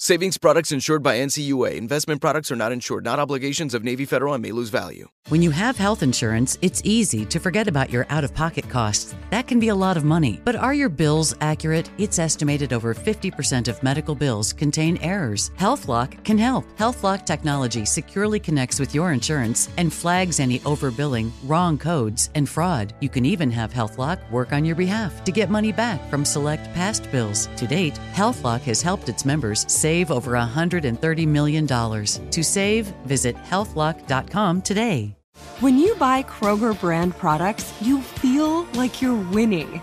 Savings 0.00 0.38
products 0.38 0.70
insured 0.70 1.02
by 1.02 1.16
NCUA. 1.16 1.74
Investment 1.74 2.20
products 2.20 2.52
are 2.52 2.56
not 2.56 2.70
insured, 2.70 3.02
not 3.04 3.18
obligations 3.18 3.74
of 3.74 3.82
Navy 3.82 4.04
Federal 4.04 4.32
and 4.32 4.40
may 4.40 4.52
lose 4.52 4.68
value. 4.68 5.08
When 5.28 5.42
you 5.42 5.50
have 5.50 5.76
health 5.76 6.04
insurance, 6.04 6.56
it's 6.62 6.80
easy 6.84 7.26
to 7.26 7.40
forget 7.40 7.66
about 7.66 7.90
your 7.90 8.06
out 8.08 8.22
of 8.22 8.32
pocket 8.32 8.68
costs. 8.70 9.16
That 9.30 9.48
can 9.48 9.58
be 9.58 9.70
a 9.70 9.74
lot 9.74 9.96
of 9.96 10.04
money. 10.04 10.40
But 10.44 10.54
are 10.54 10.72
your 10.72 10.88
bills 10.88 11.34
accurate? 11.40 11.90
It's 11.98 12.20
estimated 12.20 12.72
over 12.72 12.94
50% 12.94 13.66
of 13.66 13.82
medical 13.82 14.14
bills 14.14 14.52
contain 14.52 14.98
errors. 14.98 15.50
HealthLock 15.58 16.22
can 16.22 16.38
help. 16.38 16.64
HealthLock 16.78 17.26
technology 17.26 17.84
securely 17.84 18.38
connects 18.38 18.78
with 18.78 18.94
your 18.94 19.12
insurance 19.12 19.68
and 19.78 19.92
flags 19.92 20.38
any 20.38 20.60
overbilling, 20.60 21.32
wrong 21.44 21.76
codes, 21.76 22.30
and 22.36 22.48
fraud. 22.48 22.94
You 23.00 23.08
can 23.08 23.26
even 23.26 23.50
have 23.50 23.72
HealthLock 23.72 24.30
work 24.30 24.52
on 24.52 24.64
your 24.64 24.76
behalf 24.76 25.24
to 25.24 25.32
get 25.32 25.50
money 25.50 25.72
back 25.72 26.08
from 26.08 26.24
select 26.24 26.72
past 26.72 27.10
bills. 27.10 27.48
To 27.56 27.66
date, 27.66 27.98
HealthLock 28.12 28.60
has 28.60 28.80
helped 28.80 29.08
its 29.08 29.24
members 29.24 29.66
save 29.70 29.87
over 29.96 30.32
$130 30.32 31.26
million. 31.26 31.66
To 31.66 32.44
save, 32.44 32.86
visit 33.04 33.36
healthlock.com 33.36 34.62
today. 34.62 35.14
When 35.60 35.78
you 35.78 35.94
buy 35.96 36.22
Kroger 36.22 36.78
brand 36.78 37.16
products, 37.16 37.72
you 37.80 38.00
feel 38.00 38.64
like 38.74 39.02
you're 39.02 39.30
winning. 39.30 39.82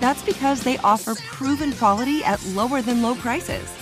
That's 0.00 0.22
because 0.22 0.62
they 0.62 0.78
offer 0.78 1.14
proven 1.14 1.72
quality 1.72 2.24
at 2.24 2.44
lower 2.46 2.82
than 2.82 3.02
low 3.02 3.14
prices. 3.14 3.72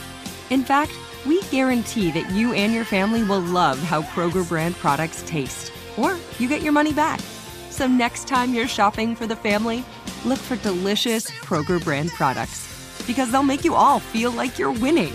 In 0.51 0.63
fact, 0.63 0.93
we 1.27 1.43
guarantee 1.45 2.11
that 2.13 2.31
you 2.31 2.53
and 2.55 2.75
your 2.75 2.85
family 2.85 3.23
will 3.23 3.41
love 3.41 3.79
how 3.79 4.03
Kroger 4.03 4.47
brand 4.47 4.75
products 4.77 5.23
taste, 5.27 5.73
or 5.97 6.17
you 6.39 6.49
get 6.49 6.63
your 6.63 6.73
money 6.73 6.93
back. 6.93 7.21
So 7.71 7.87
next 7.87 8.29
time 8.29 8.53
you're 8.53 8.69
shopping 8.69 9.15
for 9.17 9.27
the 9.27 9.37
family, 9.37 9.85
look 10.25 10.39
for 10.39 10.57
delicious 10.57 11.31
Kroger 11.31 11.83
brand 11.83 12.11
products 12.11 12.69
because 13.07 13.31
they'll 13.31 13.43
make 13.43 13.65
you 13.65 13.75
all 13.75 14.01
feel 14.01 14.31
like 14.33 14.59
you're 14.59 14.73
winning. 14.73 15.15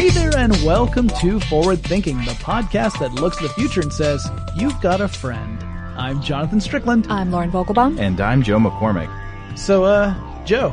Hey 0.00 0.08
there, 0.08 0.34
and 0.38 0.54
welcome 0.62 1.08
to 1.20 1.38
Forward 1.40 1.82
Thinking, 1.82 2.16
the 2.16 2.30
podcast 2.30 2.98
that 3.00 3.12
looks 3.12 3.36
at 3.36 3.42
the 3.42 3.48
future 3.50 3.82
and 3.82 3.92
says, 3.92 4.26
You've 4.56 4.80
got 4.80 5.02
a 5.02 5.08
friend. 5.08 5.62
I'm 5.94 6.22
Jonathan 6.22 6.58
Strickland. 6.58 7.06
I'm 7.10 7.30
Lauren 7.30 7.50
Vogelbaum. 7.52 8.00
And 8.00 8.18
I'm 8.18 8.42
Joe 8.42 8.56
McCormick. 8.56 9.10
So, 9.58 9.84
uh, 9.84 10.14
Joe, 10.46 10.72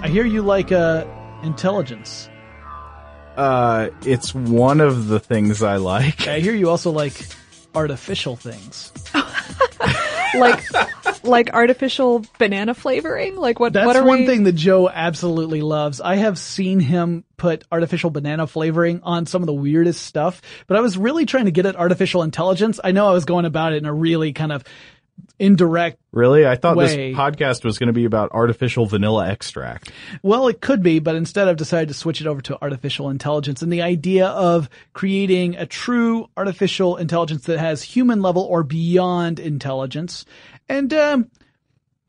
I 0.00 0.08
hear 0.08 0.24
you 0.24 0.40
like, 0.40 0.72
uh, 0.72 1.04
intelligence. 1.42 2.30
Uh, 3.36 3.90
it's 4.06 4.34
one 4.34 4.80
of 4.80 5.08
the 5.08 5.20
things 5.20 5.62
I 5.62 5.76
like. 5.76 6.26
I 6.26 6.40
hear 6.40 6.54
you 6.54 6.70
also 6.70 6.90
like 6.90 7.26
artificial 7.74 8.36
things. 8.36 8.90
like, 10.34 10.64
like 11.26 11.50
artificial 11.52 12.24
banana 12.38 12.74
flavoring? 12.74 13.36
Like 13.36 13.60
what, 13.60 13.72
That's 13.72 13.86
what 13.86 13.96
are 13.96 14.04
one 14.04 14.20
we? 14.20 14.26
thing 14.26 14.44
that 14.44 14.52
Joe 14.52 14.88
absolutely 14.88 15.62
loves. 15.62 16.00
I 16.00 16.16
have 16.16 16.38
seen 16.38 16.80
him 16.80 17.24
put 17.36 17.64
artificial 17.70 18.10
banana 18.10 18.46
flavoring 18.46 19.00
on 19.02 19.26
some 19.26 19.42
of 19.42 19.46
the 19.46 19.54
weirdest 19.54 20.02
stuff, 20.02 20.40
but 20.66 20.76
I 20.76 20.80
was 20.80 20.96
really 20.96 21.26
trying 21.26 21.46
to 21.46 21.50
get 21.50 21.66
at 21.66 21.76
artificial 21.76 22.22
intelligence. 22.22 22.80
I 22.82 22.92
know 22.92 23.08
I 23.08 23.12
was 23.12 23.24
going 23.24 23.44
about 23.44 23.72
it 23.72 23.76
in 23.76 23.86
a 23.86 23.92
really 23.92 24.32
kind 24.32 24.52
of 24.52 24.64
indirect 25.38 25.98
Really? 26.16 26.46
I 26.46 26.56
thought 26.56 26.76
Way. 26.76 27.10
this 27.10 27.18
podcast 27.18 27.62
was 27.62 27.78
going 27.78 27.88
to 27.88 27.92
be 27.92 28.06
about 28.06 28.32
artificial 28.32 28.86
vanilla 28.86 29.28
extract. 29.28 29.92
Well, 30.22 30.48
it 30.48 30.62
could 30.62 30.82
be, 30.82 30.98
but 30.98 31.14
instead 31.14 31.46
I've 31.46 31.58
decided 31.58 31.88
to 31.88 31.94
switch 31.94 32.22
it 32.22 32.26
over 32.26 32.40
to 32.40 32.58
artificial 32.62 33.10
intelligence 33.10 33.60
and 33.60 33.70
the 33.70 33.82
idea 33.82 34.28
of 34.28 34.70
creating 34.94 35.56
a 35.56 35.66
true 35.66 36.30
artificial 36.34 36.96
intelligence 36.96 37.44
that 37.44 37.58
has 37.58 37.82
human 37.82 38.22
level 38.22 38.44
or 38.44 38.62
beyond 38.62 39.38
intelligence. 39.38 40.24
And, 40.68 40.92
um, 40.92 41.30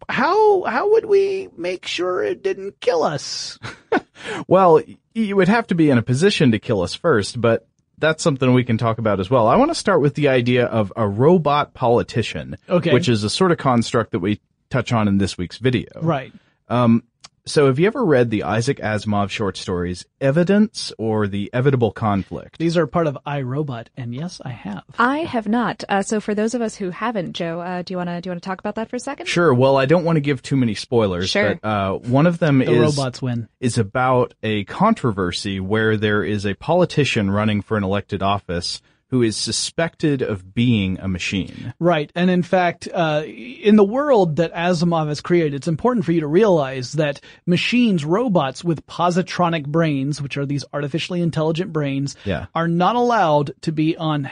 how, 0.09 0.63
how 0.63 0.91
would 0.91 1.05
we 1.05 1.49
make 1.57 1.85
sure 1.85 2.23
it 2.23 2.41
didn't 2.43 2.79
kill 2.79 3.03
us? 3.03 3.59
Well, 4.47 4.81
you 5.13 5.35
would 5.35 5.47
have 5.47 5.67
to 5.67 5.75
be 5.75 5.89
in 5.89 5.97
a 5.97 6.01
position 6.01 6.51
to 6.51 6.59
kill 6.59 6.81
us 6.81 6.93
first, 6.93 7.39
but 7.39 7.67
that's 7.97 8.21
something 8.23 8.53
we 8.53 8.63
can 8.63 8.77
talk 8.77 8.97
about 8.97 9.19
as 9.19 9.29
well. 9.29 9.47
I 9.47 9.55
want 9.55 9.71
to 9.71 9.75
start 9.75 10.01
with 10.01 10.15
the 10.15 10.27
idea 10.27 10.65
of 10.65 10.91
a 10.95 11.07
robot 11.07 11.73
politician, 11.73 12.57
Okay. 12.67 12.93
which 12.93 13.09
is 13.09 13.23
a 13.23 13.29
sort 13.29 13.51
of 13.51 13.57
construct 13.57 14.11
that 14.11 14.19
we 14.19 14.39
touch 14.69 14.91
on 14.91 15.07
in 15.07 15.17
this 15.17 15.37
week's 15.37 15.57
video. 15.57 15.89
Right. 16.01 16.33
Um, 16.67 17.03
so 17.47 17.65
have 17.67 17.79
you 17.79 17.87
ever 17.87 18.05
read 18.05 18.29
the 18.29 18.43
Isaac 18.43 18.77
Asimov 18.77 19.29
short 19.29 19.57
stories 19.57 20.05
Evidence 20.21 20.93
or 20.97 21.27
The 21.27 21.49
Evitable 21.53 21.93
Conflict? 21.93 22.57
These 22.59 22.77
are 22.77 22.85
part 22.85 23.07
of 23.07 23.17
I, 23.25 23.41
Robot, 23.41 23.89
and 23.97 24.13
yes, 24.13 24.39
I 24.45 24.49
have. 24.49 24.83
I 24.99 25.19
have 25.19 25.47
not. 25.47 25.83
Uh, 25.89 26.01
so 26.03 26.19
for 26.19 26.35
those 26.35 26.53
of 26.53 26.61
us 26.61 26.75
who 26.75 26.89
haven't, 26.91 27.33
Joe, 27.33 27.59
uh, 27.59 27.81
do 27.81 27.93
you 27.93 27.97
want 27.97 28.09
to 28.09 28.21
do 28.21 28.27
you 28.27 28.31
want 28.31 28.43
to 28.43 28.47
talk 28.47 28.59
about 28.59 28.75
that 28.75 28.89
for 28.89 28.97
a 28.97 28.99
second? 28.99 29.25
Sure. 29.27 29.53
Well, 29.53 29.77
I 29.77 29.85
don't 29.85 30.03
want 30.03 30.17
to 30.17 30.21
give 30.21 30.41
too 30.41 30.57
many 30.57 30.75
spoilers, 30.75 31.29
Sure. 31.29 31.55
but 31.61 31.67
uh, 31.67 31.93
one 31.97 32.27
of 32.27 32.37
them 32.39 32.59
The 32.59 32.71
is 32.71 32.97
robots 32.97 33.21
win. 33.21 33.47
is 33.59 33.77
about 33.77 34.33
a 34.43 34.63
controversy 34.65 35.59
where 35.59 35.97
there 35.97 36.23
is 36.23 36.45
a 36.45 36.53
politician 36.53 37.31
running 37.31 37.61
for 37.61 37.77
an 37.77 37.83
elected 37.83 38.21
office 38.21 38.81
who 39.09 39.21
is 39.21 39.37
suspected 39.37 40.21
of 40.21 40.53
being 40.53 40.99
a 40.99 41.07
machine. 41.07 41.73
Right. 41.79 42.11
And 42.13 42.29
in 42.29 42.43
fact, 42.43 42.87
uh, 42.93 43.23
in 43.25 43.75
the 43.77 43.83
world 43.83 44.35
that 44.37 44.53
Asimov 44.53 45.07
has 45.07 45.21
created, 45.21 45.53
it's 45.53 45.67
important 45.67 46.05
for 46.05 46.11
you 46.11 46.21
to 46.21 46.27
realize 46.27 46.93
that 46.93 47.21
machines, 47.45 48.03
robots 48.03 48.63
with 48.63 48.85
positronic 48.85 49.65
brains, 49.65 50.21
which 50.21 50.37
are 50.37 50.45
these 50.45 50.65
artificially 50.73 51.21
intelligent 51.21 51.71
brains, 51.71 52.15
Yeah. 52.25 52.47
are 52.53 52.67
not 52.67 52.95
allowed 52.95 53.53
to 53.61 53.71
be 53.71 53.95
on 53.95 54.29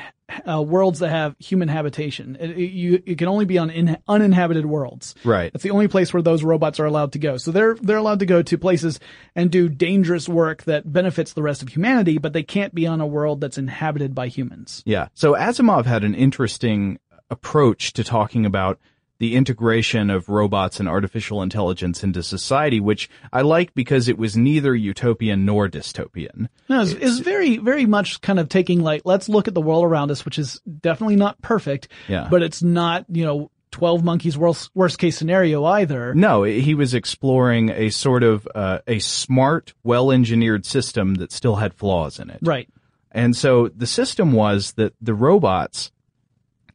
uh, 0.49 0.61
worlds 0.61 0.99
that 0.99 1.09
have 1.09 1.35
human 1.39 1.67
habitation. 1.67 2.35
It, 2.39 2.51
it- 2.51 2.71
you 2.71 3.01
you 3.05 3.15
can 3.15 3.27
only 3.27 3.45
be 3.45 3.57
on 3.57 3.69
in, 3.69 3.97
uninhabited 4.07 4.65
worlds. 4.65 5.13
Right. 5.23 5.51
That's 5.53 5.63
the 5.63 5.71
only 5.71 5.87
place 5.87 6.13
where 6.13 6.23
those 6.23 6.43
robots 6.43 6.79
are 6.79 6.85
allowed 6.85 7.11
to 7.13 7.19
go. 7.19 7.37
So 7.37 7.51
they're 7.51 7.75
they're 7.75 7.97
allowed 7.97 8.19
to 8.19 8.25
go 8.25 8.41
to 8.41 8.57
places 8.57 8.99
and 9.35 9.51
do 9.51 9.69
dangerous 9.69 10.27
work 10.27 10.63
that 10.63 10.91
benefits 10.91 11.33
the 11.33 11.43
rest 11.43 11.61
of 11.61 11.69
humanity, 11.69 12.17
but 12.17 12.33
they 12.33 12.43
can't 12.43 12.73
be 12.73 12.87
on 12.87 13.01
a 13.01 13.07
world 13.07 13.39
that's 13.41 13.57
inhabited 13.57 14.15
by 14.15 14.27
humans. 14.27 14.81
Yeah. 14.85 15.09
So 15.13 15.33
Asimov 15.33 15.85
had 15.85 16.03
an 16.03 16.15
interesting 16.15 16.99
approach 17.29 17.93
to 17.93 18.03
talking 18.03 18.45
about 18.45 18.79
the 19.17 19.35
integration 19.35 20.09
of 20.09 20.29
robots 20.29 20.79
and 20.79 20.89
artificial 20.89 21.41
intelligence 21.41 22.03
into 22.03 22.21
society, 22.21 22.79
which 22.79 23.09
I 23.31 23.41
like 23.41 23.73
because 23.73 24.07
it 24.07 24.17
was 24.17 24.35
neither 24.35 24.75
utopian 24.75 25.45
nor 25.45 25.69
dystopian. 25.69 26.49
No, 26.69 26.81
it's, 26.81 26.91
it's 26.91 27.19
very, 27.19 27.57
very 27.57 27.85
much 27.85 28.21
kind 28.21 28.39
of 28.39 28.49
taking 28.49 28.81
like, 28.81 29.03
let's 29.05 29.29
look 29.29 29.47
at 29.47 29.53
the 29.53 29.61
world 29.61 29.85
around 29.85 30.11
us, 30.11 30.25
which 30.25 30.37
is 30.37 30.59
definitely 30.81 31.15
not 31.15 31.41
perfect. 31.41 31.87
Yeah. 32.07 32.27
But 32.29 32.43
it's 32.43 32.61
not, 32.61 33.05
you 33.09 33.25
know, 33.25 33.51
12 33.71 34.03
monkeys 34.03 34.37
worst, 34.37 34.71
worst 34.73 34.99
case 34.99 35.17
scenario 35.17 35.65
either. 35.65 36.13
No, 36.13 36.43
he 36.43 36.75
was 36.75 36.93
exploring 36.93 37.69
a 37.69 37.89
sort 37.89 38.23
of 38.23 38.47
uh, 38.55 38.79
a 38.87 38.99
smart, 38.99 39.73
well-engineered 39.83 40.65
system 40.65 41.15
that 41.15 41.31
still 41.31 41.55
had 41.55 41.73
flaws 41.73 42.19
in 42.19 42.29
it. 42.29 42.39
Right. 42.41 42.69
And 43.11 43.35
so 43.35 43.69
the 43.69 43.87
system 43.87 44.33
was 44.33 44.73
that 44.73 44.93
the 45.01 45.13
robots 45.13 45.91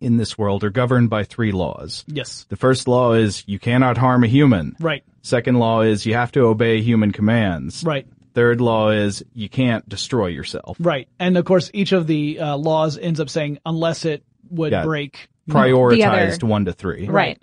in 0.00 0.17
this 0.17 0.37
world 0.38 0.64
are 0.64 0.70
governed 0.70 1.11
by 1.11 1.25
three 1.25 1.52
laws. 1.52 2.05
Yes. 2.06 2.47
The 2.49 2.56
first 2.56 2.88
law 2.88 3.12
is 3.12 3.44
you 3.47 3.58
cannot 3.58 3.97
harm 3.99 4.25
a 4.25 4.26
human. 4.26 4.76
Right. 4.81 5.05
Second 5.23 5.58
law 5.58 5.82
is 5.82 6.06
you 6.06 6.14
have 6.14 6.32
to 6.32 6.41
obey 6.47 6.81
human 6.81 7.12
commands. 7.12 7.85
Right. 7.85 8.06
Third 8.32 8.61
law 8.61 8.91
is 8.91 9.25
you 9.35 9.49
can't 9.49 9.87
destroy 9.88 10.29
yourself. 10.29 10.76
Right. 10.81 11.08
And 11.19 11.37
of 11.37 11.44
course, 11.44 11.70
each 11.75 11.93
of 11.93 12.06
the 12.06 12.38
uh, 12.38 12.56
laws 12.56 12.97
ends 12.97 13.20
up 13.20 13.29
saying, 13.29 13.58
unless 13.67 14.05
it 14.05 14.23
would 14.50 14.73
Yeah. 14.73 14.85
break. 14.85 15.29
Prioritized 15.49 16.43
one 16.44 16.64
to 16.67 16.73
three. 16.73 17.08
Right. 17.08 17.38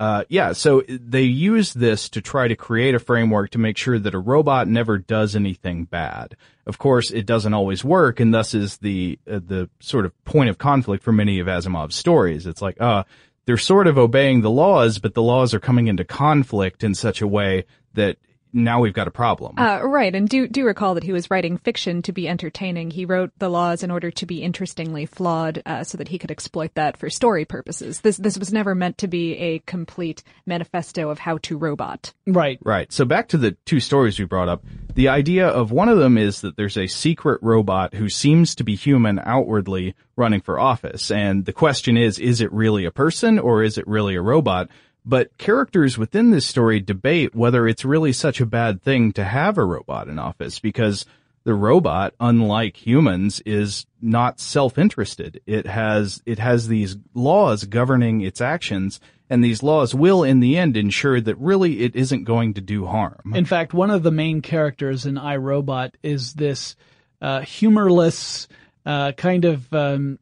Uh, 0.00 0.24
yeah, 0.30 0.52
so 0.52 0.82
they 0.88 1.24
use 1.24 1.74
this 1.74 2.08
to 2.08 2.22
try 2.22 2.48
to 2.48 2.56
create 2.56 2.94
a 2.94 2.98
framework 2.98 3.50
to 3.50 3.58
make 3.58 3.76
sure 3.76 3.98
that 3.98 4.14
a 4.14 4.18
robot 4.18 4.66
never 4.66 4.96
does 4.96 5.36
anything 5.36 5.84
bad. 5.84 6.34
Of 6.64 6.78
course, 6.78 7.10
it 7.10 7.26
doesn't 7.26 7.52
always 7.52 7.84
work, 7.84 8.18
and 8.18 8.32
thus 8.32 8.54
is 8.54 8.78
the 8.78 9.18
uh, 9.30 9.40
the 9.46 9.68
sort 9.78 10.06
of 10.06 10.24
point 10.24 10.48
of 10.48 10.56
conflict 10.56 11.04
for 11.04 11.12
many 11.12 11.38
of 11.38 11.48
Asimov's 11.48 11.96
stories. 11.96 12.46
It's 12.46 12.62
like, 12.62 12.80
uh, 12.80 13.04
they're 13.44 13.58
sort 13.58 13.86
of 13.86 13.98
obeying 13.98 14.40
the 14.40 14.50
laws, 14.50 14.98
but 14.98 15.12
the 15.12 15.22
laws 15.22 15.52
are 15.52 15.60
coming 15.60 15.86
into 15.86 16.04
conflict 16.04 16.82
in 16.82 16.94
such 16.94 17.20
a 17.20 17.28
way 17.28 17.66
that 17.92 18.16
now 18.52 18.80
we've 18.80 18.94
got 18.94 19.08
a 19.08 19.10
problem. 19.10 19.58
Uh, 19.58 19.80
right, 19.82 20.14
and 20.14 20.28
do 20.28 20.46
do 20.48 20.64
recall 20.64 20.94
that 20.94 21.04
he 21.04 21.12
was 21.12 21.30
writing 21.30 21.58
fiction 21.58 22.02
to 22.02 22.12
be 22.12 22.28
entertaining. 22.28 22.90
He 22.90 23.04
wrote 23.04 23.30
the 23.38 23.48
laws 23.48 23.82
in 23.82 23.90
order 23.90 24.10
to 24.10 24.26
be 24.26 24.42
interestingly 24.42 25.06
flawed, 25.06 25.62
uh, 25.66 25.84
so 25.84 25.98
that 25.98 26.08
he 26.08 26.18
could 26.18 26.30
exploit 26.30 26.74
that 26.74 26.96
for 26.96 27.10
story 27.10 27.44
purposes. 27.44 28.00
This 28.00 28.16
this 28.16 28.38
was 28.38 28.52
never 28.52 28.74
meant 28.74 28.98
to 28.98 29.08
be 29.08 29.36
a 29.36 29.58
complete 29.60 30.22
manifesto 30.46 31.10
of 31.10 31.18
how 31.18 31.38
to 31.38 31.58
robot. 31.58 32.12
Right. 32.26 32.58
Right. 32.62 32.92
So 32.92 33.04
back 33.04 33.28
to 33.28 33.38
the 33.38 33.56
two 33.64 33.80
stories 33.80 34.18
we 34.18 34.24
brought 34.24 34.48
up. 34.48 34.64
The 34.94 35.08
idea 35.08 35.48
of 35.48 35.70
one 35.70 35.88
of 35.88 35.98
them 35.98 36.18
is 36.18 36.40
that 36.40 36.56
there's 36.56 36.76
a 36.76 36.86
secret 36.86 37.40
robot 37.42 37.94
who 37.94 38.08
seems 38.08 38.54
to 38.56 38.64
be 38.64 38.74
human 38.74 39.20
outwardly 39.24 39.94
running 40.16 40.40
for 40.40 40.58
office. 40.58 41.10
And 41.10 41.44
the 41.44 41.52
question 41.52 41.96
is, 41.96 42.18
is 42.18 42.40
it 42.40 42.52
really 42.52 42.84
a 42.84 42.90
person 42.90 43.38
or 43.38 43.62
is 43.62 43.78
it 43.78 43.86
really 43.86 44.16
a 44.16 44.22
robot? 44.22 44.68
But 45.04 45.36
characters 45.38 45.96
within 45.96 46.30
this 46.30 46.46
story 46.46 46.80
debate 46.80 47.34
whether 47.34 47.66
it's 47.66 47.84
really 47.84 48.12
such 48.12 48.40
a 48.40 48.46
bad 48.46 48.82
thing 48.82 49.12
to 49.12 49.24
have 49.24 49.58
a 49.58 49.64
robot 49.64 50.08
in 50.08 50.18
office 50.18 50.58
because 50.58 51.06
the 51.44 51.54
robot, 51.54 52.14
unlike 52.20 52.76
humans, 52.76 53.40
is 53.46 53.86
not 54.02 54.38
self-interested. 54.38 55.40
It 55.46 55.66
has, 55.66 56.22
it 56.26 56.38
has 56.38 56.68
these 56.68 56.96
laws 57.14 57.64
governing 57.64 58.20
its 58.20 58.40
actions 58.40 59.00
and 59.30 59.44
these 59.44 59.62
laws 59.62 59.94
will 59.94 60.24
in 60.24 60.40
the 60.40 60.58
end 60.58 60.76
ensure 60.76 61.20
that 61.20 61.38
really 61.38 61.82
it 61.82 61.94
isn't 61.94 62.24
going 62.24 62.54
to 62.54 62.60
do 62.60 62.84
harm. 62.84 63.32
In 63.32 63.44
fact, 63.44 63.72
one 63.72 63.90
of 63.90 64.02
the 64.02 64.10
main 64.10 64.42
characters 64.42 65.06
in 65.06 65.16
I, 65.16 65.36
Robot 65.36 65.96
is 66.02 66.34
this 66.34 66.74
uh, 67.22 67.40
humorless, 67.42 68.48
uh, 68.84 69.12
kind 69.12 69.44
of 69.44 69.72
um, 69.72 70.18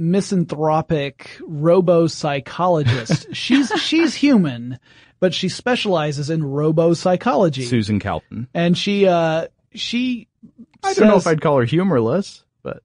misanthropic 0.00 1.38
robo 1.42 2.06
psychologist. 2.06 3.28
she's 3.36 3.70
she's 3.80 4.14
human, 4.14 4.78
but 5.20 5.34
she 5.34 5.48
specializes 5.48 6.30
in 6.30 6.42
robo 6.42 6.94
psychology. 6.94 7.64
Susan 7.64 8.00
Calvin. 8.00 8.48
And 8.54 8.76
she 8.76 9.06
uh 9.06 9.48
she 9.74 10.26
I 10.82 10.94
don't 10.94 11.08
know 11.08 11.16
if 11.16 11.26
I'd 11.26 11.42
call 11.42 11.58
her 11.58 11.64
humorless, 11.64 12.42
but 12.62 12.82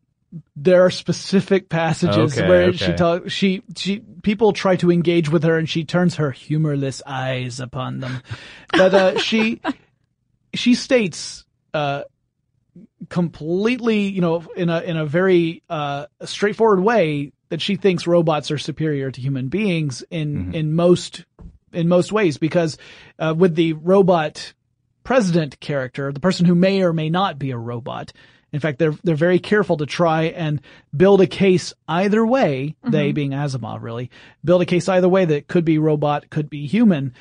there 0.57 0.85
are 0.85 0.91
specific 0.91 1.69
passages 1.69 2.37
Okay, 2.37 2.47
where 2.47 2.73
she 2.73 2.85
okay. 2.85 2.95
talk 2.95 3.29
she 3.29 3.63
she 3.77 4.01
people 4.21 4.51
try 4.51 4.75
to 4.75 4.91
engage 4.91 5.29
with 5.29 5.43
her 5.43 5.57
and 5.57 5.69
she 5.69 5.85
turns 5.85 6.15
her 6.15 6.31
humorless 6.31 7.01
eyes 7.07 7.61
upon 7.61 7.99
them 8.01 8.21
but 8.73 8.93
uh 8.93 9.17
she 9.19 9.61
she 10.53 10.75
states 10.75 11.45
uh 11.73 12.03
completely 13.09 14.07
you 14.07 14.21
know 14.21 14.43
in 14.55 14.69
a 14.69 14.81
in 14.81 14.97
a 14.97 15.05
very 15.05 15.63
uh 15.69 16.07
straightforward 16.23 16.79
way 16.79 17.31
that 17.49 17.61
she 17.61 17.75
thinks 17.75 18.07
robots 18.07 18.51
are 18.51 18.57
superior 18.57 19.11
to 19.11 19.21
human 19.21 19.47
beings 19.47 20.03
in 20.09 20.53
in 20.53 20.73
most 20.73 21.25
in 21.71 21.87
most 21.87 22.11
ways 22.11 22.37
because 22.37 22.77
uh 23.19 23.33
with 23.37 23.55
the 23.55 23.73
robot 23.73 24.53
president 25.05 25.59
character, 25.61 26.11
the 26.11 26.19
person 26.19 26.45
who 26.45 26.55
may 26.55 26.81
or 26.81 26.91
may 26.91 27.09
not 27.09 27.39
be 27.39 27.51
a 27.51 27.57
robot. 27.57 28.11
In 28.51 28.59
fact, 28.59 28.79
they're 28.79 28.95
they're 29.03 29.15
very 29.15 29.39
careful 29.39 29.77
to 29.77 29.85
try 29.85 30.23
and 30.23 30.61
build 30.95 31.21
a 31.21 31.27
case 31.27 31.73
either 31.87 32.25
way. 32.25 32.75
They 32.83 33.13
being 33.13 33.31
Asimov, 33.31 33.81
really 33.81 34.11
build 34.43 34.61
a 34.61 34.65
case 34.65 34.89
either 34.89 35.07
way 35.07 35.25
that 35.25 35.47
could 35.47 35.63
be 35.63 35.77
robot, 35.77 36.29
could 36.29 36.49
be 36.49 36.67
human. 36.67 37.13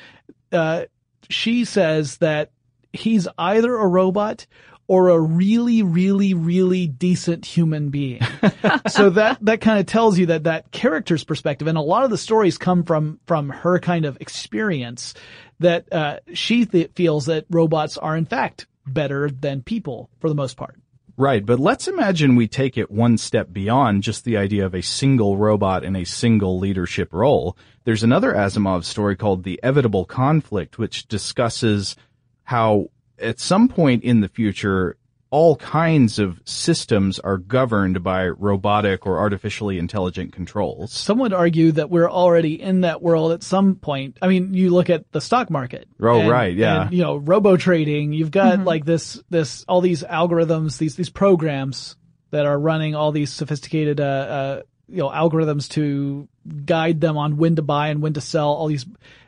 Uh, 0.51 0.85
she 1.29 1.65
says 1.65 2.17
that 2.17 2.51
he's 2.91 3.27
either 3.37 3.75
a 3.75 3.87
robot 3.87 4.47
or 4.87 5.09
a 5.09 5.19
really, 5.19 5.81
really, 5.81 6.33
really 6.33 6.87
decent 6.87 7.45
human 7.45 7.89
being. 7.89 8.21
so 8.87 9.09
that 9.11 9.37
that 9.41 9.61
kind 9.61 9.79
of 9.79 9.85
tells 9.85 10.17
you 10.17 10.27
that 10.27 10.43
that 10.43 10.71
character's 10.71 11.23
perspective, 11.23 11.67
and 11.67 11.77
a 11.77 11.81
lot 11.81 12.03
of 12.03 12.09
the 12.09 12.17
stories 12.17 12.57
come 12.57 12.83
from 12.83 13.19
from 13.25 13.49
her 13.49 13.79
kind 13.79 14.05
of 14.05 14.17
experience. 14.21 15.13
That 15.59 15.91
uh, 15.93 16.19
she 16.33 16.65
th- 16.65 16.91
feels 16.95 17.27
that 17.27 17.45
robots 17.49 17.97
are 17.97 18.17
in 18.17 18.25
fact 18.25 18.67
better 18.85 19.29
than 19.29 19.61
people 19.61 20.09
for 20.19 20.29
the 20.29 20.35
most 20.35 20.57
part. 20.57 20.75
right. 21.17 21.45
But 21.45 21.59
let's 21.59 21.87
imagine 21.87 22.35
we 22.35 22.47
take 22.47 22.77
it 22.77 22.91
one 22.91 23.17
step 23.17 23.53
beyond 23.53 24.03
just 24.03 24.25
the 24.25 24.37
idea 24.37 24.65
of 24.65 24.75
a 24.75 24.81
single 24.81 25.37
robot 25.37 25.83
in 25.83 25.95
a 25.95 26.03
single 26.03 26.59
leadership 26.59 27.13
role. 27.13 27.57
There's 27.85 28.03
another 28.03 28.33
Asimov 28.33 28.83
story 28.83 29.15
called 29.15 29.43
The 29.43 29.59
Evitable 29.63 30.07
Conflict, 30.07 30.77
which 30.77 31.07
discusses 31.07 31.95
how 32.43 32.89
at 33.19 33.39
some 33.39 33.67
point 33.67 34.03
in 34.03 34.21
the 34.21 34.27
future, 34.27 34.97
all 35.31 35.57
kinds 35.57 36.17
of 36.17 36.39
systems 36.45 37.19
are 37.19 37.37
governed 37.37 38.01
by 38.03 38.27
robotic 38.27 39.05
or 39.05 39.17
artificially 39.19 39.77
intelligent 39.77 40.31
controls. 40.31 40.93
Some 40.93 41.19
would 41.19 41.33
argue 41.33 41.73
that 41.73 41.89
we're 41.89 42.09
already 42.09 42.61
in 42.61 42.81
that 42.81 43.01
world 43.01 43.33
at 43.33 43.43
some 43.43 43.75
point. 43.75 44.17
I 44.21 44.27
mean, 44.27 44.53
you 44.53 44.69
look 44.69 44.89
at 44.89 45.11
the 45.11 45.19
stock 45.19 45.49
market. 45.49 45.89
Oh, 46.01 46.19
and- 46.19 46.29
right, 46.29 46.55
yeah. 46.55 46.83
And, 46.83 46.93
you 46.93 47.03
know, 47.03 47.17
robo 47.17 47.57
trading. 47.57 48.13
You've 48.13 48.31
got 48.31 48.59
like 48.59 48.85
this, 48.85 49.21
this, 49.29 49.65
all 49.67 49.81
these 49.81 50.03
algorithms, 50.03 50.77
these, 50.77 50.95
these 50.95 51.09
programs 51.09 51.97
that 52.31 52.45
are 52.45 52.57
running 52.57 52.95
all 52.95 53.11
these 53.11 53.33
sophisticated, 53.33 53.99
uh, 53.99 54.03
uh, 54.03 54.61
you 54.87 54.97
know, 54.97 55.09
algorithms 55.09 55.67
to 55.71 56.29
guide 56.65 57.01
them 57.01 57.17
on 57.17 57.35
when 57.35 57.55
to 57.57 57.61
buy 57.61 57.89
and 57.89 58.01
when 58.01 58.13
to 58.13 58.21
sell 58.21 58.49
all 58.49 58.67
these, 58.67 58.85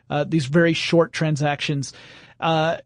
uh, 0.08 0.24
these 0.24 0.46
very 0.46 0.72
short 0.72 1.12
transactions. 1.12 1.92
Uh, 2.40 2.78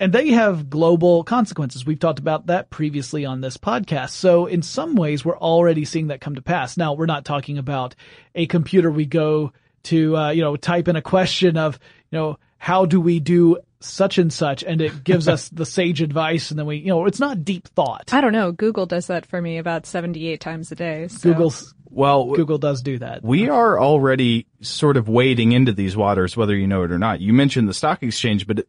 and 0.00 0.12
they 0.12 0.30
have 0.30 0.70
global 0.70 1.24
consequences. 1.24 1.84
We've 1.84 1.98
talked 1.98 2.18
about 2.18 2.46
that 2.46 2.70
previously 2.70 3.24
on 3.24 3.40
this 3.40 3.56
podcast. 3.56 4.10
So 4.10 4.46
in 4.46 4.62
some 4.62 4.94
ways, 4.94 5.24
we're 5.24 5.38
already 5.38 5.84
seeing 5.84 6.08
that 6.08 6.20
come 6.20 6.36
to 6.36 6.42
pass. 6.42 6.76
Now, 6.76 6.94
we're 6.94 7.06
not 7.06 7.24
talking 7.24 7.58
about 7.58 7.94
a 8.34 8.46
computer 8.46 8.90
we 8.90 9.06
go 9.06 9.52
to, 9.84 10.16
uh, 10.16 10.30
you 10.30 10.42
know, 10.42 10.56
type 10.56 10.88
in 10.88 10.96
a 10.96 11.02
question 11.02 11.56
of, 11.56 11.78
you 12.10 12.18
know, 12.18 12.38
how 12.58 12.86
do 12.86 13.00
we 13.00 13.20
do 13.20 13.58
such 13.80 14.18
and 14.18 14.32
such? 14.32 14.62
And 14.62 14.80
it 14.80 15.04
gives 15.04 15.28
us 15.28 15.48
the 15.48 15.66
sage 15.66 16.02
advice. 16.02 16.50
And 16.50 16.58
then 16.58 16.66
we, 16.66 16.76
you 16.76 16.88
know, 16.88 17.06
it's 17.06 17.20
not 17.20 17.44
deep 17.44 17.68
thought. 17.68 18.12
I 18.12 18.20
don't 18.20 18.32
know. 18.32 18.52
Google 18.52 18.86
does 18.86 19.06
that 19.08 19.26
for 19.26 19.40
me 19.40 19.58
about 19.58 19.86
78 19.86 20.40
times 20.40 20.70
a 20.72 20.74
day. 20.74 21.08
So. 21.08 21.30
Google's, 21.30 21.74
Well, 21.90 22.32
Google 22.32 22.58
does 22.58 22.82
do 22.82 22.98
that. 22.98 23.24
We 23.24 23.48
are 23.48 23.80
already 23.80 24.46
sort 24.60 24.96
of 24.96 25.08
wading 25.08 25.52
into 25.52 25.72
these 25.72 25.96
waters, 25.96 26.36
whether 26.36 26.56
you 26.56 26.66
know 26.66 26.82
it 26.82 26.92
or 26.92 26.98
not. 26.98 27.20
You 27.20 27.32
mentioned 27.32 27.68
the 27.68 27.74
stock 27.74 28.02
exchange, 28.02 28.46
but 28.46 28.66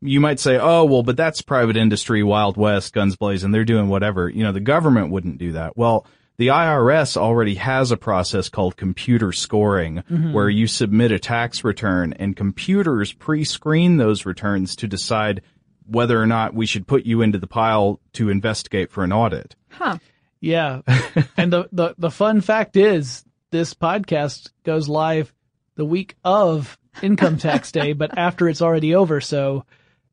you 0.00 0.20
might 0.20 0.40
say, 0.40 0.58
oh, 0.58 0.84
well, 0.84 1.02
but 1.02 1.16
that's 1.16 1.42
private 1.42 1.76
industry, 1.76 2.22
Wild 2.22 2.56
West, 2.56 2.92
guns 2.92 3.16
blazing, 3.16 3.50
they're 3.50 3.64
doing 3.64 3.88
whatever. 3.88 4.28
You 4.28 4.44
know, 4.44 4.52
the 4.52 4.60
government 4.60 5.10
wouldn't 5.10 5.38
do 5.38 5.52
that. 5.52 5.76
Well, 5.76 6.06
the 6.38 6.48
IRS 6.48 7.18
already 7.18 7.56
has 7.56 7.90
a 7.90 7.98
process 7.98 8.48
called 8.48 8.76
computer 8.76 9.30
scoring 9.30 9.96
mm-hmm. 10.10 10.32
where 10.32 10.48
you 10.48 10.66
submit 10.66 11.12
a 11.12 11.18
tax 11.18 11.64
return 11.64 12.14
and 12.14 12.34
computers 12.34 13.12
pre-screen 13.12 13.98
those 13.98 14.24
returns 14.24 14.74
to 14.76 14.86
decide 14.86 15.42
whether 15.86 16.18
or 16.18 16.26
not 16.26 16.54
we 16.54 16.64
should 16.64 16.86
put 16.86 17.04
you 17.04 17.20
into 17.20 17.38
the 17.38 17.46
pile 17.46 18.00
to 18.14 18.30
investigate 18.30 18.90
for 18.90 19.04
an 19.04 19.12
audit. 19.12 19.54
Huh. 19.68 19.98
Yeah. 20.40 20.80
and 21.36 21.52
the, 21.52 21.68
the, 21.72 21.94
the 21.98 22.10
fun 22.10 22.40
fact 22.40 22.76
is 22.76 23.24
this 23.50 23.74
podcast 23.74 24.50
goes 24.64 24.88
live 24.88 25.32
the 25.76 25.84
week 25.84 26.16
of 26.24 26.78
income 27.02 27.38
tax 27.38 27.72
day, 27.72 27.92
but 27.94 28.16
after 28.16 28.48
it's 28.48 28.62
already 28.62 28.94
over. 28.94 29.20
So 29.20 29.64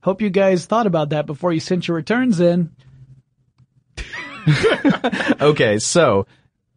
hope 0.01 0.21
you 0.21 0.29
guys 0.29 0.65
thought 0.65 0.87
about 0.87 1.09
that 1.09 1.25
before 1.25 1.53
you 1.53 1.59
sent 1.59 1.87
your 1.87 1.95
returns 1.97 2.39
in. 2.39 2.71
okay, 5.41 5.79
so 5.79 6.25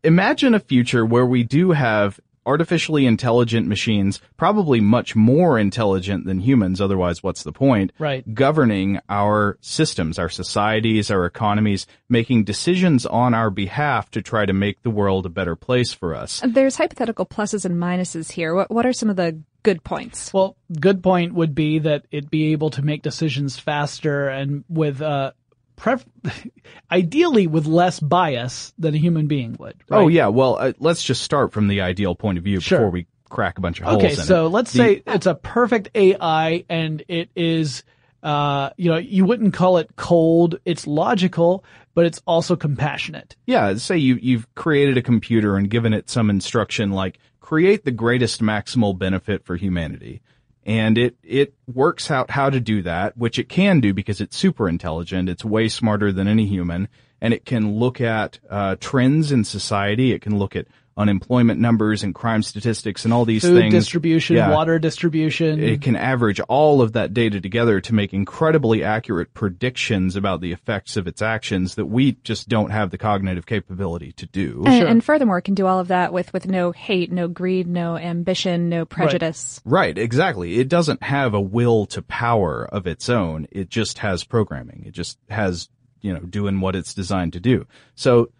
imagine 0.03 0.55
a 0.55 0.61
future 0.61 1.05
where 1.07 1.27
we 1.27 1.45
do 1.45 1.71
have 1.71 2.19
artificially 2.47 3.07
intelligent 3.07 3.67
machines, 3.67 4.21
probably 4.37 4.81
much 4.81 5.15
more 5.15 5.59
intelligent 5.59 6.25
than 6.25 6.41
humans, 6.41 6.81
otherwise 6.81 7.23
what's 7.23 7.43
the 7.43 7.53
point? 7.53 7.93
Right. 7.99 8.35
Governing 8.35 8.99
our 9.09 9.59
systems, 9.61 10.19
our 10.19 10.29
societies, 10.29 11.11
our 11.11 11.27
economies, 11.27 11.87
making 12.09 12.45
decisions 12.45 13.07
on 13.07 13.35
our 13.35 13.51
behalf 13.51 14.11
to 14.13 14.23
try 14.23 14.47
to 14.47 14.53
make 14.53 14.83
the 14.83 14.91
world 14.91 15.27
a 15.27 15.31
better 15.31 15.57
place 15.57 15.93
for 15.93 16.15
us. 16.15 16.43
There's 16.47 16.77
hypothetical 16.77 17.27
pluses 17.27 17.65
and 17.65 17.77
minuses 17.77 18.33
here. 18.33 18.55
What, 18.55 18.71
what 18.71 18.87
are 18.87 18.93
some 18.93 19.11
of 19.11 19.17
the 19.17 19.41
good 19.63 19.85
points? 19.85 20.33
Well, 20.33 20.57
good 20.81 21.03
point 21.03 21.35
would 21.35 21.55
be 21.55 21.81
that 21.81 22.07
it 22.11 22.31
be 22.31 22.53
able 22.53 22.71
to 22.71 22.83
make 22.83 23.03
decisions 23.03 23.59
faster 23.59 24.29
and 24.29 24.65
with, 24.69 25.03
uh, 25.03 25.33
pref- 25.81 26.05
ideally 26.93 27.47
with 27.47 27.67
less 27.67 27.99
bias 28.01 28.73
than 28.79 28.95
a 28.95 28.99
human 28.99 29.27
being 29.27 29.57
would. 29.59 29.75
Right? 29.89 29.99
Oh 29.99 30.09
yeah, 30.09 30.29
well, 30.29 30.57
uh, 30.59 30.73
let's 30.79 31.03
just 31.03 31.23
start 31.23 31.53
from 31.53 31.69
the 31.69 31.81
ideal 31.81 32.15
point 32.15 32.39
of 32.39 32.45
view 32.45 32.61
Sure. 32.61 32.79
before 32.79 32.91
we 32.91 33.07
crack 33.29 33.59
a 33.59 33.61
bunch 33.61 33.81
of 33.81 33.87
holes 33.87 34.03
Okay, 34.05 34.15
so 34.15 34.47
it. 34.47 34.51
let's 34.51 34.73
The- 34.73 34.79
say 34.79 35.03
it's 35.07 35.27
a 35.27 35.35
perfect 35.35 35.91
AI 35.95 36.65
and 36.69 37.03
it 37.09 37.31
is, 37.35 37.83
uh, 38.23 38.71
you 38.77 38.91
know, 38.91 38.97
you 38.99 39.25
wouldn't 39.25 39.55
call 39.55 39.79
it 39.79 39.91
cold. 39.97 40.59
It's 40.65 40.87
logical, 40.87 41.65
but 41.95 42.05
it's 42.07 42.21
also 42.27 42.57
compassionate. 42.57 43.37
Yeah, 43.47 43.75
say 43.77 43.97
you, 43.99 44.17
you've 44.21 44.53
created 44.55 44.97
a 44.99 45.03
computer 45.03 45.57
and 45.57 45.71
given 45.71 45.93
it 45.93 46.11
some 46.11 46.29
instruction 46.31 46.91
like 46.91 47.19
create 47.41 47.85
the 47.85 47.91
greatest 47.91 48.43
maximal 48.43 48.97
benefit 48.97 49.45
for 49.45 49.57
humanity. 49.57 50.21
And 50.67 50.99
it, 50.99 51.17
it 51.23 51.55
works 51.73 52.11
out 52.11 52.31
how 52.31 52.51
to 52.51 52.61
do 52.61 52.83
that, 52.83 53.17
which 53.17 53.39
it 53.39 53.49
can 53.49 53.81
do 53.81 53.95
because 53.95 54.21
it's 54.21 54.37
super 54.37 54.69
intelligent. 54.69 55.29
It's 55.29 55.45
way 55.45 55.69
smarter 55.69 56.13
than 56.13 56.29
any 56.29 56.47
human. 56.47 56.89
And 57.21 57.35
it 57.35 57.45
can 57.45 57.79
look 57.79 58.01
at, 58.01 58.39
uh, 58.49 58.77
trends 58.81 59.33
in 59.33 59.45
society. 59.45 60.13
It 60.13 60.23
can 60.23 60.39
look 60.39 60.55
at 60.57 60.67
unemployment 61.01 61.59
numbers 61.59 62.03
and 62.03 62.15
crime 62.15 62.43
statistics 62.43 63.05
and 63.05 63.15
all 63.15 63.25
these 63.25 63.43
Food 63.43 63.59
things. 63.59 63.73
distribution, 63.75 64.37
Yeah. 64.37 64.51
water 64.51 64.79
distribution. 64.79 65.59
It 65.59 65.81
can 65.81 65.97
average 65.97 66.41
all 66.41 66.83
of 66.83 66.93
that 66.93 67.15
data 67.15 67.41
together 67.41 67.81
to 67.81 67.95
make 67.95 68.13
incredibly 68.13 68.85
accurate 68.85 69.33
predictions 69.33 70.15
about 70.15 70.41
the 70.43 70.53
effects 70.53 70.97
of 70.97 71.07
its 71.07 71.23
actions 71.23 71.77
that 71.77 71.87
we 71.87 72.13
just 72.23 72.49
don't 72.49 72.71
have 72.71 72.91
the 72.91 72.99
cognitive 72.99 73.47
capability 73.47 74.13
to 74.13 74.27
do. 74.27 74.63
And, 74.67 74.87
and 74.87 75.05
furthermore, 75.05 75.39
it 75.39 75.43
can 75.43 75.55
do 75.55 75.67
all 75.67 75.81
of 75.81 75.89
that 75.89 76.13
with, 76.13 76.33
with 76.33 76.47
no 76.47 76.71
hate, 76.73 77.11
no 77.11 77.27
greed, 77.29 77.67
no 77.67 77.97
ambition, 77.97 78.69
no 78.69 78.85
prejudice. 78.85 79.61
Right, 79.65 79.97
exactly. 79.97 80.59
It 80.59 80.69
doesn't 80.69 81.03
have 81.03 81.33
a 81.33 81.41
will 81.41 81.87
to 81.87 82.03
power 82.03 82.69
of 82.71 82.87
its 82.87 83.09
own. 83.09 83.49
It 83.51 83.71
just 83.71 83.99
has 83.99 84.23
programming. 84.23 84.85
It 84.87 84.93
just 84.93 85.19
has, 85.31 85.71
you 86.03 86.13
know, 86.13 86.21
doing 86.21 86.61
what 86.61 86.77
it's 86.77 86.93
designed 86.93 87.33
to 87.33 87.41
do. 87.41 87.67
So 87.95 88.31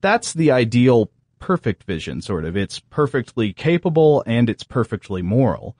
that's 0.00 0.32
the 0.34 0.50
ideal 0.50 1.10
perfect 1.44 1.84
vision, 1.84 2.22
sort 2.22 2.46
of. 2.46 2.56
It's 2.56 2.78
perfectly 2.78 3.52
capable 3.52 4.24
and 4.26 4.48
it's 4.48 4.64
perfectly 4.64 5.20
moral. 5.20 5.76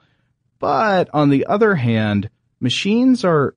But 0.59 1.09
on 1.11 1.31
the 1.31 1.47
other 1.47 1.73
hand, 1.73 2.29
machines 2.59 3.25
are 3.25 3.55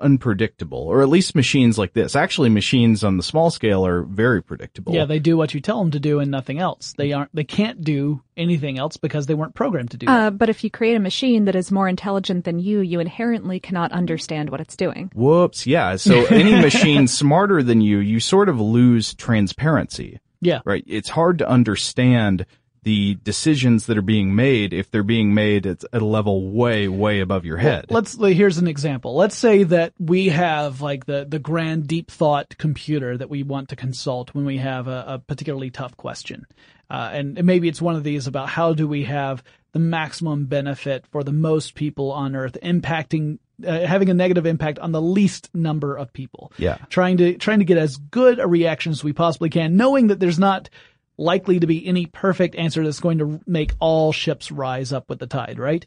unpredictable, 0.00 0.78
or 0.78 1.02
at 1.02 1.08
least 1.08 1.34
machines 1.34 1.78
like 1.78 1.94
this. 1.94 2.14
Actually, 2.14 2.48
machines 2.48 3.02
on 3.02 3.16
the 3.16 3.24
small 3.24 3.50
scale 3.50 3.84
are 3.84 4.02
very 4.02 4.40
predictable. 4.40 4.94
yeah, 4.94 5.04
they 5.04 5.18
do 5.18 5.36
what 5.36 5.52
you 5.52 5.60
tell 5.60 5.80
them 5.80 5.90
to 5.90 5.98
do 5.98 6.20
and 6.20 6.30
nothing 6.30 6.60
else. 6.60 6.94
They 6.96 7.12
aren't, 7.12 7.34
they 7.34 7.44
can't 7.44 7.82
do 7.82 8.22
anything 8.36 8.78
else 8.78 8.96
because 8.96 9.26
they 9.26 9.34
weren't 9.34 9.54
programmed 9.54 9.90
to 9.92 9.96
do 9.96 10.06
that. 10.06 10.26
Uh, 10.26 10.30
but 10.30 10.48
if 10.48 10.62
you 10.62 10.70
create 10.70 10.94
a 10.94 11.00
machine 11.00 11.46
that 11.46 11.56
is 11.56 11.72
more 11.72 11.88
intelligent 11.88 12.44
than 12.44 12.60
you, 12.60 12.80
you 12.80 13.00
inherently 13.00 13.58
cannot 13.58 13.90
understand 13.90 14.50
what 14.50 14.60
it's 14.60 14.76
doing. 14.76 15.10
Whoops, 15.12 15.66
yeah. 15.66 15.96
So 15.96 16.26
any 16.26 16.54
machine 16.60 17.08
smarter 17.08 17.64
than 17.64 17.80
you, 17.80 17.98
you 17.98 18.20
sort 18.20 18.48
of 18.48 18.60
lose 18.60 19.14
transparency, 19.14 20.20
Yeah. 20.46 20.60
right? 20.64 20.84
It's 20.86 21.08
hard 21.08 21.38
to 21.38 21.48
understand 21.48 22.46
the 22.86 23.16
decisions 23.24 23.86
that 23.86 23.98
are 23.98 24.02
being 24.02 24.36
made 24.36 24.72
if 24.72 24.92
they're 24.92 25.02
being 25.02 25.34
made 25.34 25.66
at, 25.66 25.82
a 25.92 25.98
level 25.98 26.52
way, 26.52 26.86
way 26.86 27.18
above 27.18 27.44
your 27.44 27.56
head. 27.56 27.86
Let's 27.90 28.16
here's 28.16 28.58
an 28.58 28.68
example. 28.68 29.16
Let's 29.16 29.36
say 29.36 29.64
that 29.64 29.92
we 29.98 30.28
have 30.28 30.80
like 30.80 31.04
the 31.04 31.26
the 31.28 31.40
grand 31.40 31.88
deep 31.88 32.12
thought 32.12 32.56
computer 32.58 33.18
that 33.18 33.28
we 33.28 33.42
want 33.42 33.70
to 33.70 33.76
consult 33.76 34.32
when 34.36 34.44
we 34.44 34.58
have 34.58 34.86
a, 34.86 35.04
a 35.08 35.18
particularly 35.18 35.70
tough 35.70 35.96
question, 35.96 36.46
uh, 36.88 37.10
and 37.12 37.44
maybe 37.44 37.66
it's 37.66 37.82
one 37.82 37.96
of 37.96 38.04
these 38.04 38.28
about 38.28 38.48
how 38.48 38.72
do 38.72 38.86
we 38.86 39.02
have 39.02 39.42
the 39.72 39.80
maximum 39.80 40.46
benefit 40.46 41.08
for 41.08 41.24
the 41.24 41.32
most 41.32 41.74
people 41.74 42.12
on 42.12 42.36
Earth, 42.36 42.56
impacting. 42.62 43.40
Uh, 43.64 43.86
having 43.86 44.10
a 44.10 44.14
negative 44.14 44.44
impact 44.44 44.78
on 44.78 44.92
the 44.92 45.00
least 45.00 45.48
number 45.54 45.96
of 45.96 46.12
people. 46.12 46.52
Yeah. 46.58 46.76
Trying 46.90 47.16
to, 47.16 47.38
trying 47.38 47.60
to 47.60 47.64
get 47.64 47.78
as 47.78 47.96
good 47.96 48.38
a 48.38 48.46
reaction 48.46 48.92
as 48.92 49.02
we 49.02 49.14
possibly 49.14 49.48
can, 49.48 49.78
knowing 49.78 50.08
that 50.08 50.20
there's 50.20 50.38
not 50.38 50.68
likely 51.16 51.60
to 51.60 51.66
be 51.66 51.86
any 51.86 52.04
perfect 52.04 52.54
answer 52.54 52.84
that's 52.84 53.00
going 53.00 53.16
to 53.16 53.40
make 53.46 53.72
all 53.80 54.12
ships 54.12 54.52
rise 54.52 54.92
up 54.92 55.08
with 55.08 55.20
the 55.20 55.26
tide, 55.26 55.58
right? 55.58 55.86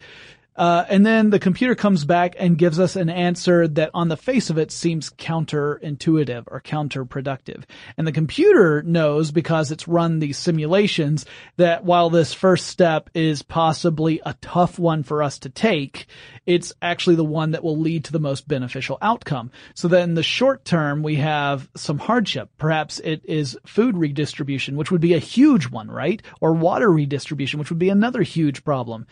Uh, 0.59 0.83
and 0.89 1.05
then 1.05 1.29
the 1.29 1.39
computer 1.39 1.73
comes 1.73 2.03
back 2.03 2.35
and 2.38 2.57
gives 2.57 2.81
us 2.81 2.97
an 2.97 3.09
answer 3.09 3.65
that 3.65 3.89
on 3.93 4.09
the 4.09 4.17
face 4.17 4.49
of 4.49 4.57
it 4.57 4.73
seems 4.73 5.09
counterintuitive 5.09 6.43
or 6.47 6.59
counterproductive. 6.59 7.63
And 7.97 8.05
the 8.05 8.11
computer 8.11 8.83
knows 8.83 9.31
because 9.31 9.71
it's 9.71 9.88
run 9.88 10.19
these 10.19 10.38
simulations 10.38 11.25
that 11.55 11.85
while 11.85 12.09
this 12.09 12.33
first 12.33 12.67
step 12.67 13.09
is 13.13 13.41
possibly 13.41 14.19
a 14.25 14.35
tough 14.41 14.77
one 14.77 15.03
for 15.03 15.23
us 15.23 15.39
to 15.39 15.49
take, 15.49 16.07
it's 16.49 16.73
actually 16.81 17.15
the 17.15 17.23
one 17.23 17.51
that 17.51 17.63
will 17.63 17.77
lead 17.77 18.05
to 18.05 18.11
the 18.11 18.19
most 18.19 18.47
beneficial 18.47 18.97
outcome. 19.03 19.51
So 19.75 19.87
then 19.87 20.15
the 20.15 20.23
short 20.23 20.65
term, 20.65 21.03
we 21.03 21.17
have 21.17 21.69
some 21.75 21.99
hardship. 21.99 22.49
Perhaps 22.57 22.97
it 22.97 23.21
is 23.25 23.55
food 23.67 23.95
redistribution, 23.95 24.75
which 24.75 24.89
would 24.89 24.99
be 24.99 25.13
a 25.13 25.19
huge 25.19 25.69
one, 25.69 25.91
right? 25.91 26.23
Or 26.41 26.53
water 26.53 26.91
redistribution, 26.91 27.59
which 27.59 27.69
would 27.69 27.77
be 27.77 27.89
another 27.89 28.23
huge 28.23 28.63
problem. 28.63 29.05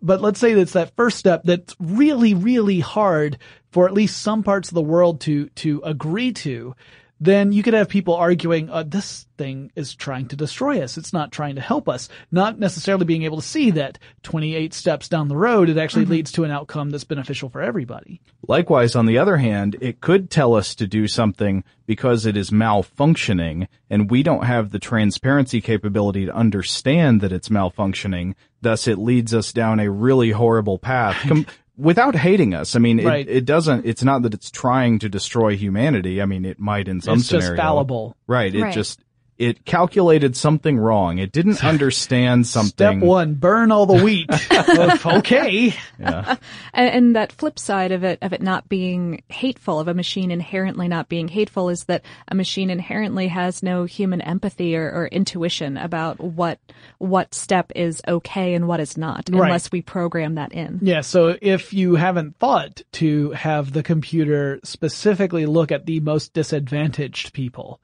But 0.00 0.22
let's 0.22 0.40
say 0.40 0.54
that's 0.54 0.72
that 0.72 0.96
first 0.96 1.18
step 1.18 1.42
that's 1.44 1.76
really, 1.78 2.32
really 2.32 2.80
hard 2.80 3.36
for 3.70 3.86
at 3.86 3.92
least 3.92 4.22
some 4.22 4.42
parts 4.42 4.70
of 4.70 4.74
the 4.74 4.80
world 4.80 5.20
to, 5.22 5.50
to 5.56 5.82
agree 5.84 6.32
to. 6.32 6.74
Then 7.20 7.52
you 7.52 7.62
could 7.62 7.74
have 7.74 7.88
people 7.88 8.14
arguing, 8.14 8.70
uh, 8.70 8.84
this 8.86 9.26
thing 9.36 9.72
is 9.74 9.94
trying 9.94 10.28
to 10.28 10.36
destroy 10.36 10.82
us. 10.82 10.96
It's 10.96 11.12
not 11.12 11.32
trying 11.32 11.56
to 11.56 11.60
help 11.60 11.88
us. 11.88 12.08
Not 12.30 12.58
necessarily 12.58 13.04
being 13.04 13.24
able 13.24 13.38
to 13.38 13.46
see 13.46 13.72
that 13.72 13.98
28 14.22 14.72
steps 14.72 15.08
down 15.08 15.28
the 15.28 15.36
road, 15.36 15.68
it 15.68 15.78
actually 15.78 16.04
leads 16.04 16.32
to 16.32 16.44
an 16.44 16.50
outcome 16.50 16.90
that's 16.90 17.04
beneficial 17.04 17.48
for 17.48 17.60
everybody. 17.60 18.20
Likewise, 18.46 18.94
on 18.94 19.06
the 19.06 19.18
other 19.18 19.36
hand, 19.36 19.76
it 19.80 20.00
could 20.00 20.30
tell 20.30 20.54
us 20.54 20.74
to 20.76 20.86
do 20.86 21.08
something 21.08 21.64
because 21.86 22.26
it 22.26 22.36
is 22.36 22.50
malfunctioning 22.50 23.66
and 23.90 24.10
we 24.10 24.22
don't 24.22 24.44
have 24.44 24.70
the 24.70 24.78
transparency 24.78 25.60
capability 25.60 26.26
to 26.26 26.34
understand 26.34 27.20
that 27.20 27.32
it's 27.32 27.48
malfunctioning. 27.48 28.34
Thus, 28.60 28.86
it 28.86 28.98
leads 28.98 29.34
us 29.34 29.52
down 29.52 29.80
a 29.80 29.90
really 29.90 30.30
horrible 30.30 30.78
path. 30.78 31.16
Com- 31.28 31.46
Without 31.78 32.16
hating 32.16 32.54
us, 32.54 32.74
I 32.74 32.80
mean, 32.80 32.98
it, 32.98 33.06
Right. 33.06 33.28
it 33.28 33.44
doesn't. 33.44 33.86
It's 33.86 34.02
not 34.02 34.22
that 34.22 34.34
it's 34.34 34.50
trying 34.50 34.98
to 34.98 35.08
destroy 35.08 35.56
humanity. 35.56 36.20
I 36.20 36.26
mean, 36.26 36.44
it 36.44 36.58
might 36.58 36.88
in 36.88 37.00
some 37.00 37.18
It's 37.20 37.28
just 37.28 37.54
fallible. 37.54 38.16
right? 38.26 38.52
It 38.52 38.60
Right. 38.62 38.74
just 38.74 39.00
it 39.38 39.64
calculated 39.64 40.36
something 40.36 40.76
wrong. 40.78 41.18
It 41.18 41.30
didn't 41.32 41.64
understand 41.64 42.46
something. 42.46 42.70
Step 42.70 42.96
one, 42.98 43.34
burn 43.34 43.70
all 43.70 43.86
the 43.86 44.02
wheat. 44.02 44.28
okay. 45.06 45.74
Yeah. 45.98 46.36
And, 46.74 46.90
and 46.94 47.16
that 47.16 47.32
flip 47.32 47.58
side 47.58 47.92
of 47.92 48.04
it, 48.04 48.18
of 48.22 48.32
it 48.32 48.42
not 48.42 48.68
being 48.68 49.22
hateful, 49.28 49.80
of 49.80 49.88
a 49.88 49.94
machine 49.94 50.30
inherently 50.30 50.86
not 50.86 51.08
being 51.08 51.26
hateful, 51.26 51.70
is 51.70 51.84
that 51.84 52.04
a 52.28 52.34
machine 52.34 52.70
inherently 52.70 53.26
has 53.28 53.62
no 53.62 53.84
human 53.84 54.20
empathy 54.20 54.76
or, 54.76 54.84
or 54.90 55.06
intuition 55.08 55.76
about 55.76 56.20
what 56.20 56.60
what 56.98 57.34
step 57.34 57.72
is 57.74 58.00
okay 58.06 58.54
and 58.54 58.68
what 58.68 58.80
is 58.80 58.96
not, 58.96 59.28
Right. 59.30 59.46
unless 59.46 59.72
we 59.72 59.82
program 59.82 60.34
that 60.36 60.52
in. 60.52 60.78
Yeah, 60.82 61.00
so 61.00 61.36
if 61.40 61.72
you 61.72 61.94
haven't 61.96 62.36
thought 62.38 62.82
to 62.92 63.32
have 63.32 63.72
the 63.72 63.82
computer 63.82 64.60
specifically 64.62 65.46
look 65.46 65.72
at 65.72 65.86
the 65.86 66.00
most 66.00 66.32
disadvantaged 66.32 67.32
people 67.32 67.80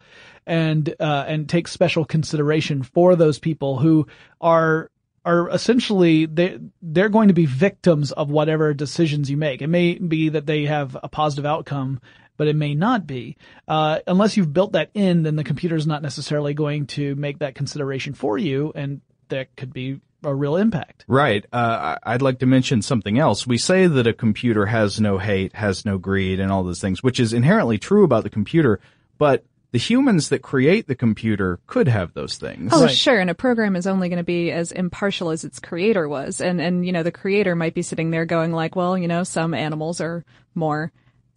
and 0.47 0.95
uh, 1.01 1.25
and 1.27 1.49
take 1.49 1.69
special 1.69 2.05
consideration 2.05 2.83
for 2.83 3.17
those 3.17 3.39
people 3.39 3.79
who 3.79 4.07
are 4.41 4.91
are 5.25 5.49
essentially 5.51 6.27
they 6.27 6.59
they're 6.83 7.09
going 7.09 7.29
to 7.29 7.35
be 7.35 7.47
victims 7.47 8.13
of 8.13 8.31
whatever 8.31 8.75
decisions 8.75 9.31
you 9.31 9.37
make. 9.37 9.63
It 9.63 9.69
may 9.69 9.95
be 9.95 10.31
that 10.31 10.47
they 10.47 10.65
have 10.65 10.97
a 11.03 11.09
positive 11.09 11.47
outcome, 11.47 12.01
but 12.37 12.49
it 12.49 12.57
may 12.57 12.75
not 12.75 13.07
be. 13.07 13.37
Uh, 13.67 14.01
unless 14.07 14.37
you've 14.37 14.53
built 14.53 14.73
that 14.73 14.91
in, 14.95 15.23
then 15.23 15.37
the 15.37 15.45
computer 15.45 15.77
is 15.77 15.87
not 15.87 16.03
necessarily 16.03 16.55
going 16.55 16.87
to 16.89 17.15
make 17.15 17.39
that 17.39 17.55
consideration 17.55 18.15
for 18.15 18.37
you, 18.37 18.73
and 18.75 19.01
that 19.29 19.55
could 19.57 19.73
be 19.73 20.01
a 20.23 20.35
real 20.35 20.57
impact. 20.57 21.05
Right. 21.07 21.45
Uh, 21.53 21.97
I'd 22.03 22.23
like 22.23 22.39
to 22.39 22.47
mention 22.47 22.83
something 22.83 23.19
else. 23.19 23.47
We 23.47 23.59
say 23.59 23.87
that 23.87 24.07
a 24.07 24.13
computer 24.13 24.67
has 24.67 25.01
no 25.01 25.19
hate, 25.19 25.55
has 25.55 25.85
no 25.85 25.99
greed, 25.99 26.41
and 26.41 26.51
all 26.51 26.65
those 26.65 26.81
things, 26.81 27.03
which 27.03 27.21
is 27.21 27.33
inherently 27.33 27.79
true 27.79 28.05
about 28.05 28.25
the 28.25 28.31
computer, 28.31 28.81
but 29.19 29.45
the 29.75 29.81
humans 29.81 30.28
that 30.28 30.38
create 30.40 30.87
the 30.87 30.95
computer 30.95 31.59
could 31.66 31.88
have 31.88 32.14
those 32.14 32.37
things. 32.37 32.71
Oh, 32.73 32.83
Right. 32.85 32.90
sure. 32.97 33.19
And 33.19 33.28
a 33.28 33.35
program 33.35 33.75
is 33.75 33.88
only 33.88 34.09
going 34.09 34.19
to 34.19 34.23
be 34.23 34.52
as 34.52 34.71
impartial 34.71 35.31
as 35.31 35.43
its 35.43 35.59
creator 35.59 36.09
was. 36.09 36.40
And, 36.40 36.61
and, 36.61 36.87
you 36.87 36.93
know, 36.93 37.02
the 37.02 37.11
creator 37.11 37.57
might 37.57 37.75
be 37.75 37.83
sitting 37.83 38.12
there 38.12 38.25
going 38.25 38.52
like, 38.52 38.76
well, 38.76 38.97
you 38.97 39.09
know, 39.09 39.25
some 39.25 39.52
animals 39.52 40.00
are 40.00 40.25
more 40.54 40.93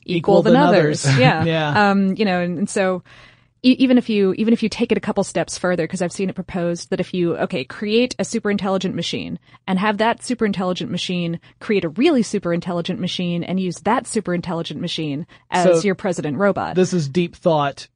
equal, 0.06 0.36
Equal 0.36 0.41
than, 0.44 0.53
than 0.53 0.62
others. 0.62 1.03
others. 1.03 1.20
yeah. 1.20 1.44
Yeah. 1.46 1.89
Um, 1.89 2.13
you 2.15 2.25
know, 2.25 2.39
and, 2.39 2.60
and 2.60 2.70
so 2.70 3.01
e- 3.63 3.75
even 3.79 3.98
if 3.98 4.08
you, 4.08 4.34
even 4.36 4.53
if 4.53 4.62
you 4.62 4.70
take 4.70 4.91
it 4.91 5.00
a 5.00 5.01
couple 5.01 5.24
steps 5.24 5.58
further, 5.58 5.86
because 5.86 6.03
I've 6.03 6.12
seen 6.13 6.29
it 6.29 6.36
proposed 6.36 6.91
that 6.91 7.00
if 7.00 7.15
you, 7.15 7.36
okay, 7.38 7.63
create 7.63 8.15
a 8.20 8.24
super 8.24 8.51
intelligent 8.51 8.94
machine 8.94 9.39
and 9.65 9.79
have 9.79 9.98
that 9.98 10.24
super 10.24 10.46
intelligent 10.46 10.91
machine 10.91 11.39
create 11.60 11.86
a 11.86 11.89
really 11.89 12.22
super 12.22 12.53
intelligent 12.53 13.00
machine 13.00 13.44
and 13.44 13.60
use 13.60 13.77
that 13.79 14.06
super 14.06 14.36
intelligent 14.36 14.79
machine 14.79 15.25
as 15.50 15.82
So 15.82 15.88
your 15.88 15.96
president 15.96 16.38
robot. 16.38 16.75
This 16.75 16.94
is 16.94 17.10
deep 17.10 17.36
thought 17.36 17.88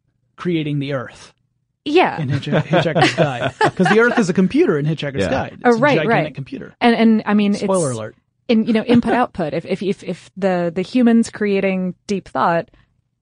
creating 0.41 0.79
the 0.79 0.93
Earth 0.93 1.33
yeah. 1.85 2.19
in 2.21 2.29
Hitch- 2.29 2.47
Hitchhiker's 2.47 3.13
Guide 3.15 3.53
because 3.63 3.87
the 3.87 3.99
Earth 3.99 4.17
is 4.19 4.29
a 4.29 4.33
computer 4.33 4.77
in 4.79 4.85
Hitchhiker's 4.85 5.21
Yeah. 5.23 5.29
Guide. 5.29 5.59
Oh, 5.63 5.69
it's 5.69 5.75
Oh, 5.75 5.79
a 5.79 5.81
right, 5.81 5.97
gigantic 5.97 6.25
right. 6.25 6.35
computer. 6.35 6.75
And, 6.81 6.95
and 6.95 7.23
I 7.25 7.33
mean, 7.35 7.53
Spoiler 7.53 7.89
it's, 7.91 7.97
alert. 7.97 8.15
in 8.47 8.65
you 8.65 8.73
know 8.73 8.83
input 8.83 9.13
output 9.13 9.53
if 9.53 9.65
if 9.65 9.81
if, 9.83 10.03
if 10.03 10.31
the 10.35 10.71
the 10.75 10.81
humans 10.81 11.29
creating 11.29 11.95
deep 12.07 12.27
thought 12.27 12.69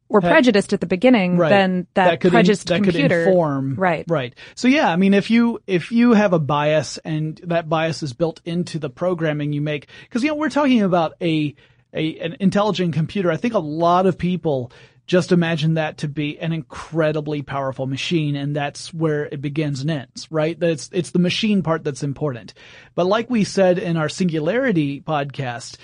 were 0.08 0.22
prejudiced 0.22 0.74
at 0.74 0.80
the 0.82 0.88
beginning 0.88 1.38
Right. 1.38 1.50
then 1.50 1.86
that, 1.94 2.20
could 2.20 2.30
in- 2.30 2.38
prejudiced 2.38 2.68
that 2.70 2.82
computer 2.84 3.08
could 3.26 3.28
inform 3.30 3.76
right 3.76 4.06
right 4.08 4.34
so 4.56 4.68
yeah 4.68 4.90
i 4.90 4.96
mean 4.96 5.14
if 5.14 5.30
you 5.30 5.60
if 5.68 5.92
you 5.92 6.14
have 6.14 6.34
a 6.34 6.40
bias 6.40 6.98
and 7.06 7.40
that 7.44 7.70
bias 7.70 8.02
is 8.02 8.14
built 8.14 8.42
into 8.44 8.80
the 8.80 8.90
programming 8.90 9.54
you 9.54 9.62
make 9.62 9.88
because 10.04 10.24
you 10.24 10.30
know 10.30 10.36
we're 10.36 10.50
talking 10.50 10.82
about 10.82 11.14
a 11.22 11.54
a 11.94 12.18
an 12.22 12.38
intelligent 12.40 12.96
computer 12.96 13.30
i 13.32 13.38
think 13.38 13.54
a 13.54 13.60
lot 13.60 14.08
of 14.08 14.18
people 14.18 14.72
just 15.10 15.32
imagine 15.32 15.74
that 15.74 15.98
to 15.98 16.08
be 16.08 16.38
an 16.40 16.54
incredibly 16.54 17.42
powerful 17.42 17.88
machine 17.88 18.36
and 18.36 18.56
that's 18.56 18.94
where 18.94 19.26
it 19.26 19.42
begins 19.42 19.82
and 19.82 19.90
ends 19.90 20.28
right 20.30 20.60
that's 20.60 20.88
it's 20.94 21.10
the 21.10 21.18
machine 21.20 21.64
part 21.64 21.84
that's 21.84 22.04
important 22.04 22.54
but 22.94 23.08
like 23.08 23.28
we 23.28 23.44
said 23.44 23.80
in 23.80 23.98
our 23.98 24.08
singularity 24.08 25.02
podcast 25.02 25.78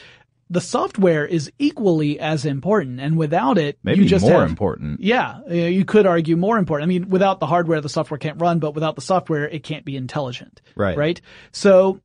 the 0.51 0.61
software 0.61 1.25
is 1.25 1.51
equally 1.57 2.19
as 2.19 2.45
important 2.45 2.99
and 2.99 3.17
without 3.17 3.57
it 3.57 3.79
Maybe 3.81 4.03
you 4.03 4.05
just 4.07 4.23
more 4.23 4.41
have- 4.41 4.49
important. 4.49 4.99
yeah, 5.01 5.43
you 5.49 5.83
could 5.85 6.05
argue 6.05 6.37
more 6.37 6.59
important. 6.59 6.85
I 6.87 6.87
mean, 6.87 7.09
without 7.09 7.39
the 7.39 7.47
hardware, 7.47 7.81
the 7.81 7.89
software 7.89 8.19
can't 8.19 8.39
run, 8.39 8.59
but 8.59 8.75
without 8.75 8.93
the 8.95 9.01
software, 9.01 9.49
it 9.49 9.63
can't 9.63 9.83
be 9.83 9.97
intelligent. 9.97 10.61
Right. 10.75 10.95
Right. 10.95 11.19
So 11.51 11.99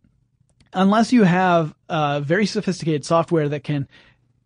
unless 0.72 1.12
you 1.12 1.24
have 1.24 1.74
uh, 1.90 2.20
very 2.20 2.46
sophisticated 2.46 3.04
software 3.04 3.50
that 3.50 3.62
can 3.62 3.86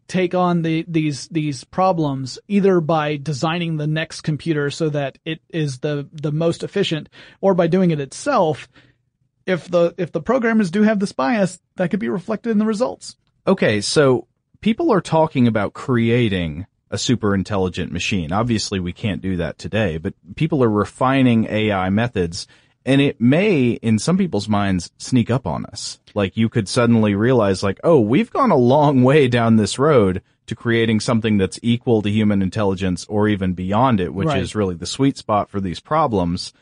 take 0.08 0.34
on 0.34 0.62
the 0.62 0.84
these 0.88 1.28
these 1.28 1.64
problems 1.64 2.38
either 2.48 2.80
by 2.80 3.16
designing 3.16 3.76
the 3.76 3.86
next 3.86 4.20
computer 4.22 4.70
so 4.70 4.88
that 4.88 5.18
it 5.24 5.40
is 5.48 5.78
the 5.78 6.08
the 6.12 6.32
most 6.32 6.62
efficient 6.62 7.08
or 7.40 7.54
by 7.54 7.66
doing 7.66 7.90
it 7.90 8.00
itself 8.00 8.68
if 9.46 9.68
the 9.68 9.94
if 9.98 10.12
the 10.12 10.20
programmers 10.20 10.70
do 10.70 10.82
have 10.82 10.98
this 10.98 11.12
bias 11.12 11.60
that 11.76 11.90
could 11.90 12.00
be 12.00 12.08
reflected 12.08 12.50
in 12.50 12.58
the 12.58 12.66
results 12.66 13.16
Okay, 13.46 13.82
so 13.82 14.26
people 14.60 14.90
are 14.90 15.02
talking 15.02 15.46
about 15.46 15.74
creating 15.74 16.66
a 16.90 16.96
super 16.96 17.34
intelligent 17.34 17.92
machine. 17.92 18.32
Obviously, 18.32 18.80
we 18.80 18.92
can't 18.92 19.20
do 19.20 19.36
that 19.36 19.58
today, 19.58 19.98
but 19.98 20.14
people 20.34 20.64
are 20.64 20.70
refining 20.70 21.44
AI 21.44 21.90
methods 21.90 22.46
and 22.86 23.00
it 23.00 23.20
may, 23.20 23.70
in 23.70 23.98
some 23.98 24.18
people's 24.18 24.48
minds, 24.48 24.90
sneak 24.98 25.30
up 25.30 25.46
on 25.46 25.64
us. 25.66 25.98
Like 26.14 26.36
you 26.36 26.48
could 26.48 26.68
suddenly 26.68 27.14
realize 27.14 27.62
like, 27.62 27.80
oh, 27.82 28.00
we've 28.00 28.30
gone 28.30 28.50
a 28.50 28.56
long 28.56 29.02
way 29.02 29.26
down 29.28 29.56
this 29.56 29.78
road 29.78 30.22
to 30.46 30.54
creating 30.54 31.00
something 31.00 31.38
that's 31.38 31.58
equal 31.62 32.02
to 32.02 32.10
human 32.10 32.42
intelligence 32.42 33.06
or 33.08 33.28
even 33.28 33.54
beyond 33.54 34.00
it, 34.00 34.12
which 34.12 34.28
Right. 34.28 34.42
is 34.42 34.54
really 34.54 34.74
the 34.74 34.84
sweet 34.86 35.16
spot 35.16 35.48
for 35.48 35.60
these 35.60 35.80
problems. 35.80 36.52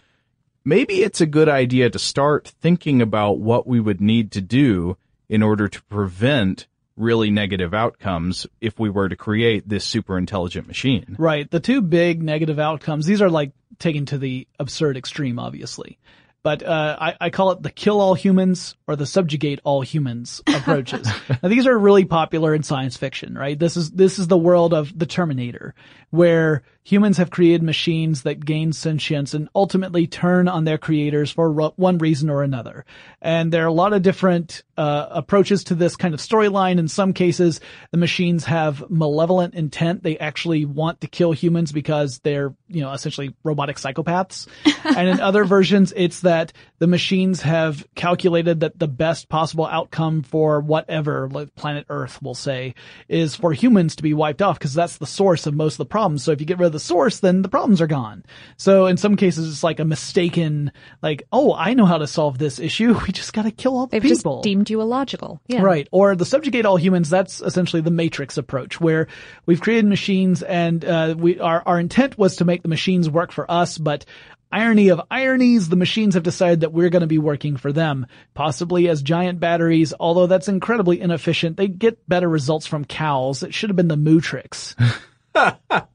Maybe 0.65 1.03
it's 1.03 1.21
a 1.21 1.27
good 1.27 1.49
idea 1.49 1.91
to 1.91 1.99
start 1.99 2.53
thinking 2.61 3.03
about 3.03 3.39
what 3.41 3.67
we 3.67 3.81
would 3.81 4.01
need 4.01 4.31
to 4.33 4.41
do 4.41 4.97
in 5.29 5.43
order 5.43 5.67
to 5.67 5.83
prevent 5.85 6.69
really 6.97 7.31
negative 7.31 7.75
outcomes 7.75 8.47
if 8.61 8.79
we 8.79 8.91
were 8.91 9.09
to 9.09 9.17
create 9.17 9.69
this 9.69 9.85
super 9.85 10.19
intelligent 10.19 10.67
machine. 10.67 11.17
Right. 11.19 11.51
The 11.51 11.61
two 11.61 11.83
big 11.83 12.23
negative 12.23 12.59
outcomes, 12.59 13.07
these 13.07 13.23
are 13.23 13.31
like 13.31 13.53
taken 13.79 14.07
to 14.07 14.19
the 14.19 14.47
absurd 14.59 14.97
extreme, 14.97 15.39
obviously. 15.39 15.99
But 16.43 16.65
uh, 16.65 16.97
I, 17.01 17.15
I 17.21 17.31
call 17.31 17.53
it 17.53 17.63
the 17.63 17.71
kill 17.71 18.01
all 18.01 18.15
humans 18.15 18.75
or 18.89 18.97
the 18.97 19.07
subjugate 19.07 19.61
all 19.63 19.81
humans 19.81 20.43
approaches. 20.49 21.07
now, 21.43 21.49
these 21.49 21.67
are 21.67 21.79
really 21.79 22.05
popular 22.05 22.53
in 22.53 22.65
science 22.65 22.97
fiction, 22.97 23.37
right? 23.39 23.57
This 23.57 23.77
is 23.77 23.93
this 23.93 24.19
is 24.19 24.27
the 24.27 24.37
world 24.37 24.75
of 24.75 24.97
the 24.99 25.07
Terminator, 25.07 25.75
where 26.13 26.63
humans 26.85 27.17
have 27.17 27.31
created 27.31 27.63
machines 27.63 28.23
that 28.23 28.45
gain 28.45 28.73
sentience 28.73 29.35
and 29.35 29.49
ultimately 29.55 30.07
turn 30.07 30.47
on 30.47 30.65
their 30.65 30.77
creators 30.77 31.31
for 31.31 31.51
ro- 31.51 31.73
one 31.77 31.97
reason 31.99 32.29
or 32.29 32.43
another. 32.43 32.85
And 33.23 33.53
there 33.53 33.65
are 33.65 33.69
a 33.69 33.73
lot 33.73 33.95
of 33.95 34.03
different 34.03 34.63
uh, 34.77 35.07
approaches 35.11 35.65
to 35.65 35.75
this 35.75 35.97
kind 35.97 36.13
of 36.13 36.21
storyline. 36.21 36.79
In 36.79 36.89
some 36.89 37.13
cases, 37.13 37.61
the 37.93 37.99
machines 37.99 38.45
have 38.45 38.91
malevolent 38.91 39.55
intent. 39.55 40.03
They 40.03 40.19
actually 40.19 40.65
want 40.65 41.01
to 41.01 41.07
kill 41.07 41.33
humans 41.33 41.73
because 41.73 42.19
they're, 42.19 42.53
you 42.69 42.83
know, 42.83 42.93
essentially 42.93 43.35
robotic 43.45 43.77
psychopaths. 43.77 44.49
and 44.85 45.09
in 45.09 45.21
other 45.21 45.45
versions, 45.45 45.95
it's 45.97 46.21
that 46.21 46.53
the 46.79 46.87
machines 46.89 47.43
have 47.43 47.87
calculated 47.95 48.61
that 48.61 48.79
the 48.79 48.89
best 48.89 49.29
possible 49.29 49.67
outcome 49.67 50.23
for 50.23 50.61
whatever, 50.61 51.29
like 51.31 51.55
planet 51.55 51.87
Earth, 51.89 52.21
we'll 52.21 52.35
say, 52.35 52.75
is 53.09 53.37
for 53.37 53.53
humans 53.53 53.97
to 53.97 54.03
be 54.03 54.15
wiped 54.15 54.43
off 54.43 54.59
because 54.59 54.75
that's 54.75 54.97
the 54.97 55.07
source 55.07 55.47
of 55.47 55.55
most 55.55 55.75
of 55.75 55.79
the 55.79 55.85
problems. 55.87 56.02
So 56.19 56.33
if 56.33 56.41
you 56.41 56.47
get 56.47 56.59
rid 56.59 56.67
of 56.67 56.73
the 56.73 56.81
source, 56.81 57.21
then 57.21 57.43
the 57.43 57.49
problems 57.49 57.81
are 57.81 57.87
gone. 57.87 58.25
So 58.57 58.87
in 58.87 58.97
some 58.97 59.17
cases, 59.17 59.49
it's 59.49 59.63
like 59.63 59.81
a 59.81 59.85
mistaken, 59.85 60.73
like, 61.03 61.23
oh, 61.33 61.55
I 61.55 61.75
know 61.75 61.87
how 61.87 61.99
to 61.99 62.07
solve 62.07 62.39
this 62.39 62.59
issue. 62.59 62.99
We 63.07 63.13
just 63.13 63.33
got 63.33 63.43
to 63.43 63.51
kill 63.51 63.77
all 63.77 63.87
the 63.87 63.99
they've 63.99 64.03
people. 64.03 64.37
just 64.37 64.45
deemed 64.45 64.71
you 64.71 64.81
illogical 64.81 65.41
yeah 65.47 65.63
Right. 65.63 65.89
Or 65.91 66.15
the 66.15 66.25
subjugate 66.25 66.67
all 66.67 66.77
humans, 66.77 67.11
that's 67.11 67.41
essentially 67.41 67.83
the 67.83 67.91
matrix 67.91 68.39
approach 68.39 68.81
where 68.81 69.09
we've 69.45 69.61
created 69.61 69.87
machines 69.87 70.43
and, 70.43 70.85
uh, 70.85 71.15
we, 71.19 71.41
our, 71.41 71.63
our 71.67 71.81
intent 71.81 72.17
was 72.17 72.37
to 72.37 72.45
make 72.45 72.63
the 72.63 72.69
machines 72.69 73.11
work 73.11 73.33
for 73.33 73.51
us, 73.51 73.77
but 73.77 74.05
irony 74.53 74.91
of 74.91 75.01
ironies, 75.11 75.69
the 75.69 75.77
machines 75.77 76.15
have 76.15 76.23
decided 76.23 76.61
that 76.61 76.73
we're 76.73 76.91
going 76.91 77.01
to 77.01 77.07
be 77.07 77.19
working 77.19 77.57
for 77.57 77.73
them, 77.73 78.07
possibly 78.35 78.89
as 78.89 79.03
giant 79.03 79.41
batteries, 79.41 79.95
although 79.99 80.27
that's 80.27 80.49
incredibly 80.49 81.01
inefficient. 81.01 81.57
They 81.57 81.69
get 81.69 82.07
better 82.09 82.29
results 82.29 82.67
from 82.67 82.85
cows. 82.85 83.43
It 83.43 83.55
should 83.55 83.71
have 83.71 83.77
been 83.77 83.89
the 83.89 83.97
Mootrix. 83.97 84.75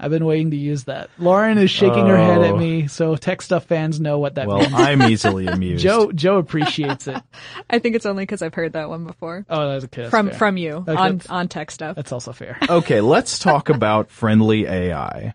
I've 0.00 0.10
been 0.10 0.24
waiting 0.26 0.50
to 0.50 0.56
use 0.56 0.84
that. 0.84 1.08
Lauren 1.18 1.56
is 1.56 1.70
shaking 1.70 2.06
her 2.06 2.16
head 2.16 2.42
at 2.42 2.52
Oh. 2.52 2.56
me, 2.58 2.88
so 2.88 3.14
TechStuff 3.16 3.62
fans 3.64 4.00
know 4.00 4.18
what 4.18 4.34
that 4.34 4.46
Well, 4.46 4.58
means. 4.58 4.72
I'm 4.74 5.02
easily 5.02 5.46
amused. 5.48 5.82
Joe, 5.82 6.12
Joe 6.12 6.36
appreciates 6.36 7.06
it. 7.06 7.22
i 7.70 7.78
think 7.78 7.96
it's 7.96 8.04
only 8.04 8.22
because 8.24 8.42
i've 8.42 8.52
heard 8.54 8.74
that 8.74 8.88
one 8.90 9.06
before 9.06 9.46
Oh, 9.48 9.68
that's 9.70 9.84
okay. 9.86 10.02
that's 10.02 10.10
from 10.10 10.28
fair. 10.28 10.38
from 10.38 10.56
you 10.58 10.72
Okay. 10.86 10.92
on 10.94 11.20
on 11.30 11.48
TechStuff 11.48 11.94
That's 11.94 12.12
also 12.12 12.32
fair. 12.32 12.58
Okay, 12.68 13.00
let's 13.00 13.38
talk 13.38 13.68
about 13.70 14.10
friendly 14.10 14.66
AI. 14.66 15.34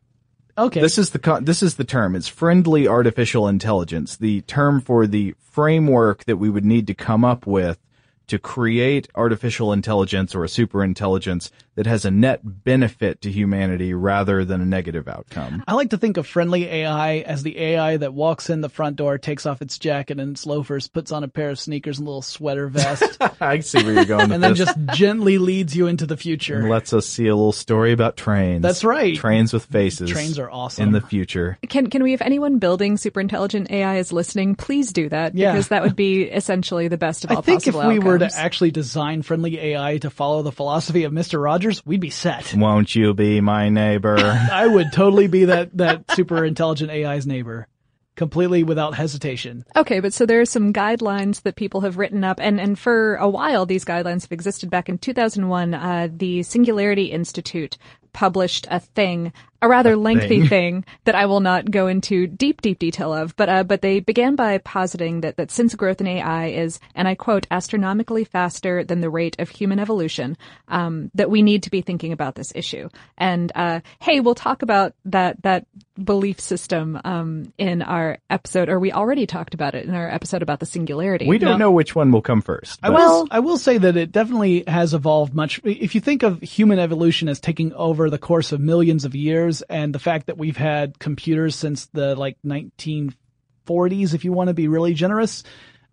Okay. 0.58 0.82
This 0.82 0.98
is 0.98 1.12
the 1.12 1.20
co- 1.20 1.40
this 1.40 1.64
is 1.64 1.76
the 1.76 1.86
term. 1.86 2.16
It's 2.16 2.28
friendly 2.28 2.88
artificial 2.88 3.48
intelligence, 3.48 4.18
the 4.18 4.42
term 4.42 4.82
for 4.82 5.08
the 5.08 5.34
framework 5.40 6.26
that 6.26 6.38
we 6.38 6.50
would 6.50 6.66
need 6.66 6.86
to 6.88 6.94
come 6.94 7.24
up 7.26 7.48
with 7.48 7.80
to 8.28 8.38
create 8.38 9.08
artificial 9.16 9.72
intelligence 9.74 10.36
or 10.36 10.44
a 10.44 10.50
super 10.50 10.84
intelligence 10.84 11.50
that 11.80 11.88
has 11.88 12.04
a 12.04 12.12
net 12.12 12.42
benefit 12.44 13.22
to 13.22 13.32
humanity 13.32 13.94
rather 13.94 14.44
than 14.44 14.60
a 14.60 14.66
negative 14.66 15.08
outcome. 15.08 15.64
I 15.66 15.76
like 15.76 15.92
to 15.92 15.98
think 15.98 16.18
of 16.18 16.28
friendly 16.28 16.66
AI 16.66 17.20
as 17.20 17.42
the 17.42 17.58
AI 17.58 17.96
that 17.96 18.14
walks 18.14 18.50
in 18.50 18.60
the 18.60 18.68
front 18.68 18.98
door, 18.98 19.18
takes 19.18 19.46
off 19.46 19.62
its 19.62 19.80
jacket 19.80 20.20
and 20.20 20.32
its 20.32 20.46
loafers, 20.46 20.90
puts 20.90 21.14
on 21.14 21.24
a 21.24 21.30
pair 21.30 21.52
of 21.52 21.58
sneakers 21.58 21.98
and 21.98 22.06
a 22.06 22.10
little 22.10 22.22
sweater 22.22 22.68
vest, 22.68 23.18
I 23.42 23.62
see 23.62 23.82
where 23.82 23.94
you're 23.94 24.04
going 24.04 24.24
with 24.28 24.32
and 24.34 24.44
then 24.44 24.52
this. 24.56 24.60
just 24.60 24.78
gently 24.94 25.38
leads 25.38 25.74
you 25.74 25.88
into 25.88 26.06
the 26.06 26.18
future. 26.18 26.56
and 26.56 26.64
future. 26.64 26.70
lets 26.70 26.92
us 26.92 27.08
see 27.08 27.28
a 27.28 27.34
little 27.36 27.54
story 27.54 27.94
about 27.94 28.18
trains. 28.18 28.62
That's 28.62 28.84
right. 28.84 29.16
Trains 29.16 29.54
with 29.54 29.64
faces. 29.64 30.10
Trains 30.12 30.38
are 30.38 30.52
awesome. 30.52 30.84
In 30.88 30.92
the 30.92 31.00
future. 31.00 31.58
can 31.70 31.90
can 31.90 32.04
we 32.04 32.12
if 32.12 32.22
anyone 32.22 32.60
building 32.60 32.98
super 32.98 33.22
intelligent 33.22 33.72
ai 33.72 33.98
is 34.00 34.12
listening 34.12 34.56
please 34.56 34.92
do 34.92 35.08
that 35.08 35.34
Yeah. 35.34 35.54
because 35.54 35.70
that 35.70 35.82
would 35.84 35.96
be 35.96 36.24
essentially 36.24 36.90
the 36.90 36.98
best 36.98 37.24
of 37.24 37.32
all 37.32 37.38
I 37.38 37.42
think 37.42 37.66
if 37.68 37.74
possible 37.74 37.90
we 37.94 38.00
were 38.00 38.20
to 38.20 38.30
actually 38.36 38.72
design 38.72 39.22
friendly 39.22 39.58
AI 39.60 39.98
to 40.00 40.10
follow 40.10 40.42
the 40.42 40.52
philosophy 40.52 41.04
of 41.06 41.14
Mr. 41.14 41.42
Rogers, 41.42 41.69
we'd 41.86 42.02
be 42.02 42.10
set. 42.10 42.54
Won't 42.56 42.96
you 42.96 43.14
be 43.14 43.42
my 43.42 43.70
neighbor? 43.70 44.18
I 44.52 44.68
would 44.68 44.92
totally 44.94 45.28
be 45.28 45.46
that, 45.46 45.76
that 45.78 46.12
super 46.12 46.44
intelligent 46.46 46.92
AI's 46.92 47.26
neighbor. 47.26 47.68
Completely 48.16 48.64
without 48.64 48.96
hesitation. 48.96 49.64
Okay, 49.78 50.02
but 50.02 50.12
so 50.12 50.26
there 50.26 50.42
are 50.42 50.46
some 50.46 50.74
guidelines 50.74 51.44
that 51.44 51.56
people 51.56 51.82
have 51.82 51.98
written 51.98 52.26
up, 52.26 52.38
and, 52.42 52.60
and 52.60 52.78
for 52.78 53.16
a 53.16 53.30
while 53.30 53.66
these 53.66 53.86
guidelines 53.86 54.24
have 54.24 54.34
existed. 54.34 54.70
Back 54.70 54.90
in 54.90 54.98
2001, 54.98 55.74
uh, 55.74 56.10
the 56.12 56.44
Singularity 56.44 57.06
Institute 57.06 57.78
published 58.12 58.68
a 58.70 58.82
thing 58.82 59.32
a 59.62 59.68
rather 59.68 59.96
lengthy 59.96 60.40
thing. 60.42 60.48
thing. 60.48 60.86
that 61.06 61.16
I 61.16 61.26
will 61.26 61.40
not 61.40 61.70
go 61.70 61.88
into 61.88 62.28
deep, 62.28 62.62
deep 62.62 62.80
detail 62.80 63.14
of. 63.14 63.36
But 63.36 63.50
uh, 63.50 63.64
but 63.64 63.82
they 63.82 64.00
began 64.00 64.36
by 64.36 64.58
positing 64.60 65.22
that 65.22 65.38
that 65.38 65.52
since 65.52 65.76
growth 65.76 66.02
in 66.02 66.08
AI 66.08 66.48
is, 66.48 66.80
and 66.96 67.08
I 67.08 67.16
quote, 67.16 67.48
astronomically 67.52 68.24
faster 68.24 68.84
than 68.84 69.02
the 69.02 69.10
rate 69.10 69.40
of 69.40 69.50
human 69.50 69.80
evolution, 69.80 70.38
um, 70.68 71.12
that 71.16 71.30
we 71.30 71.42
need 71.42 71.64
to 71.64 71.70
be 71.70 71.82
thinking 71.82 72.12
about 72.12 72.36
this 72.36 72.52
issue. 72.56 72.90
And 73.18 73.52
uh, 73.56 73.82
hey, 74.00 74.20
we'll 74.20 74.36
talk 74.36 74.62
about 74.62 74.94
that 75.06 75.42
that 75.44 75.66
belief 76.02 76.40
system 76.40 77.00
um, 77.04 77.54
in 77.58 77.82
our 77.82 78.20
episode, 78.30 78.70
or 78.70 78.80
we 78.80 78.92
already 78.92 79.26
talked 79.26 79.54
about 79.54 79.76
it 79.76 79.86
in 79.86 79.94
our 79.94 80.10
episode 80.10 80.42
about 80.42 80.60
the 80.60 80.66
singularity. 80.66 81.28
We 81.28 81.38
don't 81.38 81.60
know 81.60 81.72
which 81.72 81.96
one 81.96 82.12
will 82.12 82.22
come 82.22 82.42
first. 82.42 82.80
I 82.84 82.90
will. 82.90 83.28
I 83.32 83.40
will 83.40 83.58
say 83.58 83.78
that 83.78 83.98
it 83.98 84.12
definitely 84.12 84.64
has 84.68 84.94
evolved 84.94 85.34
much. 85.34 85.60
If 85.64 85.96
you 85.96 86.02
think 86.02 86.24
of 86.24 86.42
human 86.42 86.80
evolution 86.80 87.28
as 87.28 87.40
taking 87.40 87.74
over 87.74 88.10
the 88.10 88.18
course 88.18 88.52
of 88.52 88.60
millions 88.60 89.06
of 89.06 89.16
years, 89.16 89.49
and 89.70 89.94
the 89.94 90.00
fact 90.00 90.28
that 90.28 90.38
we've 90.38 90.58
had 90.58 91.00
computers 91.00 91.56
since 91.56 91.88
the 91.88 92.16
like 92.16 92.38
1940s, 92.46 94.14
if 94.14 94.24
you 94.26 94.32
want 94.32 94.48
to 94.48 94.54
be 94.54 94.68
really 94.68 94.94
generous, 94.94 95.44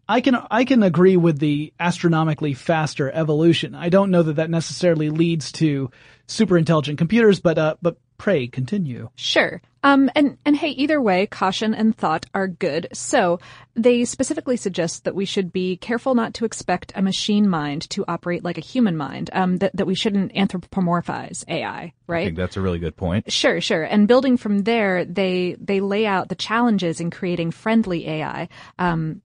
I 0.08 0.20
can 0.20 0.36
I 0.50 0.64
can 0.64 0.82
agree 0.82 1.16
with 1.16 1.38
the 1.38 1.72
astronomically 1.80 2.54
faster 2.54 3.10
evolution. 3.10 3.74
I 3.74 3.88
don't 3.88 4.10
know 4.10 4.22
that 4.22 4.36
that 4.36 4.50
necessarily 4.50 5.10
leads 5.10 5.50
to 5.52 5.90
super 6.26 6.56
intelligent 6.56 6.98
computers, 6.98 7.40
but 7.40 7.58
uh, 7.58 7.76
but 7.82 7.96
pray 8.18 8.46
continue. 8.46 9.10
Sure. 9.16 9.60
Um, 9.82 10.10
and, 10.16 10.36
and 10.44 10.56
hey, 10.56 10.70
either 10.70 11.00
way, 11.00 11.26
caution 11.26 11.72
and 11.72 11.96
thought 11.96 12.26
are 12.34 12.48
good. 12.48 12.88
So 12.92 13.38
they 13.74 14.04
specifically 14.04 14.56
suggest 14.56 15.04
that 15.04 15.14
we 15.14 15.24
should 15.24 15.52
be 15.52 15.76
careful 15.76 16.16
not 16.16 16.34
to 16.34 16.44
expect 16.44 16.92
a 16.96 17.02
machine 17.02 17.48
mind 17.48 17.88
to 17.90 18.04
operate 18.08 18.42
like 18.42 18.58
a 18.58 18.62
human 18.62 18.96
mind, 18.96 19.30
um, 19.32 19.58
that, 19.58 19.76
that 19.76 19.86
we 19.86 19.94
shouldn't 19.94 20.32
anthropomorphize 20.34 21.44
AI, 21.46 21.92
right? 22.08 22.22
I 22.22 22.24
think 22.24 22.36
that's 22.36 22.56
a 22.56 22.60
really 22.60 22.80
good 22.80 22.96
point. 22.96 23.30
Sure, 23.30 23.60
sure. 23.60 23.84
And 23.84 24.08
building 24.08 24.36
from 24.36 24.64
there, 24.64 25.04
they 25.04 25.56
they 25.60 25.80
lay 25.80 26.04
out 26.04 26.28
the 26.28 26.34
challenges 26.34 27.00
in 27.00 27.10
creating 27.10 27.52
friendly 27.52 28.08
AI, 28.08 28.48
um, 28.80 29.22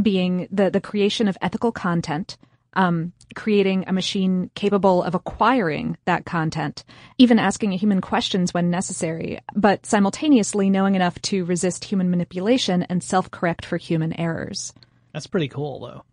being 0.00 0.46
the 0.52 0.70
the 0.70 0.80
creation 0.80 1.26
of 1.26 1.36
ethical 1.42 1.72
content, 1.72 2.36
um, 2.74 3.12
creating 3.34 3.84
a 3.86 3.92
machine 3.92 4.50
capable 4.54 5.02
of 5.02 5.14
acquiring 5.14 5.96
that 6.04 6.24
content, 6.24 6.84
even 7.18 7.38
asking 7.38 7.72
human 7.72 8.00
questions 8.00 8.54
when 8.54 8.70
necessary, 8.70 9.40
but 9.54 9.86
simultaneously 9.86 10.70
knowing 10.70 10.94
enough 10.94 11.20
to 11.22 11.44
resist 11.44 11.84
human 11.84 12.10
manipulation 12.10 12.82
and 12.84 13.02
self 13.02 13.30
correct 13.30 13.64
for 13.64 13.76
human 13.76 14.12
errors. 14.18 14.72
That's 15.12 15.26
pretty 15.26 15.48
cool, 15.48 15.80
though. 15.80 16.04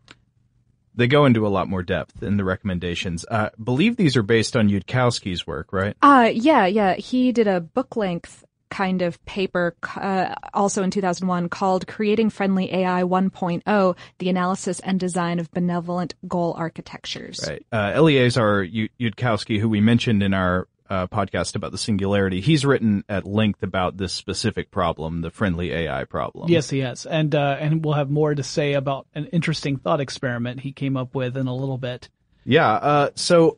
They 0.93 1.07
go 1.07 1.25
into 1.25 1.47
a 1.47 1.49
lot 1.49 1.69
more 1.69 1.83
depth 1.83 2.21
in 2.21 2.37
the 2.37 2.43
recommendations. 2.43 3.25
Uh, 3.29 3.49
believe 3.61 3.95
these 3.95 4.17
are 4.17 4.23
based 4.23 4.57
on 4.57 4.69
Yudkowsky's 4.69 5.47
work, 5.47 5.71
right? 5.71 5.95
Uh, 6.01 6.29
yeah, 6.33 6.65
yeah. 6.65 6.95
He 6.95 7.31
did 7.31 7.47
a 7.47 7.61
book 7.61 7.95
length 7.95 8.43
kind 8.71 9.03
of 9.03 9.23
paper, 9.25 9.75
uh, 9.95 10.33
also 10.55 10.81
in 10.81 10.89
2001 10.89 11.49
called 11.49 11.85
Creating 11.85 12.31
Friendly 12.31 12.73
AI 12.73 13.03
1.0, 13.03 13.97
the 14.17 14.29
analysis 14.29 14.79
and 14.79 14.99
design 14.99 15.37
of 15.39 15.51
benevolent 15.51 16.15
goal 16.27 16.55
architectures. 16.57 17.45
Right. 17.47 17.63
Uh, 17.71 17.93
Eliezer 17.95 18.63
Yu- 18.63 18.89
Yudkowsky, 18.99 19.59
who 19.59 19.69
we 19.69 19.81
mentioned 19.81 20.23
in 20.23 20.33
our 20.33 20.67
uh, 20.89 21.07
podcast 21.07 21.55
about 21.55 21.71
the 21.71 21.77
singularity, 21.77 22.41
he's 22.41 22.65
written 22.65 23.03
at 23.07 23.25
length 23.25 23.61
about 23.61 23.97
this 23.97 24.11
specific 24.11 24.71
problem, 24.71 25.21
the 25.21 25.29
friendly 25.29 25.71
AI 25.71 26.05
problem. 26.05 26.49
Yes, 26.49 26.69
he 26.69 26.79
has, 26.79 27.05
and 27.05 27.33
uh, 27.33 27.57
and 27.59 27.85
we'll 27.85 27.93
have 27.93 28.09
more 28.09 28.35
to 28.35 28.43
say 28.43 28.73
about 28.73 29.07
an 29.15 29.27
interesting 29.27 29.77
thought 29.77 30.01
experiment 30.01 30.59
he 30.59 30.73
came 30.73 30.97
up 30.97 31.15
with 31.15 31.37
in 31.37 31.47
a 31.47 31.55
little 31.55 31.77
bit. 31.77 32.09
Yeah. 32.43 32.71
Uh, 32.71 33.09
so 33.15 33.57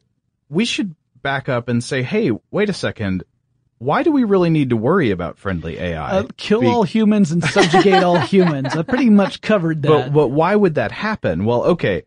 we 0.50 0.66
should 0.66 0.96
back 1.24 1.50
up 1.50 1.70
and 1.70 1.84
say, 1.84 2.04
hey, 2.04 2.32
wait 2.52 2.70
a 2.70 2.74
second. 2.74 3.24
Why 3.84 4.04
do 4.04 4.12
we 4.12 4.24
really 4.24 4.50
need 4.50 4.70
to 4.70 4.78
worry 4.78 5.12
about 5.12 5.38
friendly 5.38 5.78
AI? 5.78 6.20
Uh, 6.20 6.28
kill 6.38 6.62
Be- 6.62 6.68
all 6.68 6.84
humans 6.84 7.32
and 7.32 7.44
subjugate 7.44 8.02
all 8.02 8.18
humans. 8.34 8.76
I 8.76 8.84
pretty 8.84 9.10
much 9.10 9.42
covered 9.42 9.82
that. 9.82 9.90
But, 9.90 10.14
but 10.14 10.28
why 10.30 10.56
would 10.56 10.76
that 10.76 10.94
happen? 10.94 11.44
Well, 11.44 11.64
okay. 11.64 12.04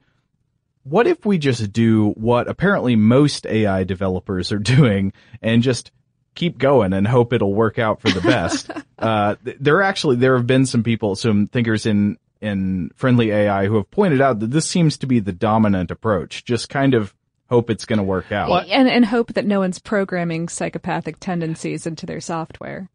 What 0.85 1.07
if 1.07 1.27
we 1.27 1.37
just 1.37 1.73
do 1.73 2.11
what 2.11 2.49
apparently 2.49 2.97
most 2.97 3.45
AI 3.47 3.85
developers 3.85 4.53
are 4.53 4.59
doing 4.59 5.13
and 5.43 5.63
just 5.63 5.91
keep 6.35 6.57
going 6.59 6.93
and 6.93 7.07
hope 7.07 7.33
it'll 7.33 7.55
work 7.55 7.79
out 7.79 8.01
for 8.01 8.11
the 8.11 8.21
best? 8.23 8.71
uh, 8.99 9.37
there 9.43 9.77
are 9.77 9.83
actually, 9.83 10.17
there 10.17 10.37
have 10.37 10.47
been 10.47 10.65
some 10.65 10.83
people, 10.83 11.15
some 11.15 11.47
thinkers 11.47 11.85
in, 11.85 12.17
in 12.41 12.91
friendly 12.95 13.33
AI 13.33 13.67
who 13.67 13.77
have 13.77 13.91
pointed 13.91 14.23
out 14.23 14.41
that 14.41 14.51
this 14.51 14.67
seems 14.67 14.97
to 14.99 15.07
be 15.07 15.21
the 15.21 15.33
dominant 15.33 15.91
approach. 15.91 16.45
Just 16.45 16.71
kind 16.71 16.95
of 16.95 17.15
hope 17.49 17.71
it's 17.71 17.85
going 17.85 17.99
to 17.99 18.03
work 18.03 18.33
out. 18.33 18.51
And, 18.69 18.89
and 18.89 19.05
hope 19.05 19.35
that 19.35 19.47
no 19.47 19.61
one's 19.61 19.79
programming 19.79 20.49
psychopathic 20.49 21.21
tendencies 21.21 21.87
into 21.87 22.07
their 22.07 22.21
software. 22.21 22.91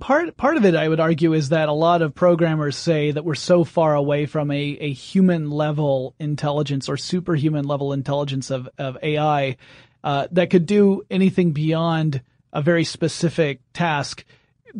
part 0.00 0.36
part 0.36 0.56
of 0.56 0.64
it, 0.64 0.74
I 0.74 0.88
would 0.88 1.00
argue, 1.00 1.32
is 1.32 1.50
that 1.50 1.68
a 1.68 1.72
lot 1.72 2.02
of 2.02 2.14
programmers 2.14 2.76
say 2.76 3.10
that 3.10 3.24
we're 3.24 3.34
so 3.34 3.64
far 3.64 3.94
away 3.94 4.26
from 4.26 4.50
a, 4.50 4.56
a 4.80 4.92
human 4.92 5.50
level 5.50 6.14
intelligence 6.18 6.88
or 6.88 6.96
superhuman 6.96 7.64
level 7.64 7.92
intelligence 7.92 8.50
of 8.50 8.68
of 8.78 8.98
AI 9.02 9.56
uh, 10.02 10.28
that 10.32 10.50
could 10.50 10.66
do 10.66 11.02
anything 11.10 11.52
beyond 11.52 12.20
a 12.52 12.62
very 12.62 12.84
specific 12.84 13.60
task. 13.72 14.24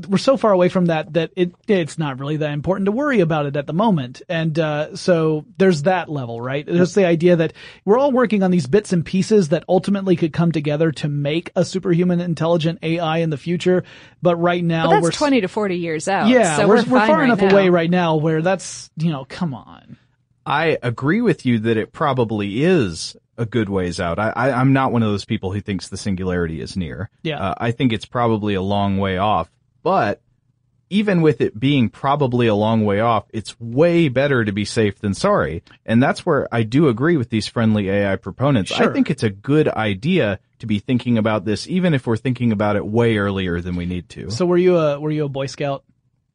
We're 0.08 0.18
so 0.18 0.36
far 0.36 0.50
away 0.52 0.68
from 0.70 0.86
that 0.86 1.12
that 1.12 1.30
it 1.36 1.54
it's 1.68 1.98
not 1.98 2.18
really 2.18 2.38
that 2.38 2.50
important 2.52 2.86
to 2.86 2.92
worry 2.92 3.20
about 3.20 3.46
it 3.46 3.56
at 3.56 3.66
the 3.66 3.72
moment. 3.72 4.22
And 4.28 4.58
uh, 4.58 4.96
so 4.96 5.44
there's 5.56 5.82
that 5.82 6.08
level, 6.08 6.40
right? 6.40 6.66
There's 6.66 6.94
the 6.94 7.06
idea 7.06 7.36
that 7.36 7.52
we're 7.84 7.98
all 7.98 8.10
working 8.10 8.42
on 8.42 8.50
these 8.50 8.66
bits 8.66 8.92
and 8.92 9.04
pieces 9.04 9.50
that 9.50 9.64
ultimately 9.68 10.16
could 10.16 10.32
come 10.32 10.50
together 10.52 10.90
to 10.92 11.08
make 11.08 11.52
a 11.54 11.64
superhuman 11.64 12.20
intelligent 12.20 12.80
AI 12.82 13.18
in 13.18 13.30
the 13.30 13.36
future. 13.36 13.84
But 14.22 14.36
right 14.36 14.64
now, 14.64 14.86
But 14.90 15.02
we're 15.02 15.08
that's 15.08 15.18
20 15.18 15.42
to 15.42 15.48
40 15.48 15.76
years 15.76 16.08
out. 16.08 16.28
yeah, 16.28 16.56
so 16.56 16.66
we're, 16.66 16.76
we're, 16.76 16.92
we're 16.92 17.06
far 17.06 17.18
right 17.18 17.24
enough 17.24 17.40
now. 17.40 17.50
away 17.50 17.68
right 17.68 17.90
now 17.90 18.16
where 18.16 18.42
that's 18.42 18.90
you 18.96 19.12
know, 19.12 19.24
come 19.28 19.54
on. 19.54 19.96
I 20.46 20.78
agree 20.82 21.20
with 21.20 21.46
you 21.46 21.58
that 21.60 21.76
it 21.76 21.92
probably 21.92 22.64
is 22.64 23.16
a 23.36 23.46
good 23.46 23.68
ways 23.68 23.98
out. 24.00 24.18
I, 24.18 24.30
I, 24.30 24.50
I'm 24.52 24.72
not 24.72 24.92
one 24.92 25.02
of 25.02 25.08
those 25.10 25.24
people 25.24 25.52
who 25.52 25.60
thinks 25.60 25.88
the 25.88 25.96
singularity 25.96 26.60
is 26.60 26.76
near. 26.76 27.10
Yeah. 27.22 27.40
Uh, 27.40 27.54
I 27.58 27.70
think 27.70 27.92
it's 27.92 28.04
probably 28.06 28.54
a 28.54 28.62
long 28.62 28.98
way 28.98 29.18
off. 29.18 29.50
But 29.84 30.20
even 30.90 31.22
with 31.22 31.40
it 31.40 31.58
being 31.58 31.88
probably 31.88 32.46
a 32.46 32.54
long 32.54 32.84
way 32.84 33.00
off, 33.00 33.26
it's 33.30 33.58
way 33.60 34.08
better 34.08 34.44
to 34.44 34.52
be 34.52 34.64
safe 34.64 34.98
than 34.98 35.14
sorry. 35.14 35.62
And 35.86 36.02
that's 36.02 36.26
where 36.26 36.48
I 36.52 36.62
do 36.62 36.88
agree 36.88 37.16
with 37.16 37.30
these 37.30 37.46
friendly 37.46 37.88
AI 37.90 38.16
proponents. 38.16 38.72
I 38.72 38.92
think 38.92 39.10
it's 39.10 39.22
a 39.22 39.30
good 39.30 39.68
idea 39.68 40.40
to 40.58 40.66
be 40.66 40.78
thinking 40.78 41.18
about 41.18 41.44
this, 41.44 41.68
even 41.68 41.94
if 41.94 42.06
we're 42.06 42.16
thinking 42.16 42.50
about 42.50 42.76
it 42.76 42.86
way 42.86 43.18
earlier 43.18 43.60
than 43.60 43.76
we 43.76 43.86
need 43.86 44.08
to. 44.10 44.30
So 44.30 44.46
were 44.46 44.56
you 44.56 44.78
a 44.78 44.98
were 44.98 45.10
you 45.10 45.26
a 45.26 45.28
Boy 45.28 45.46
Scout? 45.46 45.84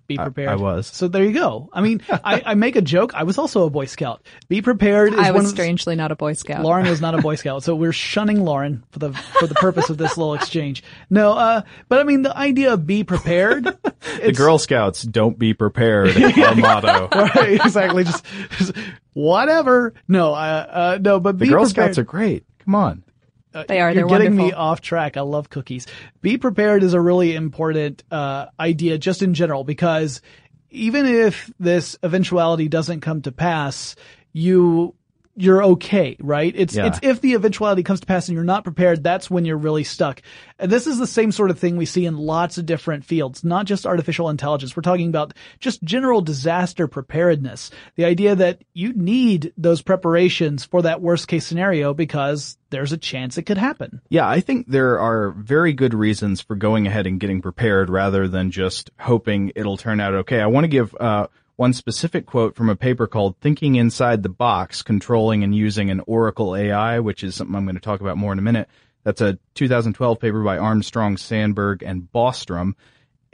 Be 0.10 0.18
prepared. 0.18 0.50
I 0.50 0.56
was. 0.56 0.88
So 0.88 1.08
there 1.08 1.24
you 1.24 1.32
go. 1.34 1.70
I 1.72 1.82
mean, 1.82 2.02
I, 2.10 2.42
I 2.44 2.54
make 2.56 2.76
a 2.76 2.82
joke. 2.82 3.14
I 3.14 3.24
was 3.24 3.38
also 3.38 3.66
a 3.66 3.70
Boy 3.70 3.86
Scout. 3.86 4.26
Be 4.48 4.62
prepared. 4.62 5.14
Is 5.14 5.20
I 5.20 5.30
one 5.30 5.44
was 5.44 5.46
of 5.46 5.52
the- 5.52 5.62
strangely 5.62 5.96
not 5.96 6.12
a 6.12 6.16
Boy 6.16 6.34
Scout. 6.34 6.64
Lauren 6.64 6.90
was 6.90 7.00
not 7.00 7.14
a 7.14 7.20
Boy 7.22 7.36
Scout, 7.36 7.64
so 7.64 7.76
we're 7.76 7.94
shunning 7.94 8.44
Lauren 8.44 8.84
for 8.90 8.98
the 9.00 9.14
for 9.14 9.46
the 9.46 9.54
purpose 9.56 9.90
of 9.92 9.98
this 10.00 10.18
little 10.18 10.34
exchange. 10.34 10.84
No, 11.12 11.34
uh, 11.34 11.62
but 11.90 12.00
I 12.00 12.04
mean 12.04 12.24
the 12.24 12.36
idea 12.36 12.74
of 12.74 12.88
be 12.88 13.04
prepared. 13.04 13.66
the 14.24 14.34
Girl 14.36 14.58
Scouts 14.58 15.04
don't 15.04 15.38
be 15.38 15.54
prepared. 15.54 16.18
our 16.22 16.56
motto. 16.56 17.08
right, 17.16 17.62
exactly. 17.64 18.04
Just, 18.04 18.26
just 18.58 18.74
whatever. 19.14 19.94
No, 20.08 20.34
uh, 20.34 20.38
uh, 20.38 20.98
no, 21.02 21.20
but 21.20 21.38
The 21.38 21.46
Girl 21.48 21.66
prepared. 21.66 21.70
Scouts 21.94 21.98
are 22.00 22.04
great. 22.04 22.46
Come 22.66 22.76
on. 22.76 23.04
They 23.52 23.80
are. 23.80 23.92
You're 23.92 24.08
They're 24.08 24.20
getting 24.20 24.36
me 24.36 24.52
off 24.52 24.82
track. 24.82 25.18
I 25.18 25.22
love 25.22 25.50
cookies. 25.50 25.88
Be 26.22 26.38
prepared 26.38 26.84
is 26.84 26.94
a 26.94 27.02
really 27.02 27.36
important 27.36 28.04
uh, 28.12 28.48
idea 28.60 28.98
just 28.98 29.22
in 29.22 29.34
general 29.34 29.64
because 29.64 30.22
even 30.70 31.06
if 31.06 31.52
this 31.60 31.98
eventuality 32.04 32.68
doesn't 32.68 33.02
come 33.02 33.22
to 33.24 33.32
pass, 33.32 33.96
you 34.34 34.96
you're 35.40 35.64
okay, 35.64 36.18
right? 36.20 36.54
It's 36.56 36.76
Yeah. 36.76 36.88
it's 36.88 37.00
if 37.02 37.22
the 37.22 37.34
eventuality 37.34 37.82
comes 37.82 38.02
to 38.02 38.06
pass 38.06 38.28
and 38.28 38.36
you're 38.36 38.44
not 38.44 38.64
prepared, 38.64 39.04
that's 39.04 39.32
when 39.32 39.46
you're 39.46 39.58
really 39.58 39.84
stuck. 39.86 40.22
And 40.60 40.70
this 40.70 40.86
is 40.86 40.98
the 41.00 41.08
same 41.08 41.32
sort 41.32 41.50
of 41.50 41.58
thing 41.58 41.78
we 41.78 41.86
see 41.86 42.06
in 42.06 42.18
lots 42.18 42.58
of 42.58 42.66
different 42.66 43.06
fields, 43.06 43.44
not 43.44 43.66
just 43.66 43.86
artificial 43.86 44.30
intelligence. 44.30 44.76
We're 44.76 44.82
talking 44.82 45.08
about 45.08 45.34
just 45.60 45.82
general 45.82 46.22
disaster 46.22 46.88
preparedness. 46.88 47.72
The 47.96 48.06
idea 48.06 48.36
that 48.36 48.64
you 48.74 48.92
need 48.94 49.54
those 49.58 49.82
preparations 49.82 50.66
for 50.66 50.82
that 50.82 51.02
worst 51.02 51.28
case 51.30 51.46
scenario 51.48 51.94
because 51.94 52.58
there's 52.70 52.92
a 52.92 52.98
chance 52.98 53.38
it 53.38 53.44
could 53.44 53.58
happen. 53.58 54.02
Yeah, 54.10 54.28
I 54.28 54.42
think 54.42 54.68
there 54.68 55.00
are 55.00 55.32
very 55.32 55.74
good 55.74 55.94
reasons 55.94 56.42
for 56.42 56.56
going 56.56 56.86
ahead 56.86 57.08
and 57.08 57.20
getting 57.20 57.42
prepared 57.42 57.90
rather 57.90 58.28
than 58.28 58.52
just 58.52 58.92
hoping 59.00 59.54
it'll 59.56 59.78
turn 59.78 60.00
out 60.00 60.14
okay. 60.14 60.42
I 60.42 60.48
want 60.48 60.66
to 60.66 60.68
give 60.70 60.94
uh, 61.00 61.28
one 61.60 61.74
specific 61.74 62.26
quote 62.26 62.56
from 62.56 62.70
a 62.70 62.76
paper 62.78 63.06
called 63.06 63.36
Thinking 63.42 63.76
Inside 63.76 64.24
the 64.24 64.30
Box, 64.30 64.82
Controlling 64.82 65.44
and 65.44 65.54
Using 65.54 65.90
an 65.90 66.02
Oracle 66.08 66.56
AI, 66.56 67.00
which 67.00 67.22
is 67.22 67.36
something 67.36 67.54
I'm 67.54 67.66
going 67.66 67.76
to 67.76 67.82
talk 67.82 68.00
about 68.00 68.16
more 68.16 68.32
in 68.32 68.40
a 68.40 68.42
minute. 68.42 68.70
That's 69.04 69.20
a 69.20 69.38
2012 69.56 70.22
paper 70.22 70.42
by 70.42 70.58
Armstrong, 70.58 71.18
Sandberg, 71.18 71.84
and 71.84 72.08
Bostrom. 72.16 72.76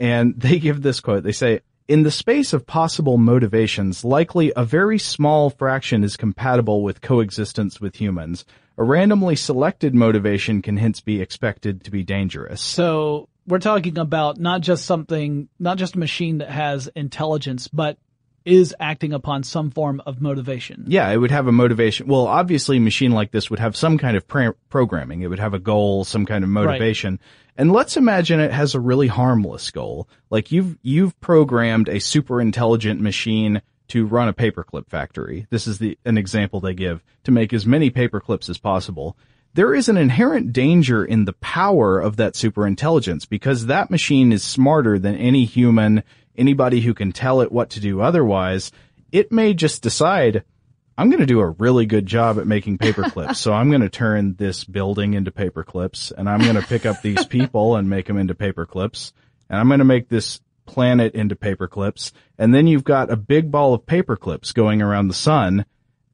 And 0.00 0.34
they 0.40 0.58
give 0.58 0.82
this 0.82 0.98
quote. 0.98 1.22
They 1.22 1.30
say, 1.30 1.60
in 1.86 2.02
the 2.02 2.10
space 2.10 2.52
of 2.52 2.66
possible 2.66 3.16
motivations, 3.16 4.04
likely 4.04 4.52
a 4.56 4.64
very 4.64 4.98
small 4.98 5.48
fraction 5.48 6.02
is 6.02 6.16
compatible 6.16 6.82
with 6.82 7.00
coexistence 7.00 7.80
with 7.80 7.94
humans. 7.94 8.44
A 8.76 8.82
randomly 8.82 9.36
selected 9.36 9.94
motivation 9.94 10.62
can 10.62 10.78
hence 10.78 11.00
be 11.00 11.20
expected 11.20 11.84
to 11.84 11.92
be 11.92 12.02
dangerous. 12.02 12.60
So 12.60 13.28
we're 13.46 13.60
talking 13.60 13.98
about 13.98 14.40
not 14.40 14.62
just 14.62 14.84
something, 14.84 15.48
not 15.60 15.78
just 15.78 15.94
a 15.94 16.00
machine 16.00 16.38
that 16.38 16.50
has 16.50 16.88
intelligence, 16.88 17.68
but 17.68 17.98
is 18.46 18.74
acting 18.80 19.12
upon 19.12 19.42
some 19.42 19.70
form 19.70 20.00
of 20.06 20.22
motivation. 20.22 20.84
Yeah, 20.86 21.10
it 21.10 21.16
would 21.16 21.32
have 21.32 21.48
a 21.48 21.52
motivation. 21.52 22.06
Well, 22.06 22.26
obviously 22.26 22.76
a 22.76 22.80
machine 22.80 23.10
like 23.10 23.32
this 23.32 23.50
would 23.50 23.58
have 23.58 23.76
some 23.76 23.98
kind 23.98 24.16
of 24.16 24.26
pra- 24.26 24.54
programming. 24.70 25.22
It 25.22 25.26
would 25.26 25.40
have 25.40 25.52
a 25.52 25.58
goal, 25.58 26.04
some 26.04 26.24
kind 26.24 26.44
of 26.44 26.50
motivation. 26.50 27.14
Right. 27.14 27.20
And 27.58 27.72
let's 27.72 27.96
imagine 27.96 28.38
it 28.38 28.52
has 28.52 28.74
a 28.74 28.80
really 28.80 29.08
harmless 29.08 29.70
goal. 29.70 30.08
Like 30.30 30.52
you've, 30.52 30.78
you've 30.82 31.18
programmed 31.20 31.88
a 31.88 31.98
super 31.98 32.40
intelligent 32.40 33.00
machine 33.00 33.62
to 33.88 34.06
run 34.06 34.28
a 34.28 34.32
paperclip 34.32 34.88
factory. 34.88 35.46
This 35.50 35.66
is 35.66 35.78
the, 35.78 35.98
an 36.04 36.16
example 36.16 36.60
they 36.60 36.74
give 36.74 37.02
to 37.24 37.32
make 37.32 37.52
as 37.52 37.66
many 37.66 37.90
paperclips 37.90 38.48
as 38.48 38.58
possible. 38.58 39.16
There 39.54 39.74
is 39.74 39.88
an 39.88 39.96
inherent 39.96 40.52
danger 40.52 41.04
in 41.04 41.24
the 41.24 41.32
power 41.32 41.98
of 41.98 42.16
that 42.16 42.36
super 42.36 42.66
intelligence 42.66 43.24
because 43.24 43.66
that 43.66 43.90
machine 43.90 44.30
is 44.30 44.44
smarter 44.44 44.98
than 44.98 45.16
any 45.16 45.46
human 45.46 46.04
anybody 46.38 46.80
who 46.80 46.94
can 46.94 47.12
tell 47.12 47.40
it 47.40 47.52
what 47.52 47.70
to 47.70 47.80
do 47.80 48.00
otherwise, 48.00 48.72
it 49.12 49.32
may 49.32 49.54
just 49.54 49.82
decide, 49.82 50.44
I'm 50.98 51.10
going 51.10 51.20
to 51.20 51.26
do 51.26 51.40
a 51.40 51.50
really 51.50 51.86
good 51.86 52.06
job 52.06 52.38
at 52.38 52.46
making 52.46 52.78
paper 52.78 53.02
clips. 53.10 53.38
so 53.38 53.52
I'm 53.52 53.70
going 53.70 53.82
to 53.82 53.88
turn 53.88 54.34
this 54.36 54.64
building 54.64 55.14
into 55.14 55.30
paper 55.30 55.64
clips 55.64 56.12
and 56.16 56.28
I'm 56.28 56.40
going 56.40 56.56
to 56.56 56.62
pick 56.62 56.86
up 56.86 57.02
these 57.02 57.24
people 57.24 57.76
and 57.76 57.88
make 57.88 58.06
them 58.06 58.18
into 58.18 58.34
paper 58.34 58.66
clips 58.66 59.12
and 59.48 59.58
I'm 59.58 59.68
going 59.68 59.78
to 59.78 59.84
make 59.84 60.08
this 60.08 60.40
planet 60.66 61.14
into 61.14 61.36
paper 61.36 61.68
clips. 61.68 62.12
And 62.38 62.54
then 62.54 62.66
you've 62.66 62.84
got 62.84 63.10
a 63.10 63.16
big 63.16 63.50
ball 63.50 63.74
of 63.74 63.86
paper 63.86 64.16
clips 64.16 64.52
going 64.52 64.82
around 64.82 65.08
the 65.08 65.14
sun. 65.14 65.64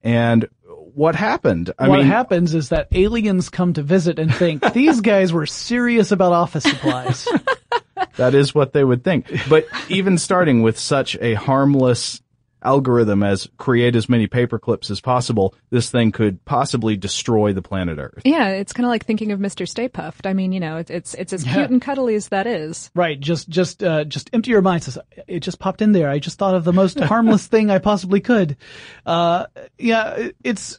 And 0.02 0.48
what 0.94 1.14
happened? 1.14 1.72
I 1.78 1.88
what 1.88 2.00
mean, 2.00 2.06
happens 2.06 2.54
is 2.54 2.68
that 2.68 2.88
aliens 2.92 3.48
come 3.48 3.72
to 3.74 3.82
visit 3.82 4.18
and 4.18 4.32
think 4.34 4.72
these 4.72 5.00
guys 5.00 5.32
were 5.32 5.46
serious 5.46 6.12
about 6.12 6.32
office 6.32 6.64
supplies. 6.64 7.26
that 8.22 8.34
is 8.34 8.54
what 8.54 8.72
they 8.72 8.84
would 8.84 9.02
think. 9.02 9.30
But 9.48 9.66
even 9.88 10.16
starting 10.18 10.62
with 10.62 10.78
such 10.78 11.16
a 11.20 11.34
harmless 11.34 12.22
algorithm 12.62 13.22
as 13.24 13.48
create 13.58 13.96
as 13.96 14.08
many 14.08 14.28
paper 14.28 14.58
clips 14.58 14.88
as 14.90 15.00
possible, 15.00 15.54
this 15.70 15.90
thing 15.90 16.12
could 16.12 16.42
possibly 16.44 16.96
destroy 16.96 17.52
the 17.52 17.60
planet 17.60 17.98
Earth. 17.98 18.22
Yeah, 18.24 18.48
it's 18.48 18.72
kind 18.72 18.86
of 18.86 18.90
like 18.90 19.04
thinking 19.04 19.32
of 19.32 19.40
Mr. 19.40 19.68
Stay 19.68 19.88
Puft. 19.88 20.26
I 20.26 20.32
mean, 20.32 20.52
you 20.52 20.60
know, 20.60 20.76
it's 20.76 20.90
it's, 20.90 21.14
it's 21.14 21.32
as 21.32 21.42
cute 21.42 21.56
yeah. 21.56 21.64
and 21.64 21.82
cuddly 21.82 22.14
as 22.14 22.28
that 22.28 22.46
is. 22.46 22.90
Right. 22.94 23.18
Just 23.18 23.48
just 23.48 23.82
uh, 23.82 24.04
just 24.04 24.30
empty 24.32 24.52
your 24.52 24.62
mind. 24.62 24.96
It 25.26 25.40
just 25.40 25.58
popped 25.58 25.82
in 25.82 25.92
there. 25.92 26.08
I 26.08 26.18
just 26.20 26.38
thought 26.38 26.54
of 26.54 26.64
the 26.64 26.72
most 26.72 26.98
harmless 27.00 27.46
thing 27.48 27.70
I 27.70 27.78
possibly 27.78 28.20
could. 28.20 28.56
Uh, 29.04 29.46
yeah, 29.76 30.28
it's 30.44 30.78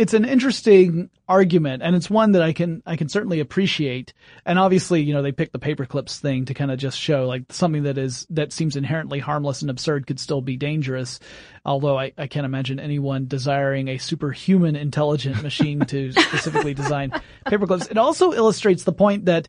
it's 0.00 0.14
an 0.14 0.24
interesting 0.24 1.10
argument 1.28 1.82
and 1.82 1.94
it's 1.94 2.08
one 2.08 2.32
that 2.32 2.40
I 2.40 2.54
can, 2.54 2.82
I 2.86 2.96
can 2.96 3.10
certainly 3.10 3.38
appreciate. 3.38 4.14
And 4.46 4.58
obviously, 4.58 5.02
you 5.02 5.12
know, 5.12 5.20
they 5.20 5.30
picked 5.30 5.52
the 5.52 5.58
paperclips 5.58 6.18
thing 6.18 6.46
to 6.46 6.54
kind 6.54 6.70
of 6.70 6.78
just 6.78 6.98
show 6.98 7.26
like 7.26 7.42
something 7.50 7.82
that 7.82 7.98
is, 7.98 8.26
that 8.30 8.50
seems 8.50 8.76
inherently 8.76 9.18
harmless 9.18 9.60
and 9.60 9.70
absurd 9.70 10.06
could 10.06 10.18
still 10.18 10.40
be 10.40 10.56
dangerous. 10.56 11.20
Although 11.66 11.98
I, 11.98 12.12
I 12.16 12.28
can't 12.28 12.46
imagine 12.46 12.80
anyone 12.80 13.26
desiring 13.26 13.88
a 13.88 13.98
superhuman 13.98 14.74
intelligent 14.74 15.42
machine 15.42 15.80
to 15.80 16.12
specifically 16.12 16.72
design 16.72 17.12
paperclips. 17.46 17.90
It 17.90 17.98
also 17.98 18.32
illustrates 18.32 18.84
the 18.84 18.94
point 18.94 19.26
that 19.26 19.48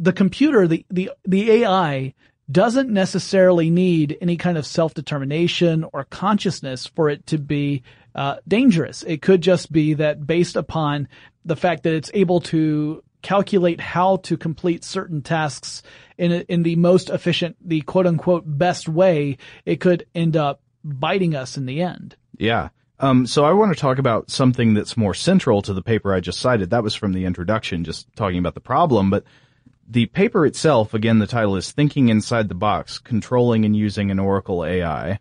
the 0.00 0.12
computer, 0.12 0.66
the, 0.66 0.84
the, 0.90 1.12
the 1.24 1.48
AI 1.62 2.12
doesn't 2.50 2.90
necessarily 2.90 3.70
need 3.70 4.18
any 4.20 4.36
kind 4.36 4.58
of 4.58 4.66
self-determination 4.66 5.84
or 5.92 6.04
consciousness 6.06 6.86
for 6.88 7.08
it 7.08 7.24
to 7.28 7.38
be 7.38 7.84
uh, 8.14 8.36
dangerous. 8.46 9.02
It 9.02 9.22
could 9.22 9.40
just 9.40 9.72
be 9.72 9.94
that 9.94 10.26
based 10.26 10.56
upon 10.56 11.08
the 11.44 11.56
fact 11.56 11.82
that 11.84 11.94
it's 11.94 12.10
able 12.14 12.40
to 12.40 13.02
calculate 13.22 13.80
how 13.80 14.16
to 14.16 14.36
complete 14.36 14.84
certain 14.84 15.22
tasks 15.22 15.82
in 16.18 16.32
in 16.32 16.62
the 16.62 16.76
most 16.76 17.10
efficient, 17.10 17.56
the 17.60 17.80
quote 17.82 18.06
unquote 18.06 18.44
best 18.46 18.88
way, 18.88 19.38
it 19.64 19.80
could 19.80 20.06
end 20.14 20.36
up 20.36 20.60
biting 20.84 21.34
us 21.34 21.56
in 21.56 21.66
the 21.66 21.82
end. 21.82 22.16
Yeah. 22.36 22.70
Um, 22.98 23.26
so 23.26 23.44
I 23.44 23.52
want 23.52 23.74
to 23.74 23.80
talk 23.80 23.98
about 23.98 24.30
something 24.30 24.74
that's 24.74 24.96
more 24.96 25.14
central 25.14 25.60
to 25.62 25.72
the 25.72 25.82
paper 25.82 26.14
I 26.14 26.20
just 26.20 26.38
cited. 26.38 26.70
That 26.70 26.84
was 26.84 26.94
from 26.94 27.12
the 27.12 27.24
introduction, 27.24 27.82
just 27.82 28.06
talking 28.14 28.38
about 28.38 28.54
the 28.54 28.60
problem, 28.60 29.10
but 29.10 29.24
the 29.88 30.06
paper 30.06 30.46
itself, 30.46 30.94
again, 30.94 31.18
the 31.18 31.26
title 31.26 31.56
is 31.56 31.72
Thinking 31.72 32.08
Inside 32.08 32.48
the 32.48 32.54
Box, 32.54 32.98
Controlling 32.98 33.64
and 33.64 33.76
Using 33.76 34.12
an 34.12 34.20
Oracle 34.20 34.64
AI 34.64 35.18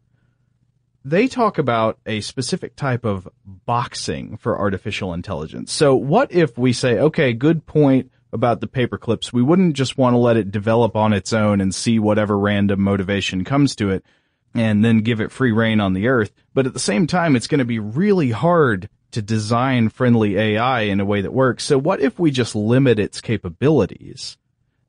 they 1.03 1.27
talk 1.27 1.57
about 1.57 1.99
a 2.05 2.21
specific 2.21 2.75
type 2.75 3.05
of 3.05 3.27
boxing 3.45 4.37
for 4.37 4.59
artificial 4.59 5.13
intelligence. 5.13 5.71
So 5.71 5.95
what 5.95 6.31
if 6.31 6.57
we 6.57 6.73
say, 6.73 6.99
okay, 6.99 7.33
good 7.33 7.65
point 7.65 8.11
about 8.33 8.61
the 8.61 8.67
paper 8.67 8.97
clips. 8.97 9.33
We 9.33 9.41
wouldn't 9.41 9.75
just 9.75 9.97
want 9.97 10.13
to 10.13 10.17
let 10.17 10.37
it 10.37 10.51
develop 10.51 10.95
on 10.95 11.13
its 11.13 11.33
own 11.33 11.61
and 11.61 11.73
see 11.73 11.99
whatever 11.99 12.37
random 12.37 12.81
motivation 12.81 13.43
comes 13.43 13.75
to 13.77 13.89
it 13.89 14.05
and 14.53 14.83
then 14.83 14.99
give 14.99 15.21
it 15.21 15.31
free 15.31 15.51
reign 15.51 15.79
on 15.79 15.93
the 15.93 16.07
earth. 16.07 16.31
But 16.53 16.65
at 16.65 16.73
the 16.73 16.79
same 16.79 17.07
time, 17.07 17.35
it's 17.35 17.47
going 17.47 17.59
to 17.59 17.65
be 17.65 17.79
really 17.79 18.31
hard 18.31 18.89
to 19.11 19.21
design 19.21 19.89
friendly 19.89 20.37
AI 20.37 20.81
in 20.81 20.99
a 20.99 21.05
way 21.05 21.21
that 21.21 21.33
works. 21.33 21.63
So 21.65 21.77
what 21.77 22.01
if 22.01 22.17
we 22.19 22.31
just 22.31 22.55
limit 22.55 22.99
its 22.99 23.21
capabilities? 23.21 24.37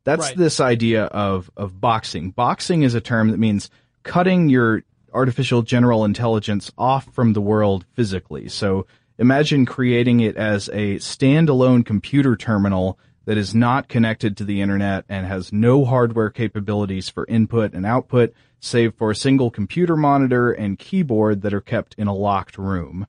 That's 0.05 0.29
right. 0.29 0.37
this 0.37 0.61
idea 0.61 1.05
of, 1.05 1.51
of 1.57 1.81
boxing. 1.81 2.31
Boxing 2.31 2.83
is 2.83 2.95
a 2.95 3.01
term 3.01 3.31
that 3.31 3.39
means 3.39 3.71
cutting 4.03 4.49
your 4.49 4.83
artificial 5.13 5.63
general 5.63 6.05
intelligence 6.05 6.71
off 6.77 7.13
from 7.13 7.33
the 7.33 7.41
world 7.41 7.85
physically. 7.95 8.49
So 8.49 8.87
imagine 9.19 9.67
creating 9.67 10.21
it 10.21 10.37
as 10.37 10.69
a 10.69 10.97
standalone 10.97 11.85
computer 11.85 12.37
terminal 12.37 12.99
that 13.25 13.39
is 13.39 13.55
not 13.55 13.89
connected 13.89 14.37
to 14.37 14.45
the 14.45 14.61
internet 14.61 15.05
and 15.09 15.27
has 15.27 15.53
no 15.53 15.85
hardware 15.85 16.31
capabilities 16.31 17.09
for 17.09 17.27
input 17.29 17.73
and 17.73 17.87
output, 17.87 18.35
save 18.59 18.95
for 18.95 19.11
a 19.11 19.17
single 19.17 19.51
computer 19.51 19.97
monitor 19.97 20.51
and 20.53 20.79
keyboard 20.79 21.43
that 21.43 21.55
are 21.55 21.61
kept 21.61 21.95
in 21.97 22.09
a 22.09 22.15
locked 22.15 22.59
room. 22.59 23.07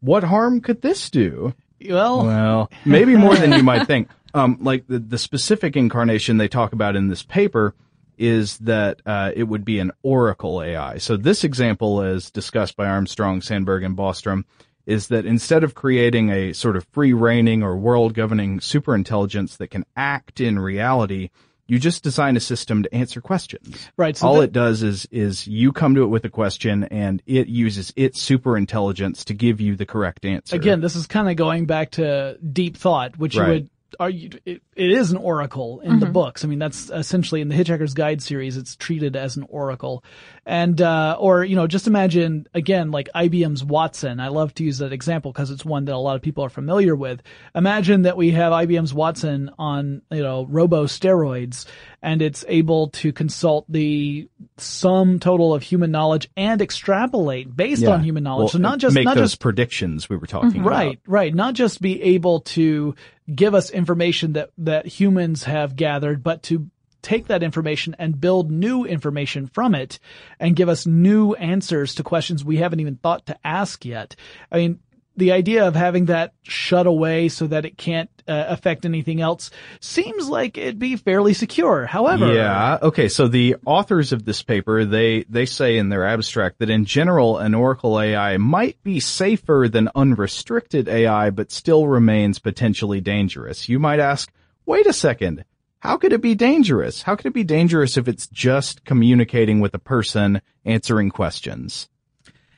What 0.00 0.24
harm 0.24 0.60
could 0.60 0.82
this 0.82 1.10
do? 1.10 1.54
Well, 1.86 2.24
well, 2.24 2.70
maybe 2.84 3.16
more 3.16 3.36
than 3.36 3.52
you 3.52 3.62
might 3.62 3.86
think. 3.86 4.08
Um, 4.32 4.58
like 4.60 4.86
the, 4.88 4.98
the 4.98 5.18
specific 5.18 5.76
incarnation 5.76 6.38
they 6.38 6.48
talk 6.48 6.72
about 6.72 6.96
in 6.96 7.08
this 7.08 7.22
paper 7.22 7.74
is 8.18 8.58
that 8.58 9.00
uh, 9.06 9.32
it 9.34 9.44
would 9.44 9.64
be 9.64 9.78
an 9.78 9.92
oracle 10.02 10.62
AI. 10.62 10.98
So 10.98 11.16
this 11.16 11.44
example, 11.44 12.02
as 12.02 12.30
discussed 12.30 12.76
by 12.76 12.86
Armstrong, 12.86 13.40
Sandberg, 13.40 13.82
and 13.82 13.96
Bostrom, 13.96 14.44
is 14.86 15.08
that 15.08 15.24
instead 15.26 15.64
of 15.64 15.74
creating 15.74 16.30
a 16.30 16.52
sort 16.52 16.76
of 16.76 16.86
free 16.92 17.12
reigning 17.12 17.62
or 17.62 17.76
world 17.76 18.14
governing 18.14 18.60
superintelligence 18.60 19.56
that 19.56 19.68
can 19.68 19.84
act 19.96 20.40
in 20.40 20.58
reality, 20.58 21.30
you 21.66 21.78
just 21.78 22.02
design 22.02 22.36
a 22.36 22.40
system 22.40 22.82
to 22.82 22.94
answer 22.94 23.20
questions. 23.20 23.88
Right. 23.96 24.16
So 24.16 24.26
All 24.26 24.34
that, 24.36 24.44
it 24.44 24.52
does 24.52 24.82
is 24.82 25.06
is 25.10 25.46
you 25.46 25.72
come 25.72 25.94
to 25.94 26.02
it 26.02 26.08
with 26.08 26.24
a 26.24 26.30
question 26.30 26.84
and 26.84 27.22
it 27.26 27.48
uses 27.48 27.92
its 27.96 28.20
super 28.20 28.56
intelligence 28.56 29.24
to 29.26 29.34
give 29.34 29.60
you 29.60 29.76
the 29.76 29.86
correct 29.86 30.26
answer. 30.26 30.56
Again, 30.56 30.80
this 30.80 30.96
is 30.96 31.06
kind 31.06 31.28
of 31.28 31.36
going 31.36 31.64
back 31.64 31.92
to 31.92 32.38
deep 32.38 32.76
thought, 32.76 33.16
which 33.18 33.36
right. 33.36 33.46
you 33.46 33.52
would 33.52 33.70
are 34.00 34.10
you, 34.10 34.30
it, 34.44 34.62
it 34.74 34.90
is 34.90 35.10
an 35.10 35.16
oracle 35.16 35.80
in 35.80 35.92
mm-hmm. 35.92 36.00
the 36.00 36.06
books. 36.06 36.44
I 36.44 36.48
mean, 36.48 36.58
that's 36.58 36.90
essentially 36.90 37.40
in 37.40 37.48
the 37.48 37.54
Hitchhiker's 37.54 37.94
Guide 37.94 38.22
series, 38.22 38.56
it's 38.56 38.76
treated 38.76 39.16
as 39.16 39.36
an 39.36 39.46
oracle. 39.48 40.04
And, 40.46 40.80
uh, 40.80 41.16
or, 41.18 41.44
you 41.44 41.56
know, 41.56 41.66
just 41.66 41.86
imagine 41.86 42.46
again, 42.52 42.90
like 42.90 43.08
IBM's 43.14 43.64
Watson. 43.64 44.20
I 44.20 44.28
love 44.28 44.54
to 44.54 44.64
use 44.64 44.78
that 44.78 44.92
example 44.92 45.32
because 45.32 45.50
it's 45.50 45.64
one 45.64 45.86
that 45.86 45.94
a 45.94 45.98
lot 45.98 46.16
of 46.16 46.22
people 46.22 46.44
are 46.44 46.50
familiar 46.50 46.94
with. 46.94 47.22
Imagine 47.54 48.02
that 48.02 48.16
we 48.16 48.32
have 48.32 48.52
IBM's 48.52 48.92
Watson 48.92 49.50
on, 49.58 50.02
you 50.10 50.22
know, 50.22 50.46
robo 50.46 50.84
steroids 50.84 51.66
and 52.02 52.20
it's 52.20 52.44
able 52.48 52.90
to 52.90 53.12
consult 53.12 53.64
the 53.70 54.28
sum 54.58 55.18
total 55.18 55.54
of 55.54 55.62
human 55.62 55.90
knowledge 55.90 56.28
and 56.36 56.60
extrapolate 56.60 57.56
based 57.56 57.82
yeah. 57.82 57.90
on 57.90 58.04
human 58.04 58.22
knowledge. 58.22 58.44
Well, 58.44 58.48
so 58.48 58.58
not 58.58 58.78
just, 58.78 58.94
make 58.94 59.06
not 59.06 59.16
those 59.16 59.30
just 59.30 59.40
predictions 59.40 60.08
we 60.10 60.16
were 60.16 60.26
talking 60.26 60.50
mm-hmm. 60.50 60.60
about. 60.60 60.70
Right, 60.70 61.00
right. 61.06 61.34
Not 61.34 61.54
just 61.54 61.80
be 61.80 62.02
able 62.02 62.40
to 62.40 62.94
give 63.34 63.54
us 63.54 63.70
information 63.70 64.34
that, 64.34 64.50
that 64.58 64.86
humans 64.86 65.44
have 65.44 65.76
gathered, 65.76 66.22
but 66.22 66.42
to 66.44 66.68
take 67.04 67.28
that 67.28 67.42
information 67.42 67.94
and 67.98 68.20
build 68.20 68.50
new 68.50 68.84
information 68.84 69.46
from 69.46 69.74
it 69.74 70.00
and 70.40 70.56
give 70.56 70.68
us 70.68 70.86
new 70.86 71.34
answers 71.34 71.94
to 71.94 72.02
questions 72.02 72.44
we 72.44 72.56
haven't 72.56 72.80
even 72.80 72.96
thought 72.96 73.26
to 73.26 73.38
ask 73.44 73.84
yet. 73.84 74.16
I 74.50 74.56
mean, 74.56 74.80
the 75.16 75.32
idea 75.32 75.68
of 75.68 75.76
having 75.76 76.06
that 76.06 76.32
shut 76.42 76.86
away 76.86 77.28
so 77.28 77.46
that 77.46 77.64
it 77.64 77.76
can't 77.78 78.10
uh, 78.26 78.46
affect 78.48 78.84
anything 78.84 79.20
else 79.20 79.50
seems 79.80 80.28
like 80.28 80.58
it'd 80.58 80.78
be 80.78 80.96
fairly 80.96 81.34
secure. 81.34 81.86
However, 81.86 82.34
yeah, 82.34 82.78
okay. 82.82 83.08
So 83.08 83.28
the 83.28 83.56
authors 83.64 84.12
of 84.12 84.24
this 84.24 84.42
paper 84.42 84.84
they 84.84 85.24
they 85.28 85.46
say 85.46 85.76
in 85.76 85.88
their 85.88 86.04
abstract 86.04 86.58
that 86.58 86.70
in 86.70 86.84
general 86.84 87.38
an 87.38 87.54
Oracle 87.54 88.00
AI 88.00 88.38
might 88.38 88.82
be 88.82 88.98
safer 88.98 89.68
than 89.70 89.88
unrestricted 89.94 90.88
AI, 90.88 91.30
but 91.30 91.52
still 91.52 91.86
remains 91.86 92.38
potentially 92.38 93.00
dangerous. 93.00 93.68
You 93.68 93.78
might 93.78 94.00
ask, 94.00 94.32
wait 94.66 94.86
a 94.86 94.92
second. 94.92 95.44
How 95.84 95.98
could 95.98 96.14
it 96.14 96.22
be 96.22 96.34
dangerous? 96.34 97.02
How 97.02 97.14
could 97.14 97.26
it 97.26 97.34
be 97.34 97.44
dangerous 97.44 97.98
if 97.98 98.08
it's 98.08 98.26
just 98.28 98.86
communicating 98.86 99.60
with 99.60 99.74
a 99.74 99.78
person 99.78 100.40
answering 100.64 101.10
questions? 101.10 101.90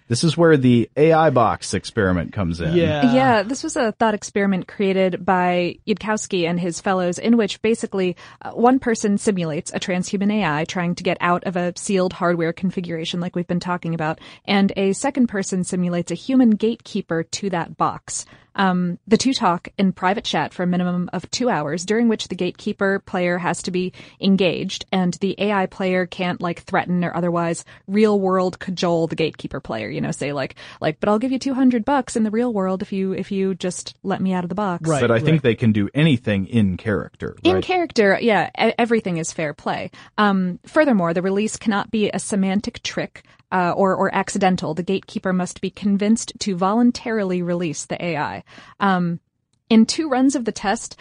This 0.06 0.22
is 0.22 0.36
where 0.36 0.56
the 0.56 0.88
AI 0.96 1.30
box 1.30 1.74
experiment 1.74 2.32
comes 2.32 2.60
in. 2.60 2.76
Yeah. 2.76 3.12
Yeah, 3.12 3.42
this 3.42 3.64
was 3.64 3.74
a 3.74 3.90
thought 3.90 4.14
experiment 4.14 4.68
created 4.68 5.26
by 5.26 5.78
Yudkowsky 5.84 6.48
and 6.48 6.60
his 6.60 6.80
fellows 6.80 7.18
in 7.18 7.36
which 7.36 7.60
basically 7.62 8.16
uh, 8.42 8.52
one 8.52 8.78
person 8.78 9.18
simulates 9.18 9.72
a 9.74 9.80
transhuman 9.80 10.32
AI 10.32 10.64
trying 10.64 10.94
to 10.94 11.02
get 11.02 11.16
out 11.20 11.42
of 11.42 11.56
a 11.56 11.72
sealed 11.76 12.12
hardware 12.12 12.52
configuration 12.52 13.18
like 13.18 13.34
we've 13.34 13.48
been 13.48 13.58
talking 13.58 13.94
about, 13.94 14.20
and 14.44 14.72
a 14.76 14.92
second 14.92 15.26
person 15.26 15.64
simulates 15.64 16.12
a 16.12 16.14
human 16.14 16.50
gatekeeper 16.50 17.24
to 17.24 17.50
that 17.50 17.76
box. 17.76 18.24
Um, 18.56 18.98
the 19.06 19.16
two 19.16 19.32
talk 19.32 19.68
in 19.78 19.92
private 19.92 20.24
chat 20.24 20.52
for 20.52 20.62
a 20.62 20.66
minimum 20.66 21.08
of 21.12 21.30
two 21.30 21.48
hours, 21.48 21.84
during 21.84 22.08
which 22.08 22.28
the 22.28 22.34
gatekeeper 22.34 23.00
player 23.00 23.38
has 23.38 23.62
to 23.62 23.70
be 23.70 23.92
engaged, 24.20 24.86
and 24.90 25.14
the 25.14 25.36
AI 25.38 25.66
player 25.66 26.06
can't 26.06 26.40
like 26.40 26.62
threaten 26.62 27.04
or 27.04 27.14
otherwise 27.16 27.64
real 27.86 28.18
world 28.18 28.58
cajole 28.58 29.06
the 29.06 29.16
gatekeeper 29.16 29.60
player. 29.60 29.88
You 29.88 30.00
know, 30.00 30.10
say 30.10 30.32
like 30.32 30.56
like, 30.80 30.98
but 31.00 31.08
I'll 31.08 31.18
give 31.18 31.32
you 31.32 31.38
two 31.38 31.54
hundred 31.54 31.84
bucks 31.84 32.16
in 32.16 32.24
the 32.24 32.30
real 32.30 32.52
world 32.52 32.82
if 32.82 32.92
you 32.92 33.12
if 33.12 33.30
you 33.30 33.54
just 33.54 33.94
let 34.02 34.20
me 34.20 34.32
out 34.32 34.44
of 34.44 34.48
the 34.48 34.54
box. 34.54 34.88
Right. 34.88 35.00
But 35.00 35.10
I 35.10 35.20
think 35.20 35.42
they 35.42 35.54
can 35.54 35.72
do 35.72 35.88
anything 35.94 36.46
in 36.46 36.76
character. 36.76 37.36
In 37.42 37.62
character, 37.62 38.18
yeah, 38.20 38.50
everything 38.56 39.18
is 39.18 39.32
fair 39.32 39.54
play. 39.54 39.90
Um, 40.18 40.58
furthermore, 40.66 41.14
the 41.14 41.22
release 41.22 41.56
cannot 41.56 41.90
be 41.90 42.10
a 42.10 42.18
semantic 42.18 42.82
trick 42.82 43.22
uh, 43.52 43.72
or 43.76 43.94
or 43.94 44.14
accidental. 44.14 44.74
The 44.74 44.82
gatekeeper 44.82 45.32
must 45.32 45.60
be 45.60 45.70
convinced 45.70 46.32
to 46.40 46.56
voluntarily 46.56 47.42
release 47.42 47.86
the 47.86 48.02
AI. 48.02 48.44
Um, 48.80 49.20
in 49.68 49.86
two 49.86 50.08
runs 50.08 50.36
of 50.36 50.44
the 50.44 50.52
test, 50.52 50.96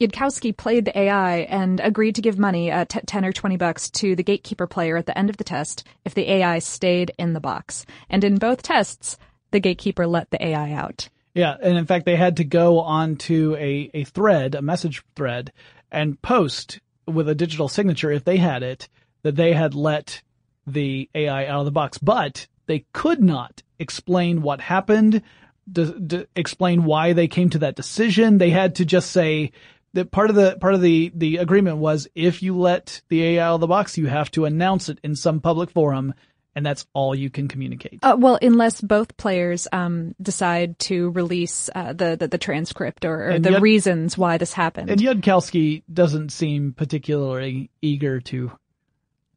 Yudkowsky 0.00 0.56
played 0.56 0.86
the 0.86 0.98
AI 0.98 1.38
and 1.40 1.78
agreed 1.80 2.14
to 2.14 2.22
give 2.22 2.38
money, 2.38 2.70
uh, 2.70 2.86
t- 2.86 3.00
10 3.06 3.24
or 3.24 3.32
20 3.32 3.56
bucks, 3.58 3.90
to 3.90 4.16
the 4.16 4.22
gatekeeper 4.22 4.66
player 4.66 4.96
at 4.96 5.04
the 5.04 5.16
end 5.16 5.28
of 5.28 5.36
the 5.36 5.44
test 5.44 5.86
if 6.04 6.14
the 6.14 6.30
AI 6.30 6.58
stayed 6.58 7.12
in 7.18 7.34
the 7.34 7.40
box. 7.40 7.84
And 8.08 8.24
in 8.24 8.38
both 8.38 8.62
tests, 8.62 9.18
the 9.50 9.60
gatekeeper 9.60 10.06
let 10.06 10.30
the 10.30 10.42
AI 10.44 10.72
out. 10.72 11.10
Yeah, 11.34 11.56
and 11.62 11.76
in 11.76 11.86
fact, 11.86 12.06
they 12.06 12.16
had 12.16 12.38
to 12.38 12.44
go 12.44 12.80
onto 12.80 13.54
a, 13.58 13.90
a 13.92 14.04
thread, 14.04 14.54
a 14.54 14.62
message 14.62 15.02
thread, 15.14 15.52
and 15.92 16.20
post 16.22 16.80
with 17.06 17.28
a 17.28 17.34
digital 17.34 17.68
signature, 17.68 18.10
if 18.10 18.24
they 18.24 18.38
had 18.38 18.62
it, 18.62 18.88
that 19.22 19.36
they 19.36 19.52
had 19.52 19.74
let 19.74 20.22
the 20.66 21.08
AI 21.14 21.46
out 21.46 21.60
of 21.60 21.64
the 21.64 21.70
box. 21.70 21.98
But 21.98 22.46
they 22.66 22.84
could 22.92 23.22
not 23.22 23.62
explain 23.78 24.42
what 24.42 24.60
happened, 24.60 25.22
d- 25.70 25.94
d- 26.06 26.26
explain 26.36 26.84
why 26.84 27.12
they 27.12 27.28
came 27.28 27.50
to 27.50 27.58
that 27.60 27.76
decision. 27.76 28.38
They 28.38 28.50
had 28.50 28.76
to 28.76 28.84
just 28.84 29.10
say 29.10 29.52
that 29.94 30.10
part 30.10 30.30
of 30.30 30.36
the 30.36 30.56
part 30.60 30.74
of 30.74 30.80
the 30.80 31.10
the 31.14 31.38
agreement 31.38 31.78
was 31.78 32.06
if 32.14 32.42
you 32.42 32.56
let 32.56 33.02
the 33.08 33.22
AI 33.24 33.44
out 33.44 33.54
of 33.54 33.60
the 33.60 33.66
box, 33.66 33.98
you 33.98 34.06
have 34.06 34.30
to 34.32 34.44
announce 34.44 34.88
it 34.88 35.00
in 35.02 35.16
some 35.16 35.40
public 35.40 35.70
forum, 35.70 36.14
and 36.54 36.64
that's 36.64 36.86
all 36.92 37.14
you 37.14 37.28
can 37.30 37.48
communicate. 37.48 37.98
Uh, 38.02 38.16
well, 38.18 38.38
unless 38.40 38.80
both 38.80 39.16
players 39.16 39.66
um, 39.72 40.14
decide 40.22 40.78
to 40.80 41.10
release 41.10 41.68
uh, 41.74 41.92
the, 41.92 42.16
the 42.16 42.28
the 42.28 42.38
transcript 42.38 43.04
or, 43.04 43.30
or 43.30 43.38
the 43.40 43.52
yet- 43.52 43.62
reasons 43.62 44.16
why 44.16 44.38
this 44.38 44.52
happened. 44.52 44.90
And 44.90 45.00
Yudkowsky 45.00 45.82
doesn't 45.92 46.30
seem 46.30 46.72
particularly 46.72 47.70
eager 47.82 48.20
to 48.20 48.52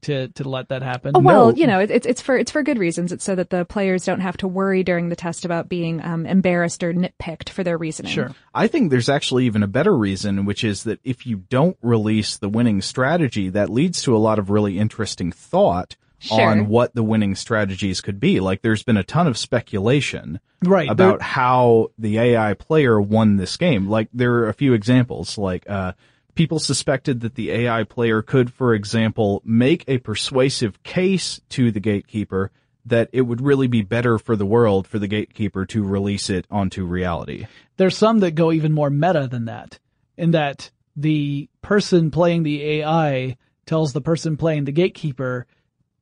to 0.04 0.28
to 0.30 0.48
let 0.48 0.70
that 0.70 0.82
happen. 0.82 1.12
Oh, 1.16 1.20
well, 1.20 1.50
No. 1.50 1.56
you 1.56 1.68
know, 1.68 1.80
it, 1.80 1.92
it's 1.92 2.06
it's 2.06 2.22
for 2.22 2.38
it's 2.38 2.52
for 2.52 2.64
good 2.64 2.78
reasons. 2.78 3.12
It's 3.12 3.24
so 3.24 3.36
that 3.36 3.50
the 3.50 3.66
players 3.66 4.06
don't 4.06 4.20
have 4.22 4.38
to 4.38 4.48
worry 4.48 4.84
during 4.84 5.10
the 5.10 5.16
test 5.16 5.44
about 5.46 5.68
being 5.70 6.02
um, 6.04 6.26
embarrassed 6.26 6.84
or 6.84 6.94
nitpicked 6.94 7.50
for 7.50 7.64
their 7.64 7.78
reasoning. 7.78 8.12
Sure. 8.12 8.32
I 8.54 8.68
think 8.68 8.90
there's 8.92 9.10
actually 9.10 9.46
even 9.46 9.64
a 9.64 9.68
better 9.68 9.96
reason, 9.98 10.46
which 10.46 10.64
is 10.64 10.84
that 10.84 11.00
if 11.04 11.26
you 11.26 11.38
don't 11.50 11.78
release 11.82 12.38
the 12.38 12.50
winning 12.50 12.82
strategy, 12.82 13.50
that 13.50 13.70
leads 13.70 14.02
to 14.04 14.16
a 14.16 14.20
lot 14.20 14.40
of 14.40 14.50
really 14.50 14.80
interesting 14.80 15.32
thought 15.32 15.96
Sure. 16.20 16.40
on 16.42 16.68
what 16.70 16.96
the 16.96 17.04
winning 17.04 17.36
strategies 17.36 18.00
could 18.00 18.18
be. 18.18 18.40
Like 18.40 18.62
there's 18.62 18.82
been 18.84 18.96
a 18.96 19.04
ton 19.04 19.28
of 19.28 19.38
speculation 19.38 20.40
Right, 20.64 20.90
about 20.90 21.20
there- 21.20 21.28
how 21.28 21.90
the 21.98 22.18
AI 22.18 22.54
player 22.54 23.02
won 23.02 23.36
this 23.36 23.58
game. 23.58 23.90
Like 23.90 24.08
there 24.14 24.36
are 24.36 24.48
a 24.48 24.54
few 24.54 24.72
examples, 24.74 25.38
like, 25.38 25.70
uh, 25.70 25.92
people 26.36 26.60
suspected 26.60 27.22
that 27.22 27.36
the 27.36 27.52
AI 27.52 27.84
player 27.84 28.22
could, 28.22 28.52
for 28.52 28.74
example, 28.74 29.42
make 29.46 29.84
a 29.88 30.00
persuasive 30.00 30.82
case 30.84 31.42
to 31.50 31.72
the 31.72 31.80
gatekeeper 31.80 32.52
that 32.86 33.10
it 33.14 33.22
would 33.22 33.42
really 33.42 33.68
be 33.68 33.82
better 33.82 34.18
for 34.20 34.36
the 34.36 34.46
world 34.46 34.88
for 34.88 35.00
the 35.00 35.08
gatekeeper 35.08 35.66
to 35.66 35.84
release 35.84 36.30
it 36.30 36.46
onto 36.52 36.86
reality. 36.86 37.48
There's 37.78 37.98
some 37.98 38.20
that 38.20 38.36
go 38.36 38.52
even 38.52 38.74
more 38.74 38.90
meta 38.90 39.28
than 39.30 39.46
that, 39.46 39.80
in 40.18 40.32
that 40.32 40.70
the 40.96 41.50
person 41.62 42.12
playing 42.12 42.44
the 42.44 42.64
AI 42.80 43.38
tells 43.66 43.94
the 43.94 44.02
person 44.02 44.36
playing 44.36 44.66
the 44.66 44.72
gatekeeper, 44.72 45.48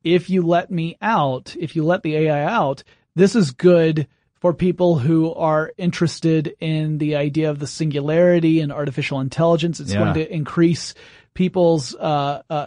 if 0.02 0.28
you 0.28 0.42
let 0.42 0.70
me 0.70 0.96
out, 1.00 1.54
if 1.58 1.76
you 1.76 1.84
let 1.84 2.02
the 2.02 2.16
AI 2.16 2.44
out, 2.44 2.82
this 3.14 3.36
is 3.36 3.52
good 3.52 4.08
for 4.42 4.52
people 4.52 4.98
who 4.98 5.32
are 5.34 5.72
interested 5.78 6.56
in 6.58 6.98
the 6.98 7.14
idea 7.14 7.48
of 7.48 7.60
the 7.60 7.66
singularity 7.68 8.58
and 8.60 8.72
artificial 8.72 9.20
intelligence. 9.20 9.78
It's 9.78 9.92
Yeah. 9.92 10.00
going 10.00 10.14
to 10.14 10.34
increase 10.34 10.94
people's 11.32 11.94
uh, 11.94 12.42
uh, 12.50 12.66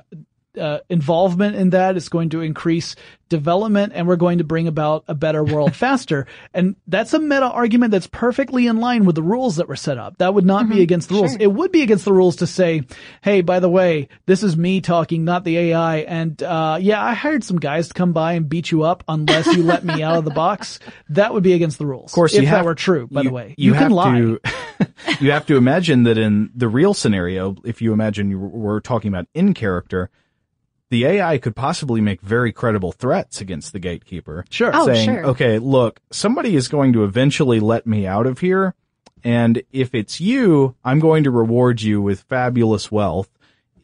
uh, 0.58 0.80
involvement 0.89 1.56
in 1.56 1.72
that. 1.72 1.98
It's 1.98 2.10
going 2.10 2.30
to 2.30 2.41
increase 2.41 2.96
development 3.28 3.91
and 3.96 4.08
we're 4.08 4.15
going 4.15 4.38
to 4.38 4.44
bring 4.44 4.68
about 4.68 5.04
a 5.08 5.15
better 5.15 5.44
world 5.44 5.76
faster. 5.86 6.28
And 6.54 6.76
that's 6.88 7.13
a 7.13 7.20
meta 7.20 7.46
argument 7.50 7.91
that's 7.91 8.08
perfectly 8.08 8.68
in 8.68 8.80
line 8.80 9.06
with 9.06 9.15
the 9.15 9.24
rules 9.24 9.56
that 9.56 9.68
were 9.68 9.76
set 9.76 9.98
up. 9.98 10.18
That 10.20 10.34
would 10.34 10.46
not 10.46 10.70
be 10.70 10.82
against 10.82 11.10
the 11.10 11.15
rules. 11.15 11.32
Sure. 11.32 11.41
It 11.41 11.52
would 11.52 11.72
be 11.72 11.82
against 11.82 12.06
the 12.06 12.13
rules 12.13 12.38
to 12.38 12.48
say, 12.48 12.84
Hey, 13.22 13.41
by 13.41 13.60
the 13.60 13.70
way, 13.70 14.10
this 14.26 14.44
is 14.44 14.56
me 14.56 14.82
talking, 14.82 15.26
not 15.26 15.44
the 15.44 15.58
AI. 15.58 15.98
And, 15.98 16.41
uh, 16.44 16.78
yeah, 16.80 17.04
I 17.04 17.13
hired 17.13 17.44
some 17.44 17.58
guys 17.58 17.88
to 17.88 17.94
come 17.94 18.13
by 18.13 18.34
and 18.34 18.48
beat 18.48 18.72
you 18.72 18.84
up 18.84 19.04
unless 19.08 19.48
you 19.48 19.63
let 19.63 19.84
me 19.84 20.04
out 20.04 20.18
of 20.18 20.26
the 20.26 20.32
box. 20.32 20.80
That 21.10 21.34
would 21.34 21.44
be 21.44 21.54
against 21.54 21.80
the 21.80 21.86
rules. 21.86 22.12
Of 22.12 22.15
course, 22.15 22.34
if 22.36 22.44
you 22.44 22.50
that 22.50 22.63
were 22.65 22.76
true, 22.76 23.08
by 23.08 23.22
you- 23.22 23.30
the 23.30 23.34
way, 23.34 23.56
you, 23.58 23.74
can 23.74 23.82
have 23.82 23.91
lie. 23.91 24.20
to. 24.20 24.39
you 25.20 25.32
have 25.32 25.46
to 25.48 25.58
imagine 25.58 26.04
that 26.04 26.18
in 26.18 26.52
the 26.56 26.68
real 26.68 26.94
scenario, 26.94 27.56
if 27.65 27.82
you 27.82 27.94
imagine 27.94 28.30
you 28.30 28.39
were 28.39 28.82
talking 28.82 29.10
about 29.10 29.28
in 29.34 29.54
character, 29.54 30.10
the 30.89 31.06
AI 31.06 31.38
could 31.38 31.56
possibly 31.56 32.02
make 32.02 32.21
very 32.21 32.52
credible 32.52 32.91
threats 32.91 33.41
against 33.41 33.74
the 33.74 33.80
gatekeeper. 33.80 34.45
Sure. 34.50 34.71
Oh, 34.74 34.86
saying, 34.86 35.06
sure. 35.06 35.26
okay, 35.26 35.60
look, 35.60 36.00
somebody 36.12 36.56
is 36.56 36.67
going 36.67 36.93
to 36.93 37.04
eventually 37.04 37.60
let 37.60 37.88
me 37.88 38.06
out 38.06 38.28
of 38.28 38.39
here. 38.39 38.76
And 39.24 39.63
if 39.71 39.95
it's 39.95 40.21
you, 40.21 40.76
I'm 40.84 41.00
going 41.00 41.24
to 41.24 41.32
reward 41.32 41.82
you 41.82 42.00
with 42.02 42.21
fabulous 42.21 42.91
wealth. 42.91 43.30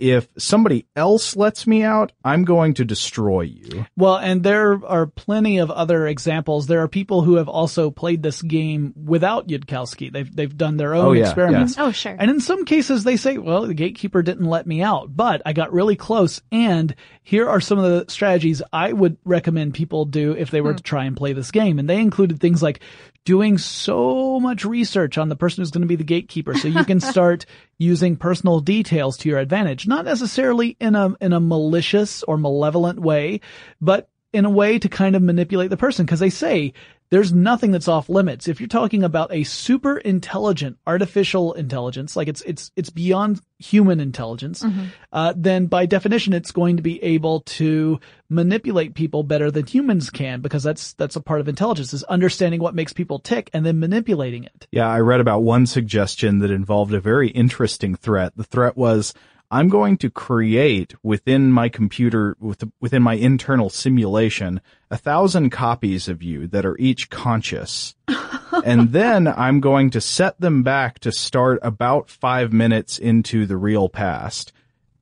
If 0.01 0.27
somebody 0.35 0.87
else 0.95 1.35
lets 1.35 1.67
me 1.67 1.83
out, 1.83 2.11
I'm 2.25 2.43
going 2.43 2.73
to 2.73 2.85
destroy 2.85 3.41
you. 3.41 3.85
Well, 3.95 4.17
and 4.17 4.41
there 4.41 4.83
are 4.83 5.05
plenty 5.05 5.59
of 5.59 5.69
other 5.69 6.07
examples. 6.07 6.65
There 6.65 6.81
are 6.81 6.87
people 6.87 7.21
who 7.21 7.35
have 7.35 7.47
also 7.47 7.91
played 7.91 8.23
this 8.23 8.41
game 8.41 8.95
without 8.95 9.47
Yudkowsky. 9.47 10.11
They've 10.11 10.35
they've 10.35 10.57
done 10.57 10.77
their 10.77 10.95
own 10.95 11.05
Oh, 11.05 11.11
yeah, 11.11 11.25
experiments. 11.25 11.77
yeah. 11.77 11.83
Oh, 11.83 11.91
sure. 11.91 12.15
And 12.17 12.31
in 12.31 12.39
some 12.39 12.65
cases, 12.65 13.03
they 13.03 13.15
say, 13.15 13.37
"Well, 13.37 13.67
the 13.67 13.75
gatekeeper 13.75 14.23
didn't 14.23 14.49
let 14.49 14.65
me 14.65 14.81
out, 14.81 15.15
but 15.15 15.43
I 15.45 15.53
got 15.53 15.71
really 15.71 15.95
close." 15.95 16.41
And 16.51 16.95
here 17.21 17.47
are 17.47 17.61
some 17.61 17.77
of 17.77 17.83
the 17.83 18.11
strategies 18.11 18.63
I 18.73 18.91
would 18.91 19.17
recommend 19.23 19.75
people 19.75 20.05
do 20.05 20.31
if 20.31 20.49
they 20.49 20.61
were 20.61 20.71
hmm. 20.71 20.77
to 20.77 20.83
try 20.83 21.05
and 21.05 21.15
play 21.15 21.33
this 21.33 21.51
game. 21.51 21.77
And 21.77 21.87
they 21.87 21.99
included 21.99 22.39
things 22.39 22.63
like 22.63 22.81
doing 23.25 23.57
so 23.57 24.39
much 24.39 24.65
research 24.65 25.17
on 25.17 25.29
the 25.29 25.35
person 25.35 25.61
who's 25.61 25.71
going 25.71 25.81
to 25.81 25.87
be 25.87 25.95
the 25.95 26.03
gatekeeper, 26.03 26.53
so 26.53 26.67
you 26.67 26.85
can 26.85 26.99
start 26.99 27.45
using 27.77 28.15
personal 28.15 28.59
details 28.59 29.17
to 29.17 29.29
your 29.29 29.39
advantage. 29.39 29.87
Not 29.87 30.05
necessarily 30.05 30.77
in 30.79 30.95
a 30.95 31.15
in 31.19 31.33
a 31.33 31.39
malicious 31.39 32.23
or 32.23 32.37
malevolent 32.37 32.99
way, 32.99 33.41
but 33.79 34.09
in 34.33 34.45
a 34.45 34.49
way 34.49 34.79
to 34.79 34.89
kind 34.89 35.15
of 35.15 35.21
manipulate 35.21 35.69
the 35.69 35.77
person 35.77 36.05
because 36.05 36.19
they 36.19 36.29
say 36.29 36.73
there's 37.11 37.33
nothing 37.33 37.71
that's 37.71 37.89
off 37.89 38.07
limits. 38.07 38.47
If 38.47 38.61
you're 38.61 38.69
talking 38.69 39.03
about 39.03 39.33
a 39.33 39.43
super 39.43 39.97
intelligent 39.97 40.77
artificial 40.87 41.51
intelligence, 41.53 42.15
like 42.15 42.29
it's 42.29 42.41
it's 42.43 42.71
it's 42.77 42.89
beyond 42.89 43.41
human 43.59 43.99
intelligence, 43.99 44.63
uh, 45.11 45.33
then 45.35 45.65
by 45.65 45.85
definition 45.85 46.31
it's 46.31 46.51
going 46.51 46.77
to 46.77 46.83
be 46.83 47.03
able 47.03 47.41
to 47.41 47.99
manipulate 48.29 48.95
people 48.95 49.23
better 49.23 49.51
than 49.51 49.65
humans 49.65 50.09
can 50.09 50.39
because 50.39 50.63
that's 50.63 50.93
that's 50.93 51.17
a 51.17 51.21
part 51.21 51.41
of 51.41 51.49
intelligence 51.49 51.93
is 51.93 52.03
understanding 52.03 52.61
what 52.61 52.73
makes 52.73 52.93
people 52.93 53.19
tick 53.19 53.49
and 53.53 53.65
then 53.65 53.77
manipulating 53.77 54.45
it. 54.45 54.67
Yeah, 54.71 54.87
I 54.87 55.01
read 55.01 55.19
about 55.19 55.43
one 55.43 55.65
suggestion 55.65 56.39
that 56.39 56.49
involved 56.49 56.93
a 56.93 57.01
very 57.01 57.27
interesting 57.27 57.95
threat. 57.95 58.37
The 58.37 58.45
threat 58.45 58.77
was, 58.77 59.13
I'm 59.51 59.67
going 59.67 59.97
to 59.97 60.09
create 60.09 60.95
within 61.03 61.51
my 61.51 61.67
computer, 61.67 62.37
within 62.79 63.03
my 63.03 63.15
internal 63.15 63.69
simulation, 63.69 64.61
a 64.89 64.97
thousand 64.97 65.49
copies 65.49 66.07
of 66.07 66.23
you 66.23 66.47
that 66.47 66.65
are 66.65 66.77
each 66.77 67.09
conscious. 67.09 67.93
and 68.65 68.93
then 68.93 69.27
I'm 69.27 69.59
going 69.59 69.89
to 69.89 69.99
set 69.99 70.39
them 70.39 70.63
back 70.63 70.99
to 70.99 71.11
start 71.11 71.59
about 71.63 72.09
five 72.09 72.53
minutes 72.53 72.97
into 72.97 73.45
the 73.45 73.57
real 73.57 73.89
past. 73.89 74.53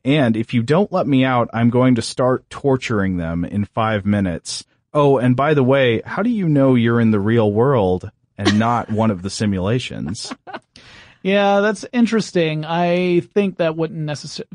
And 0.03 0.35
if 0.35 0.51
you 0.51 0.63
don't 0.63 0.91
let 0.91 1.05
me 1.05 1.23
out, 1.23 1.51
I'm 1.53 1.69
going 1.69 1.93
to 1.95 2.01
start 2.01 2.49
torturing 2.49 3.17
them 3.17 3.45
in 3.45 3.65
five 3.65 4.03
minutes. 4.03 4.65
Oh, 4.95 5.19
and 5.19 5.35
by 5.35 5.53
the 5.53 5.63
way, 5.63 6.01
how 6.03 6.23
do 6.23 6.31
you 6.31 6.49
know 6.49 6.73
you're 6.73 6.99
in 6.99 7.11
the 7.11 7.19
real 7.19 7.51
world 7.51 8.09
and 8.35 8.57
not 8.57 8.89
one 8.89 9.11
of 9.11 9.21
the 9.21 9.29
simulations? 9.29 10.33
Yeah, 11.21 11.59
that's 11.59 11.85
interesting. 11.91 12.65
I 12.65 13.19
think 13.19 13.57
that 13.57 13.75
wouldn't 13.75 13.99
necessarily. 13.99 14.49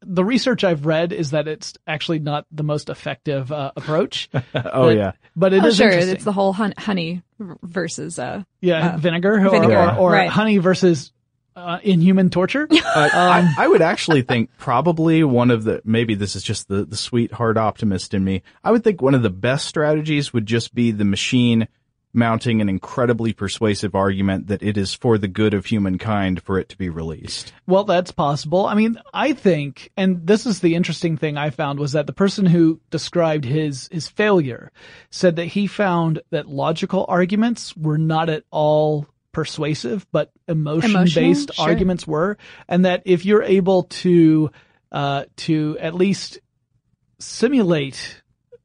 The 0.00 0.24
research 0.24 0.64
I've 0.64 0.84
read 0.86 1.12
is 1.12 1.30
that 1.30 1.46
it's 1.46 1.74
actually 1.86 2.18
not 2.18 2.46
the 2.50 2.64
most 2.64 2.88
effective 2.88 3.52
uh, 3.52 3.72
approach. 3.76 4.28
oh 4.34 4.42
but, 4.54 4.96
yeah, 4.96 5.12
but 5.36 5.52
it 5.52 5.62
oh, 5.62 5.68
is 5.68 5.76
sure. 5.76 5.86
interesting. 5.88 6.14
It's 6.16 6.24
the 6.24 6.32
whole 6.32 6.52
hun- 6.52 6.74
honey 6.76 7.22
versus 7.38 8.18
uh, 8.18 8.42
yeah 8.60 8.94
uh, 8.94 8.96
vinegar, 8.96 9.34
or, 9.34 9.50
vinegar. 9.50 9.78
or, 9.78 9.94
or 9.96 10.10
Right. 10.12 10.28
honey 10.28 10.58
versus 10.58 11.12
uh, 11.56 11.78
inhuman 11.82 12.30
torture. 12.30 12.66
Uh, 12.70 12.78
I, 13.12 13.54
I 13.58 13.68
would 13.68 13.82
actually 13.82 14.22
think 14.22 14.50
probably 14.58 15.22
one 15.22 15.50
of 15.50 15.64
the 15.64 15.80
maybe 15.84 16.14
this 16.14 16.34
is 16.34 16.42
just 16.42 16.68
the 16.68 16.84
the 16.84 16.96
sweetheart 16.96 17.56
optimist 17.56 18.14
in 18.14 18.24
me. 18.24 18.42
I 18.64 18.72
would 18.72 18.82
think 18.82 19.00
one 19.00 19.14
of 19.14 19.22
the 19.22 19.30
best 19.30 19.66
strategies 19.66 20.32
would 20.32 20.46
just 20.46 20.74
be 20.74 20.90
the 20.90 21.04
machine 21.04 21.68
mounting 22.12 22.60
an 22.60 22.68
incredibly 22.68 23.32
persuasive 23.32 23.94
argument 23.94 24.48
that 24.48 24.62
it 24.62 24.76
is 24.76 24.94
for 24.94 25.16
the 25.16 25.28
good 25.28 25.54
of 25.54 25.66
humankind 25.66 26.42
for 26.42 26.58
it 26.58 26.68
to 26.68 26.76
be 26.76 26.88
released. 26.88 27.52
Well, 27.66 27.84
that's 27.84 28.10
possible. 28.10 28.66
I 28.66 28.74
mean, 28.74 28.96
I 29.14 29.32
think, 29.32 29.92
and 29.96 30.26
this 30.26 30.44
is 30.44 30.60
the 30.60 30.74
interesting 30.74 31.16
thing 31.16 31.36
I 31.36 31.50
found 31.50 31.78
was 31.78 31.92
that 31.92 32.06
the 32.06 32.12
person 32.12 32.46
who 32.46 32.80
described 32.90 33.44
his, 33.44 33.88
his 33.92 34.08
failure 34.08 34.72
said 35.10 35.36
that 35.36 35.46
he 35.46 35.66
found 35.66 36.20
that 36.30 36.48
logical 36.48 37.06
arguments 37.08 37.76
were 37.76 37.98
not 37.98 38.28
at 38.28 38.44
all 38.50 39.06
persuasive, 39.32 40.04
but 40.10 40.32
emotion 40.48 40.92
based 40.92 41.16
Emotional? 41.16 41.54
Sure. 41.54 41.64
arguments 41.64 42.06
were. 42.06 42.38
And 42.68 42.84
that 42.84 43.02
if 43.04 43.24
you're 43.24 43.44
able 43.44 43.84
to, 43.84 44.50
uh, 44.90 45.26
to 45.36 45.76
at 45.80 45.94
least 45.94 46.40
simulate 47.20 48.20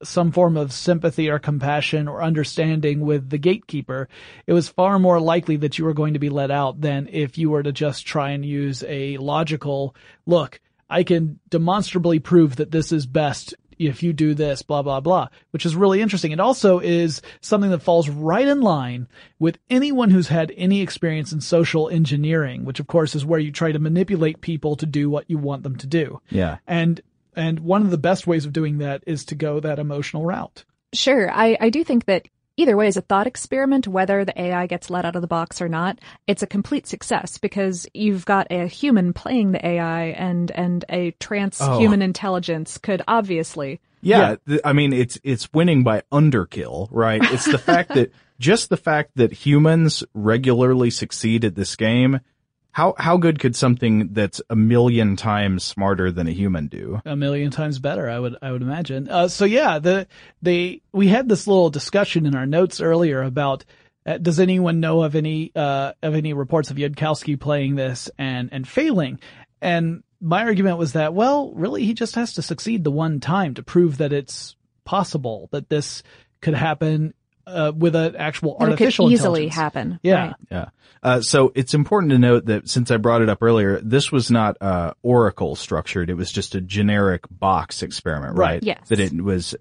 some 0.08 0.32
form 0.32 0.58
of 0.58 0.74
sympathy 0.74 1.30
or 1.30 1.40
compassion 1.40 2.08
or 2.08 2.24
understanding 2.24 3.02
with 3.02 3.30
the 3.30 3.38
gatekeeper, 3.38 4.08
it 4.48 4.54
was 4.54 4.70
far 4.70 5.00
more 5.00 5.20
likely 5.20 5.58
that 5.58 5.78
you 5.78 5.86
were 5.86 5.94
going 5.94 6.14
to 6.14 6.20
be 6.20 6.30
let 6.30 6.52
out 6.52 6.82
than 6.82 7.08
if 7.12 7.38
you 7.38 7.50
were 7.50 7.64
to 7.64 7.72
just 7.72 8.06
try 8.06 8.32
and 8.32 8.46
use 8.46 8.84
a 8.88 9.18
logical 9.18 9.96
look. 10.26 10.60
I 10.90 11.04
can 11.04 11.40
demonstrably 11.50 12.20
prove 12.20 12.58
that 12.58 12.72
this 12.72 12.92
is 12.92 13.06
best 13.06 13.56
if 13.78 14.04
you 14.04 14.14
do 14.14 14.34
this, 14.34 14.62
blah, 14.62 14.82
blah, 14.82 15.00
blah, 15.00 15.28
which 15.52 15.66
is 15.66 15.76
really 15.76 16.02
interesting. 16.02 16.32
It 16.32 16.40
also 16.40 16.80
is 16.80 17.22
something 17.42 17.72
that 17.72 17.82
falls 17.82 18.10
right 18.10 18.48
in 18.48 18.62
line 18.62 19.08
with 19.40 19.58
anyone 19.70 20.10
who's 20.10 20.28
had 20.28 20.54
any 20.56 20.82
experience 20.82 21.32
in 21.32 21.42
social 21.42 21.90
engineering, 21.90 22.66
which 22.66 22.80
of 22.80 22.88
course 22.88 23.16
is 23.16 23.26
where 23.26 23.40
you 23.40 23.52
try 23.52 23.72
to 23.72 23.80
manipulate 23.80 24.42
people 24.42 24.76
to 24.78 24.86
do 24.86 25.10
what 25.10 25.30
you 25.30 25.38
want 25.38 25.64
them 25.64 25.76
to 25.78 25.88
do. 25.88 26.22
Yeah. 26.30 26.58
And 26.68 27.02
and 27.36 27.60
one 27.60 27.82
of 27.82 27.92
the 27.92 27.98
best 27.98 28.28
ways 28.28 28.46
of 28.46 28.54
doing 28.54 28.80
that 28.80 29.04
is 29.06 29.26
to 29.26 29.36
go 29.36 29.60
that 29.60 29.80
emotional 29.80 30.26
route. 30.26 30.64
Sure. 30.94 31.30
I, 31.32 31.58
I 31.60 31.70
do 31.70 31.84
think 31.84 32.06
that 32.06 32.28
either 32.58 32.78
way 32.78 32.88
is 32.88 32.98
a 32.98 33.02
thought 33.02 33.28
experiment, 33.28 33.88
whether 33.88 34.24
the 34.24 34.40
AI 34.40 34.68
gets 34.68 34.90
let 34.90 35.06
out 35.06 35.16
of 35.16 35.22
the 35.22 35.28
box 35.28 35.62
or 35.62 35.68
not. 35.68 36.00
It's 36.28 36.44
a 36.44 36.48
complete 36.48 36.88
success 36.88 37.38
because 37.38 37.88
you've 37.94 38.26
got 38.26 38.48
a 38.50 38.68
human 38.68 39.14
playing 39.14 39.52
the 39.52 39.66
AI 39.66 40.06
and, 40.06 40.52
and 40.52 40.86
a 40.90 41.12
transhuman 41.14 42.00
oh. 42.00 42.06
intelligence 42.06 42.78
could 42.78 43.02
obviously. 43.08 43.82
Yeah, 44.02 44.36
th- 44.48 44.62
I 44.64 44.74
mean 44.74 44.94
it's 44.94 45.18
it's 45.24 45.52
winning 45.52 45.84
by 45.84 46.04
underkill, 46.12 46.90
right? 46.92 47.22
It's 47.24 47.46
the 47.46 47.58
fact 47.58 47.96
that 47.96 48.12
just 48.40 48.70
the 48.70 48.78
fact 48.78 49.14
that 49.16 49.34
humans 49.34 50.04
regularly 50.14 50.92
succeed 50.92 51.44
at 51.44 51.56
this 51.56 51.76
game. 51.76 52.20
How 52.76 52.94
how 52.98 53.16
good 53.16 53.40
could 53.40 53.56
something 53.56 54.10
that's 54.12 54.42
a 54.50 54.56
million 54.58 55.16
times 55.16 55.64
smarter 55.64 56.12
than 56.12 56.28
a 56.28 56.32
human 56.32 56.68
do? 56.68 57.02
a 57.06 57.16
million 57.16 57.50
times 57.50 57.80
better. 57.80 58.10
I 58.10 58.20
would 58.20 58.36
I 58.42 58.52
would 58.52 58.62
imagine. 58.62 59.08
Uh, 59.08 59.30
so 59.30 59.46
yeah, 59.46 59.80
the 59.80 60.08
they 60.42 60.82
we 60.92 61.08
had 61.08 61.30
this 61.30 61.48
little 61.48 61.70
discussion 61.70 62.26
in 62.26 62.36
our 62.36 62.46
notes 62.46 62.82
earlier 62.82 63.24
about 63.24 63.64
uh, 64.06 64.18
does 64.18 64.42
anyone 64.42 64.82
know 64.82 65.04
of 65.04 65.16
any 65.16 65.54
uh, 65.56 65.94
of 66.04 66.16
any 66.16 66.34
reports 66.34 66.70
of 66.70 66.76
Yudkowsky 66.76 67.40
playing 67.40 67.76
this 67.76 68.10
and 68.18 68.50
and 68.52 68.68
failing? 68.68 69.22
And 69.62 70.04
my 70.20 70.44
argument 70.44 70.78
was 70.78 70.92
that 70.94 71.14
well, 71.14 71.54
really, 71.54 71.86
he 71.86 71.94
just 71.94 72.16
has 72.16 72.34
to 72.34 72.42
succeed 72.42 72.84
the 72.84 72.92
one 72.92 73.22
time 73.22 73.54
to 73.54 73.64
prove 73.64 74.00
that 74.00 74.12
it's 74.12 74.58
possible 74.84 75.48
that 75.54 75.70
this 75.70 76.04
could 76.42 76.56
happen 76.56 77.14
uh, 77.48 77.72
with 77.76 77.96
an 77.96 78.16
actual 78.16 78.58
That 78.60 78.70
artificial 78.70 79.08
could 79.08 79.14
easily 79.14 79.48
happen. 79.48 80.00
Yeah. 80.04 80.28
Right. 80.28 80.36
Yeah. 80.52 80.66
Uh, 81.04 81.22
so 81.22 81.52
it's 81.54 81.76
important 81.76 82.12
to 82.12 82.18
note 82.18 82.48
that 82.48 82.68
since 82.68 82.90
I 82.90 82.98
brought 82.98 83.22
it 83.22 83.30
up 83.30 83.44
earlier, 83.44 83.80
this 83.82 84.12
was 84.12 84.32
not 84.32 84.58
uh, 84.60 84.94
Oracle 85.04 85.56
structured. 85.56 86.10
It 86.10 86.16
was 86.16 86.32
just 86.32 86.56
a 86.56 86.62
generic 86.62 87.26
box 87.30 87.84
experiment, 87.84 88.38
right? 88.38 88.54
Right. 88.54 88.64
Yes. 88.64 88.90
That 88.90 89.00
it 89.00 89.14
was 89.22 89.56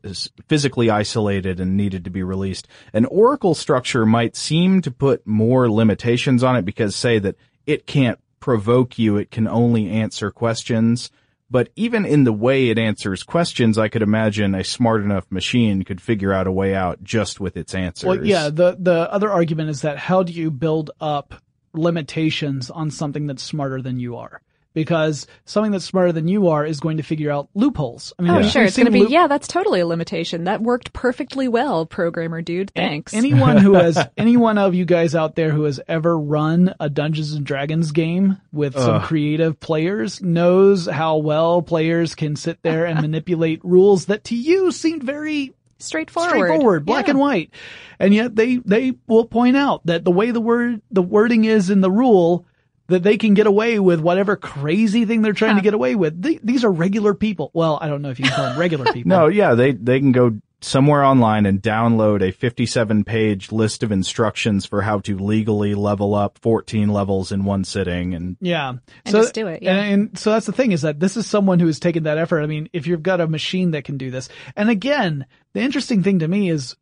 physically 0.48 0.88
isolated 0.88 1.60
and 1.60 1.76
needed 1.76 2.04
to 2.04 2.10
be 2.10 2.22
released. 2.22 2.66
An 2.94 3.04
Oracle 3.04 3.54
structure 3.54 4.06
might 4.06 4.36
seem 4.36 4.80
to 4.82 4.90
put 4.90 5.26
more 5.26 5.70
limitations 5.70 6.42
on 6.42 6.56
it 6.56 6.64
because 6.64 6.96
say 6.96 7.18
that 7.18 7.36
it 7.66 7.86
can't 7.86 8.18
provoke 8.40 8.98
you, 8.98 9.16
it 9.16 9.30
can 9.30 9.48
only 9.48 9.90
answer 9.90 10.30
questions. 10.30 11.10
But 11.50 11.68
even 11.76 12.04
in 12.04 12.24
the 12.24 12.32
way 12.32 12.70
it 12.70 12.78
answers 12.78 13.22
questions, 13.22 13.78
I 13.78 13.88
could 13.88 14.02
imagine 14.02 14.54
a 14.54 14.64
smart 14.64 15.02
enough 15.02 15.30
machine 15.30 15.84
could 15.84 16.00
figure 16.00 16.32
out 16.32 16.46
a 16.46 16.52
way 16.52 16.74
out 16.74 17.02
just 17.02 17.38
with 17.38 17.56
its 17.56 17.74
answers. 17.74 18.08
Well, 18.08 18.24
yeah. 18.24 18.48
The 18.48 18.76
the 18.78 19.12
other 19.12 19.30
argument 19.30 19.70
is 19.70 19.82
that 19.82 19.98
how 19.98 20.22
do 20.22 20.32
you 20.32 20.50
build 20.50 20.90
up 21.00 21.34
limitations 21.72 22.70
on 22.70 22.90
something 22.90 23.26
that's 23.26 23.42
smarter 23.42 23.82
than 23.82 24.00
you 24.00 24.16
are? 24.16 24.40
Because 24.74 25.26
something 25.44 25.70
that's 25.72 25.84
smarter 25.84 26.10
than 26.12 26.26
you 26.28 26.48
are 26.48 26.66
is 26.66 26.80
going 26.80 26.96
to 26.96 27.02
figure 27.02 27.30
out 27.30 27.48
loopholes. 27.54 28.12
I 28.18 28.22
mean, 28.22 28.32
Oh, 28.32 28.36
we've- 28.38 28.48
sure. 28.50 28.64
It's 28.64 28.76
going 28.76 28.86
to 28.86 28.92
be, 28.92 29.00
loop- 29.00 29.10
yeah, 29.10 29.28
that's 29.28 29.46
totally 29.48 29.80
a 29.80 29.86
limitation. 29.86 30.44
That 30.44 30.60
worked 30.62 30.92
perfectly 30.92 31.46
well, 31.48 31.86
programmer 31.86 32.42
dude. 32.42 32.72
Thanks. 32.74 33.14
Anyone 33.14 33.56
who 33.58 33.74
has, 33.74 33.96
any 34.18 34.36
one 34.36 34.58
of 34.58 34.74
you 34.74 34.84
guys 34.84 35.14
out 35.14 35.36
there 35.36 35.50
who 35.52 35.62
has 35.62 35.80
ever 35.86 36.18
run 36.18 36.74
a 36.80 36.90
Dungeons 36.90 37.32
and 37.34 37.46
Dragons 37.46 37.92
game 37.92 38.38
with 38.52 38.74
some 38.74 39.02
creative 39.02 39.60
players 39.60 40.20
knows 40.20 40.86
how 40.86 41.18
well 41.18 41.62
players 41.62 42.14
can 42.16 42.34
sit 42.34 42.58
there 42.62 42.84
and 42.84 43.00
manipulate 43.02 43.64
rules 43.64 44.06
that 44.06 44.24
to 44.24 44.34
you 44.36 44.72
seemed 44.72 45.04
very 45.04 45.54
Straightforward. 45.78 46.30
straightforward, 46.30 46.84
black 46.86 47.06
Yeah. 47.06 47.10
and 47.10 47.18
white. 47.20 47.50
And 48.00 48.12
yet 48.14 48.34
they, 48.34 48.56
they 48.56 48.94
will 49.06 49.26
point 49.26 49.56
out 49.56 49.84
that 49.86 50.04
the 50.04 50.10
way 50.10 50.30
the 50.32 50.40
word, 50.40 50.80
the 50.90 51.02
wording 51.02 51.44
is 51.44 51.70
in 51.70 51.80
the 51.80 51.90
rule, 51.90 52.46
that 52.88 53.02
they 53.02 53.16
can 53.16 53.34
get 53.34 53.46
away 53.46 53.78
with 53.78 54.00
whatever 54.00 54.36
crazy 54.36 55.04
thing 55.04 55.22
they're 55.22 55.32
trying 55.32 55.56
to 55.56 55.62
get 55.62 55.74
away 55.74 55.94
with. 55.94 56.22
Th- 56.22 56.40
these 56.42 56.64
are 56.64 56.70
regular 56.70 57.14
people. 57.14 57.50
Well, 57.54 57.78
I 57.80 57.88
don't 57.88 58.02
know 58.02 58.10
if 58.10 58.18
you 58.18 58.26
can 58.26 58.34
call 58.34 58.44
them 58.46 58.58
regular 58.58 58.84
people. 58.92 59.08
No, 59.08 59.26
yeah, 59.28 59.54
they 59.54 59.72
they 59.72 59.98
can 59.98 60.12
go 60.12 60.38
somewhere 60.64 61.04
online 61.04 61.46
and 61.46 61.62
download 61.62 62.26
a 62.26 62.32
57 62.32 63.04
page 63.04 63.52
list 63.52 63.82
of 63.82 63.92
instructions 63.92 64.66
for 64.66 64.82
how 64.82 64.98
to 65.00 65.18
legally 65.18 65.74
level 65.74 66.14
up 66.14 66.38
14 66.38 66.88
levels 66.88 67.32
in 67.32 67.44
one 67.44 67.64
sitting 67.64 68.14
and 68.14 68.36
Yeah. 68.40 68.70
And 68.70 68.80
just 69.14 69.34
do 69.34 69.46
it, 69.46 69.62
yeah. 69.62 69.76
And, 69.76 70.08
and 70.08 70.18
so 70.18 70.30
that's 70.30 70.46
the 70.46 70.52
thing 70.52 70.72
is 70.72 70.82
that 70.82 70.98
this 70.98 71.16
is 71.16 71.26
someone 71.26 71.60
who 71.60 71.66
has 71.66 71.78
taken 71.78 72.04
that 72.04 72.18
effort. 72.18 72.40
I 72.40 72.46
mean, 72.46 72.68
if 72.72 72.86
you've 72.86 73.02
got 73.02 73.20
a 73.20 73.26
machine 73.26 73.72
that 73.72 73.84
can 73.84 73.98
do 73.98 74.10
this, 74.10 74.28
and 74.56 74.70
again, 74.70 75.26
the 75.52 75.60
interesting 75.60 76.02
thing 76.02 76.20
to 76.20 76.28
me 76.28 76.48
is 76.48 76.76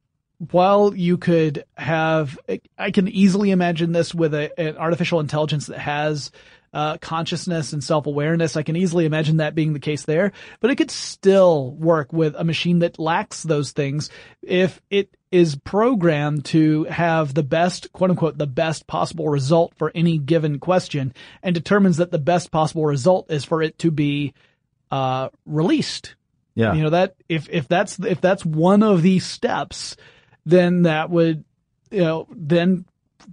while 0.50 0.94
you 0.94 1.18
could 1.18 1.64
have, 1.76 2.38
I 2.76 2.90
can 2.90 3.06
easily 3.08 3.52
imagine 3.52 3.92
this 3.92 4.14
with 4.14 4.34
a, 4.34 4.58
an 4.58 4.76
artificial 4.76 5.20
intelligence 5.20 5.66
that 5.66 5.78
has 5.78 6.32
uh, 6.74 6.96
consciousness 6.98 7.72
and 7.72 7.84
self-awareness. 7.84 8.56
I 8.56 8.62
can 8.62 8.76
easily 8.76 9.04
imagine 9.04 9.36
that 9.36 9.54
being 9.54 9.72
the 9.72 9.78
case 9.78 10.04
there, 10.04 10.32
but 10.60 10.70
it 10.70 10.76
could 10.76 10.90
still 10.90 11.70
work 11.72 12.12
with 12.12 12.34
a 12.36 12.44
machine 12.44 12.80
that 12.80 12.98
lacks 12.98 13.42
those 13.42 13.72
things 13.72 14.10
if 14.40 14.80
it 14.90 15.14
is 15.30 15.54
programmed 15.54 16.44
to 16.46 16.84
have 16.84 17.34
the 17.34 17.42
best, 17.42 17.92
quote 17.92 18.10
unquote, 18.10 18.36
the 18.36 18.46
best 18.46 18.86
possible 18.86 19.28
result 19.28 19.74
for 19.76 19.92
any 19.94 20.18
given 20.18 20.58
question 20.58 21.14
and 21.42 21.54
determines 21.54 21.98
that 21.98 22.10
the 22.10 22.18
best 22.18 22.50
possible 22.50 22.84
result 22.84 23.30
is 23.30 23.44
for 23.44 23.62
it 23.62 23.78
to 23.78 23.90
be, 23.90 24.34
uh, 24.90 25.28
released. 25.46 26.16
yeah. 26.54 26.74
You 26.74 26.82
know, 26.82 26.90
that 26.90 27.16
if, 27.28 27.48
if 27.50 27.68
that's, 27.68 27.98
if 27.98 28.20
that's 28.20 28.44
one 28.44 28.82
of 28.82 29.02
the 29.02 29.20
steps, 29.20 29.96
then 30.44 30.82
that 30.82 31.10
would, 31.10 31.44
you 31.90 32.00
know, 32.00 32.26
then 32.30 32.84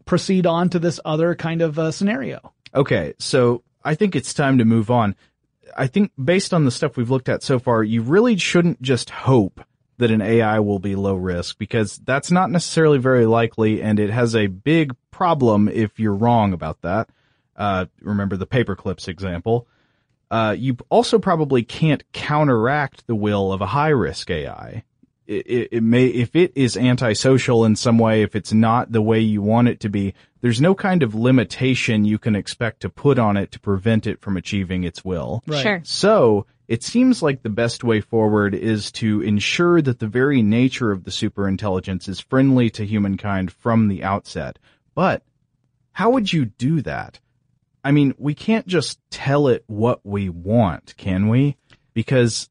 proceed 0.06 0.46
on 0.46 0.70
to 0.70 0.80
this 0.80 1.00
other 1.06 1.36
kind 1.36 1.62
of 1.62 1.80
uh, 1.80 1.92
scenario. 1.92 2.54
Okay, 2.74 3.14
so 3.18 3.64
I 3.84 3.96
think 3.96 4.16
it's 4.16 4.34
time 4.34 4.58
to 4.60 4.66
move 4.66 4.92
on. 4.92 5.16
I 5.76 5.88
think 5.88 6.12
based 6.22 6.54
on 6.54 6.66
the 6.66 6.72
stuff 6.72 6.98
we've 6.98 7.10
looked 7.10 7.30
at 7.30 7.44
so 7.44 7.60
far, 7.60 7.84
you 7.84 8.02
really 8.02 8.38
shouldn't 8.38 8.82
just 8.82 9.10
hope 9.10 9.62
that 9.98 10.12
an 10.12 10.22
AI 10.22 10.60
will 10.60 10.80
be 10.80 10.96
low 10.96 11.16
risk 11.16 11.58
because 11.58 11.98
that's 11.98 12.32
not 12.32 12.50
necessarily 12.50 12.98
very 12.98 13.26
likely 13.26 13.82
and 13.82 14.00
it 14.00 14.10
has 14.10 14.36
a 14.36 14.48
big 14.48 14.96
problem 15.12 15.68
if 15.68 16.00
you're 16.00 16.16
wrong 16.16 16.54
about 16.54 16.82
that. 16.82 17.10
Uh, 17.56 17.86
remember 18.02 18.38
the 18.38 18.48
paperclips 18.48 19.10
example. 19.10 19.68
Uh, 20.32 20.56
you 20.58 20.78
also 20.90 21.20
probably 21.20 21.64
can't 21.64 22.04
counteract 22.14 23.06
the 23.08 23.16
will 23.16 23.52
of 23.52 23.62
a 23.62 23.66
high 23.66 23.90
risk 23.90 24.30
AI. 24.32 24.84
It, 25.30 25.46
it, 25.46 25.70
it 25.74 25.84
may, 25.84 26.08
if 26.08 26.36
it 26.36 26.54
is 26.56 26.76
antisocial 26.76 27.64
in 27.64 27.76
some 27.76 28.00
way, 28.00 28.24
if 28.24 28.36
it's 28.36 28.52
not 28.52 28.92
the 28.92 29.02
way 29.02 29.20
you 29.20 29.44
want 29.44 29.68
it 29.68 29.80
to 29.82 29.90
be, 29.90 30.16
there's 30.42 30.60
no 30.60 30.74
kind 30.74 31.04
of 31.04 31.14
limitation 31.14 32.04
you 32.04 32.18
can 32.18 32.36
expect 32.36 32.80
to 32.80 32.90
put 32.90 33.20
on 33.20 33.38
it 33.38 33.52
to 33.52 33.60
prevent 33.60 34.08
it 34.08 34.22
from 34.22 34.38
achieving 34.38 34.84
its 34.84 35.06
will. 35.06 35.44
Right. 35.46 35.62
Sure. 35.62 35.82
So, 35.84 36.48
it 36.68 36.82
seems 36.82 37.22
like 37.22 37.44
the 37.44 37.50
best 37.50 37.84
way 37.84 38.02
forward 38.02 38.56
is 38.56 38.92
to 38.94 39.22
ensure 39.22 39.84
that 39.84 40.00
the 40.00 40.08
very 40.08 40.42
nature 40.42 40.92
of 40.92 41.04
the 41.04 41.12
superintelligence 41.12 42.10
is 42.10 42.20
friendly 42.20 42.72
to 42.72 42.84
humankind 42.84 43.52
from 43.52 43.88
the 43.88 44.04
outset. 44.04 44.58
But, 44.96 45.22
how 45.92 46.10
would 46.10 46.34
you 46.34 46.46
do 46.46 46.82
that? 46.82 47.20
I 47.84 47.92
mean, 47.92 48.16
we 48.18 48.34
can't 48.34 48.66
just 48.66 49.00
tell 49.12 49.48
it 49.48 49.64
what 49.68 50.04
we 50.04 50.30
want, 50.30 50.96
can 50.98 51.28
we? 51.28 51.56
Because 51.94 52.50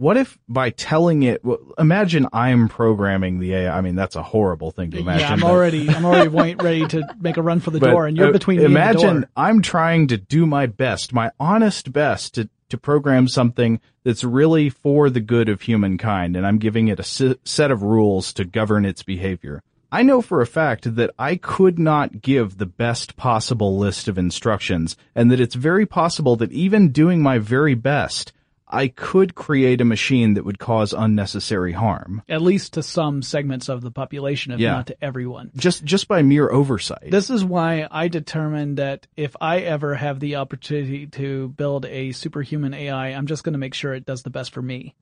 what 0.00 0.16
if 0.16 0.38
by 0.48 0.70
telling 0.70 1.24
it, 1.24 1.42
imagine 1.76 2.26
I'm 2.32 2.68
programming 2.68 3.38
the 3.38 3.52
AI. 3.52 3.76
I 3.76 3.82
mean, 3.82 3.96
that's 3.96 4.16
a 4.16 4.22
horrible 4.22 4.70
thing 4.70 4.90
to 4.92 4.98
imagine. 4.98 5.20
yeah, 5.20 5.32
I'm 5.34 5.44
already 5.44 5.90
I'm 5.90 6.06
already 6.06 6.28
ready 6.54 6.86
to 6.86 7.06
make 7.20 7.36
a 7.36 7.42
run 7.42 7.60
for 7.60 7.70
the 7.70 7.80
but, 7.80 7.90
door, 7.90 8.06
and 8.06 8.16
you're 8.16 8.28
uh, 8.28 8.32
between 8.32 8.60
me 8.60 8.64
Imagine 8.64 8.86
and 8.86 8.94
the 8.94 9.02
door. 9.02 9.10
Imagine 9.10 9.30
I'm 9.36 9.60
trying 9.60 10.08
to 10.08 10.16
do 10.16 10.46
my 10.46 10.64
best, 10.64 11.12
my 11.12 11.30
honest 11.38 11.92
best 11.92 12.34
to, 12.36 12.48
to 12.70 12.78
program 12.78 13.28
something 13.28 13.78
that's 14.02 14.24
really 14.24 14.70
for 14.70 15.10
the 15.10 15.20
good 15.20 15.50
of 15.50 15.60
humankind, 15.60 16.34
and 16.34 16.46
I'm 16.46 16.56
giving 16.56 16.88
it 16.88 16.98
a 16.98 17.04
se- 17.04 17.36
set 17.44 17.70
of 17.70 17.82
rules 17.82 18.32
to 18.32 18.46
govern 18.46 18.86
its 18.86 19.02
behavior. 19.02 19.62
I 19.92 20.02
know 20.02 20.22
for 20.22 20.40
a 20.40 20.46
fact 20.46 20.94
that 20.94 21.10
I 21.18 21.36
could 21.36 21.78
not 21.78 22.22
give 22.22 22.56
the 22.56 22.64
best 22.64 23.18
possible 23.18 23.76
list 23.76 24.08
of 24.08 24.16
instructions, 24.16 24.96
and 25.14 25.30
that 25.30 25.40
it's 25.40 25.56
very 25.56 25.84
possible 25.84 26.36
that 26.36 26.52
even 26.52 26.90
doing 26.90 27.20
my 27.20 27.36
very 27.38 27.74
best, 27.74 28.32
I 28.72 28.86
could 28.88 29.34
create 29.34 29.80
a 29.80 29.84
machine 29.84 30.34
that 30.34 30.44
would 30.44 30.58
cause 30.60 30.92
unnecessary 30.92 31.72
harm. 31.72 32.22
At 32.28 32.40
least 32.40 32.74
to 32.74 32.82
some 32.84 33.20
segments 33.22 33.68
of 33.68 33.80
the 33.82 33.90
population, 33.90 34.52
if 34.52 34.60
Yeah. 34.60 34.72
not 34.72 34.86
to 34.86 35.04
everyone. 35.04 35.50
Just, 35.56 35.84
just 35.84 36.06
by 36.06 36.22
mere 36.22 36.48
oversight. 36.50 37.10
This 37.10 37.30
is 37.30 37.44
why 37.44 37.88
I 37.90 38.06
determined 38.08 38.78
that 38.78 39.06
if 39.16 39.34
I 39.40 39.58
ever 39.60 39.94
have 39.96 40.20
the 40.20 40.36
opportunity 40.36 41.06
to 41.08 41.48
build 41.48 41.84
a 41.86 42.12
superhuman 42.12 42.72
AI, 42.74 43.08
I'm 43.08 43.26
just 43.26 43.42
going 43.42 43.54
to 43.54 43.58
make 43.58 43.74
sure 43.74 43.92
it 43.92 44.06
does 44.06 44.22
the 44.22 44.30
best 44.30 44.52
for 44.52 44.62
me. 44.62 44.94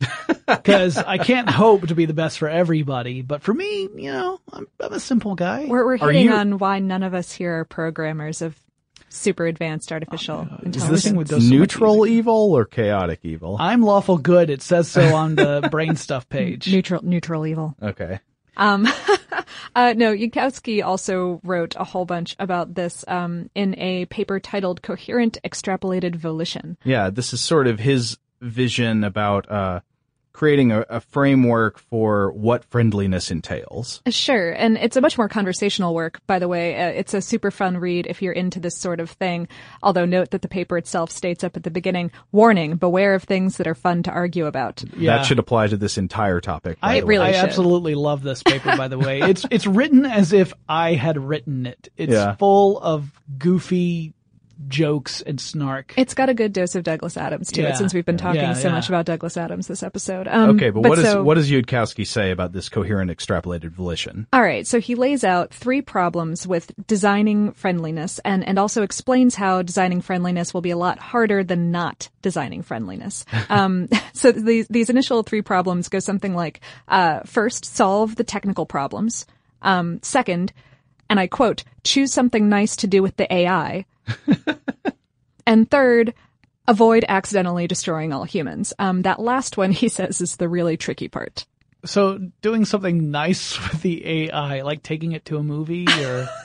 Because 0.46 0.96
I 0.96 1.18
can't 1.18 1.48
hope 1.48 1.86
to 1.88 1.94
be 1.94 2.06
the 2.06 2.12
best 2.14 2.36
for 2.38 2.48
everybody, 2.48 3.22
but 3.22 3.40
for 3.42 3.54
me, 3.54 3.88
you 3.94 4.10
know, 4.10 4.40
I'm, 4.52 4.66
I'm 4.80 4.92
a 4.92 4.98
simple 5.00 5.36
guy. 5.36 5.66
We're, 5.68 5.84
we're 5.86 5.96
hitting 5.96 6.26
you- 6.26 6.32
on 6.32 6.58
why 6.58 6.80
none 6.80 7.04
of 7.04 7.14
us 7.14 7.30
here 7.32 7.60
are 7.60 7.64
programmers 7.64 8.42
of 8.42 8.58
super 9.10 9.46
advanced 9.46 9.92
artificial 9.92 10.42
Is 10.42 10.48
intelligence. 10.66 10.88
this 10.88 11.04
thing 11.04 11.16
with 11.16 11.28
those 11.28 11.44
so 11.44 11.50
neutral 11.50 12.06
evil 12.06 12.52
or 12.52 12.64
chaotic 12.64 13.20
evil? 13.22 13.56
I'm 13.60 13.82
lawful 13.82 14.18
good. 14.18 14.50
It 14.50 14.62
says 14.62 14.88
so 14.88 15.14
on 15.14 15.34
the 15.34 15.68
brain 15.70 15.96
stuff 15.96 16.28
page. 16.28 16.70
neutral 16.70 17.04
neutral 17.04 17.46
evil. 17.46 17.76
Okay. 17.82 18.20
Um, 18.56 18.86
uh, 19.74 19.94
no, 19.96 20.14
Yudkowsky 20.14 20.84
also 20.84 21.40
wrote 21.44 21.74
a 21.78 21.84
whole 21.84 22.04
bunch 22.04 22.36
about 22.38 22.74
this 22.74 23.04
um, 23.08 23.48
in 23.54 23.78
a 23.78 24.04
paper 24.06 24.38
titled 24.40 24.82
"Coherent 24.82 25.38
Extrapolated 25.44 26.16
Volition." 26.16 26.76
Yeah, 26.84 27.10
this 27.10 27.32
is 27.32 27.40
sort 27.40 27.66
of 27.66 27.78
his 27.78 28.18
vision 28.40 29.04
about 29.04 29.50
uh, 29.50 29.80
creating 30.40 30.72
a, 30.72 30.80
a 30.88 31.00
framework 31.02 31.78
for 31.78 32.32
what 32.32 32.64
friendliness 32.70 33.30
entails. 33.30 34.00
Sure, 34.08 34.52
and 34.52 34.78
it's 34.78 34.96
a 34.96 35.00
much 35.02 35.18
more 35.18 35.28
conversational 35.28 35.94
work, 35.94 36.18
by 36.26 36.38
the 36.38 36.48
way. 36.48 36.74
Uh, 36.82 36.88
it's 36.88 37.12
a 37.12 37.20
super 37.20 37.50
fun 37.50 37.76
read 37.76 38.06
if 38.06 38.22
you're 38.22 38.32
into 38.32 38.58
this 38.58 38.74
sort 38.74 39.00
of 39.00 39.10
thing. 39.10 39.48
Although 39.82 40.06
note 40.06 40.30
that 40.30 40.40
the 40.40 40.48
paper 40.48 40.78
itself 40.78 41.10
states 41.10 41.44
up 41.44 41.58
at 41.58 41.62
the 41.62 41.70
beginning, 41.70 42.10
"Warning: 42.32 42.76
Beware 42.76 43.14
of 43.14 43.24
things 43.24 43.58
that 43.58 43.66
are 43.66 43.74
fun 43.74 44.02
to 44.04 44.10
argue 44.10 44.46
about." 44.46 44.82
Yeah. 44.96 45.18
That 45.18 45.26
should 45.26 45.38
apply 45.38 45.66
to 45.66 45.76
this 45.76 45.98
entire 45.98 46.40
topic. 46.40 46.78
I 46.82 47.00
really. 47.00 47.26
I 47.26 47.32
absolutely 47.34 47.94
love 47.94 48.22
this 48.22 48.42
paper, 48.42 48.74
by 48.78 48.88
the 48.88 48.98
way. 48.98 49.20
It's 49.30 49.44
it's 49.50 49.66
written 49.66 50.06
as 50.06 50.32
if 50.32 50.54
I 50.70 50.94
had 50.94 51.18
written 51.18 51.66
it. 51.66 51.88
It's 51.98 52.14
Yeah. 52.14 52.36
full 52.36 52.78
of 52.78 53.10
goofy 53.36 54.14
jokes 54.68 55.20
and 55.22 55.40
snark. 55.40 55.94
It's 55.96 56.14
got 56.14 56.28
a 56.28 56.34
good 56.34 56.52
dose 56.52 56.74
of 56.74 56.82
Douglas 56.84 57.16
Adams 57.16 57.50
to 57.52 57.62
Yeah. 57.62 57.70
it, 57.70 57.76
since 57.76 57.94
we've 57.94 58.04
been 58.04 58.18
talking 58.18 58.40
Yeah, 58.40 58.52
so 58.54 58.68
yeah. 58.68 58.74
much 58.74 58.88
about 58.88 59.06
Douglas 59.06 59.36
Adams 59.36 59.66
this 59.66 59.82
episode. 59.82 60.28
Um, 60.28 60.50
Okay, 60.50 60.70
but, 60.70 60.82
what 60.88 60.96
does 60.96 61.04
so- 61.04 61.22
what 61.22 61.34
does 61.34 61.50
Yudkowsky 61.50 62.06
say 62.06 62.30
about 62.30 62.52
this 62.52 62.68
coherent 62.68 63.10
extrapolated 63.10 63.70
volition? 63.70 64.26
All 64.32 64.42
right, 64.42 64.66
so 64.66 64.80
he 64.80 64.94
lays 64.94 65.24
out 65.24 65.52
three 65.54 65.80
problems 65.82 66.46
with 66.46 66.72
designing 66.86 67.52
friendliness 67.52 68.18
and, 68.24 68.46
and 68.46 68.58
also 68.58 68.82
explains 68.82 69.34
how 69.34 69.62
designing 69.62 70.00
friendliness 70.00 70.52
will 70.52 70.60
be 70.60 70.70
a 70.70 70.76
lot 70.76 70.98
harder 70.98 71.42
than 71.42 71.70
not 71.70 72.08
designing 72.22 72.62
friendliness. 72.62 73.24
Um, 73.48 73.88
so 74.12 74.30
these, 74.32 74.68
these 74.68 74.90
initial 74.90 75.22
three 75.22 75.42
problems 75.42 75.88
go 75.88 75.98
something 75.98 76.34
like, 76.34 76.60
uh, 76.88 77.20
first, 77.24 77.64
solve 77.64 78.14
the 78.16 78.24
technical 78.24 78.66
problems. 78.66 79.26
Um, 79.62 79.98
second, 80.02 80.52
and 81.10 81.20
I 81.20 81.26
quote, 81.26 81.64
choose 81.84 82.10
something 82.12 82.48
nice 82.48 82.76
to 82.76 82.86
do 82.86 83.02
with 83.02 83.16
the 83.16 83.30
AI. 83.32 83.84
and 85.46 85.70
third, 85.70 86.14
avoid 86.68 87.04
accidentally 87.08 87.66
destroying 87.66 88.12
all 88.12 88.24
humans. 88.24 88.72
Um, 88.78 89.02
that 89.02 89.20
last 89.20 89.56
one, 89.56 89.72
he 89.72 89.88
says, 89.88 90.20
is 90.20 90.36
the 90.36 90.48
really 90.48 90.76
tricky 90.76 91.08
part. 91.08 91.46
So 91.84 92.18
doing 92.42 92.64
something 92.66 93.10
nice 93.10 93.58
with 93.72 93.82
the 93.82 94.06
AI, 94.06 94.62
like 94.62 94.82
taking 94.82 95.12
it 95.12 95.24
to 95.26 95.36
a 95.38 95.42
movie 95.42 95.86
or 96.02 96.28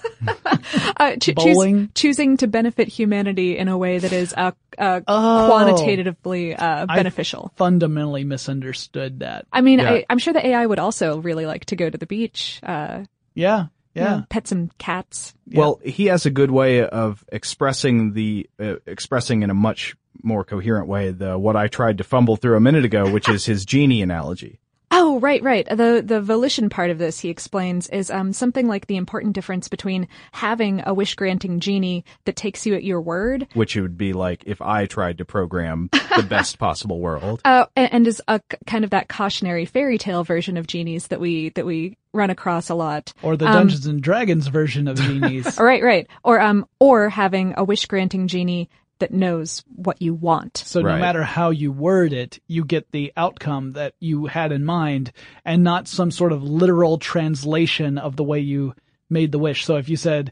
Uh, 0.97 1.11
choo- 1.18 1.34
choose- 1.34 1.55
Bowling? 1.55 1.89
choosing 1.93 2.38
to 2.38 2.47
benefit 2.47 2.88
humanity 2.88 3.57
in 3.57 3.68
a 3.68 3.78
way 3.78 3.99
that 3.99 4.13
is 4.13 4.34
uh, 4.36 4.51
uh, 4.78 5.01
Oh. 5.07 5.45
quantitatively 5.49 6.55
uh, 6.55 6.86
I 6.88 6.95
beneficial. 6.95 7.51
fundamentally 7.57 8.24
misunderstood 8.24 9.20
that. 9.20 9.45
I 9.51 9.59
mean, 9.61 9.80
Yeah. 9.80 9.91
I, 9.91 10.05
I'm 10.09 10.18
sure 10.18 10.34
the 10.34 10.45
AI 10.47 10.66
would 10.66 10.80
also 10.80 11.18
really 11.20 11.45
like 11.45 11.66
to 11.66 11.76
go 11.76 11.89
to 11.89 11.97
the 11.97 12.05
beach, 12.07 12.61
uh, 12.63 13.03
Yeah. 13.36 13.66
Yeah. 13.96 14.04
know, 14.18 14.26
pet 14.30 14.48
some 14.48 14.70
cats. 14.78 15.34
Well, 15.48 15.80
he 15.84 16.08
has 16.08 16.26
a 16.26 16.30
good 16.30 16.52
way 16.52 16.86
of 16.86 17.24
expressing 17.32 18.14
the 18.14 18.50
uh, 18.60 18.76
expressing 18.86 19.41
in 19.41 19.50
a 19.50 19.54
much 19.54 19.96
more 20.22 20.43
coherent 20.43 20.88
way 20.88 21.12
the 21.12 21.38
what 21.38 21.56
I 21.56 21.68
tried 21.68 22.00
to 22.00 22.04
fumble 22.04 22.36
through 22.36 22.58
a 22.58 22.60
minute 22.60 22.86
ago, 22.86 23.10
which 23.10 23.30
is 23.30 23.46
his 23.46 23.66
genie 23.66 24.02
analogy. 24.02 24.60
Oh, 25.08 25.20
right, 25.20 25.43
right. 25.43 25.68
The 25.70 26.01
the 26.03 26.20
volition 26.20 26.68
part 26.68 26.89
of 26.89 26.97
this, 26.97 27.20
he 27.20 27.30
explains, 27.30 27.88
is 27.89 28.10
um, 28.10 28.34
something 28.34 28.68
like 28.68 28.88
the 28.88 28.95
important 28.97 29.34
difference 29.34 29.68
between 29.68 30.08
having 30.32 30.82
a 30.84 30.95
wish 30.95 31.14
granting 31.14 31.60
genie 31.60 32.03
that 32.26 32.36
takes 32.36 32.66
you 32.66 32.74
at 32.74 32.84
your 32.84 32.99
word, 32.99 33.45
which 33.53 33.78
it 33.78 33.82
would 33.82 33.99
be 33.99 34.14
like 34.14 34.41
if 34.47 34.64
I 34.64 34.88
tried 34.88 35.20
to 35.20 35.26
program 35.26 35.89
the 35.91 36.24
best 36.30 36.58
possible 36.58 36.99
world. 36.99 37.41
uh, 37.45 37.68
and, 37.76 37.93
and 37.93 38.08
is 38.08 38.20
a 38.28 38.41
kind 38.66 38.84
of 38.84 38.89
that 38.89 39.08
cautionary 39.08 39.66
fairy 39.66 39.99
tale 39.99 40.24
version 40.24 40.58
of 40.58 40.66
genies 40.66 41.08
that 41.10 41.20
we 41.20 41.49
that 41.49 41.68
we 41.68 41.97
run 42.12 42.32
across 42.32 42.70
a 42.70 42.76
lot. 42.76 43.14
Or 43.22 43.38
the 43.38 43.45
Um, 43.45 43.53
Dungeons 43.53 43.86
and 43.86 44.01
Dragons 44.01 44.47
version 44.47 44.88
of 44.88 44.97
genies. 44.97 45.60
Right, 45.66 45.84
right. 45.84 46.08
Or 46.24 46.41
um, 46.41 46.66
or 46.80 47.10
having 47.10 47.53
a 47.58 47.64
wish 47.64 47.86
granting 47.86 48.28
genie 48.28 48.70
that 49.00 49.12
knows 49.12 49.64
what 49.76 50.02
you 50.02 50.14
want. 50.14 50.58
So 50.58 50.82
no 50.82 50.98
matter 50.98 51.24
how 51.24 51.50
you 51.50 51.72
word 51.72 52.14
it, 52.14 52.39
you 52.48 52.64
get 52.64 52.91
the 52.91 53.12
outcome 53.18 53.74
that 53.74 53.93
you 54.00 54.26
had 54.26 54.52
in 54.52 54.64
mind 54.64 55.12
and 55.43 55.64
not 55.64 55.88
some 55.88 56.12
sort 56.12 56.32
of 56.32 56.43
literal 56.43 56.98
translation 56.98 57.98
of 57.98 58.16
the 58.16 58.24
way 58.24 58.39
you 58.39 58.74
made 59.10 59.32
the 59.32 59.39
wish. 59.39 59.66
So 59.66 59.76
if 59.76 59.89
you 59.89 59.98
said, 59.98 60.32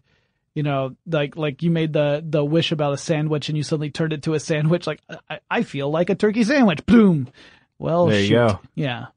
you 0.55 0.64
know, 0.64 0.95
like, 1.05 1.36
like 1.36 1.61
you 1.61 1.72
made 1.72 1.93
the, 1.93 2.24
the 2.26 2.43
wish 2.45 2.72
about 2.72 2.93
a 2.93 2.97
sandwich 2.97 3.49
and 3.49 3.57
you 3.57 3.64
suddenly 3.64 3.91
turned 3.91 4.14
it 4.14 4.24
to 4.24 4.34
a 4.34 4.39
sandwich, 4.39 4.88
like, 4.88 5.01
I, 5.30 5.39
I 5.49 5.64
feel 5.64 5.89
like 5.89 6.09
a 6.09 6.16
turkey 6.16 6.43
sandwich. 6.43 6.86
Boom. 6.86 7.28
Well, 7.80 8.05
There 8.07 8.22
you 8.22 8.30
go. 8.30 8.59
Yeah. 8.76 9.07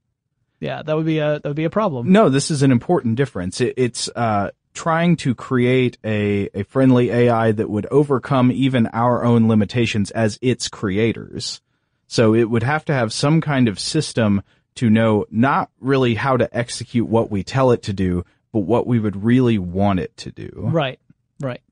Yeah. 0.58 0.82
That 0.82 0.96
would 0.96 1.06
be 1.06 1.18
a, 1.18 1.34
that 1.34 1.44
would 1.44 1.54
be 1.54 1.64
a 1.64 1.70
problem. 1.70 2.10
No, 2.10 2.30
this 2.30 2.50
is 2.50 2.62
an 2.62 2.72
important 2.72 3.14
difference. 3.14 3.60
It, 3.60 3.74
it's 3.76 4.08
uh, 4.16 4.50
trying 4.76 5.16
to 5.16 5.34
create 5.34 5.98
a, 6.04 6.48
a 6.54 6.62
friendly 6.64 7.10
AI 7.10 7.50
that 7.50 7.70
would 7.70 7.86
overcome 7.86 8.52
even 8.52 8.86
our 8.92 9.24
own 9.24 9.48
limitations 9.48 10.10
as 10.12 10.38
its 10.42 10.68
creators. 10.68 11.60
So 12.06 12.34
it 12.34 12.48
would 12.48 12.62
have 12.62 12.84
to 12.84 12.92
have 12.92 13.12
some 13.12 13.40
kind 13.40 13.66
of 13.66 13.80
system 13.80 14.42
to 14.76 14.90
know 14.90 15.24
not 15.30 15.70
really 15.80 16.14
how 16.14 16.36
to 16.36 16.56
execute 16.56 17.08
what 17.08 17.30
we 17.30 17.42
tell 17.42 17.70
it 17.72 17.82
to 17.84 17.92
do, 17.92 18.24
but 18.52 18.60
what 18.60 18.86
we 18.86 19.00
would 19.00 19.24
really 19.24 19.58
want 19.58 19.98
it 19.98 20.16
to 20.18 20.30
do. 20.30 20.50
Right, 20.54 21.00
right. 21.40 21.62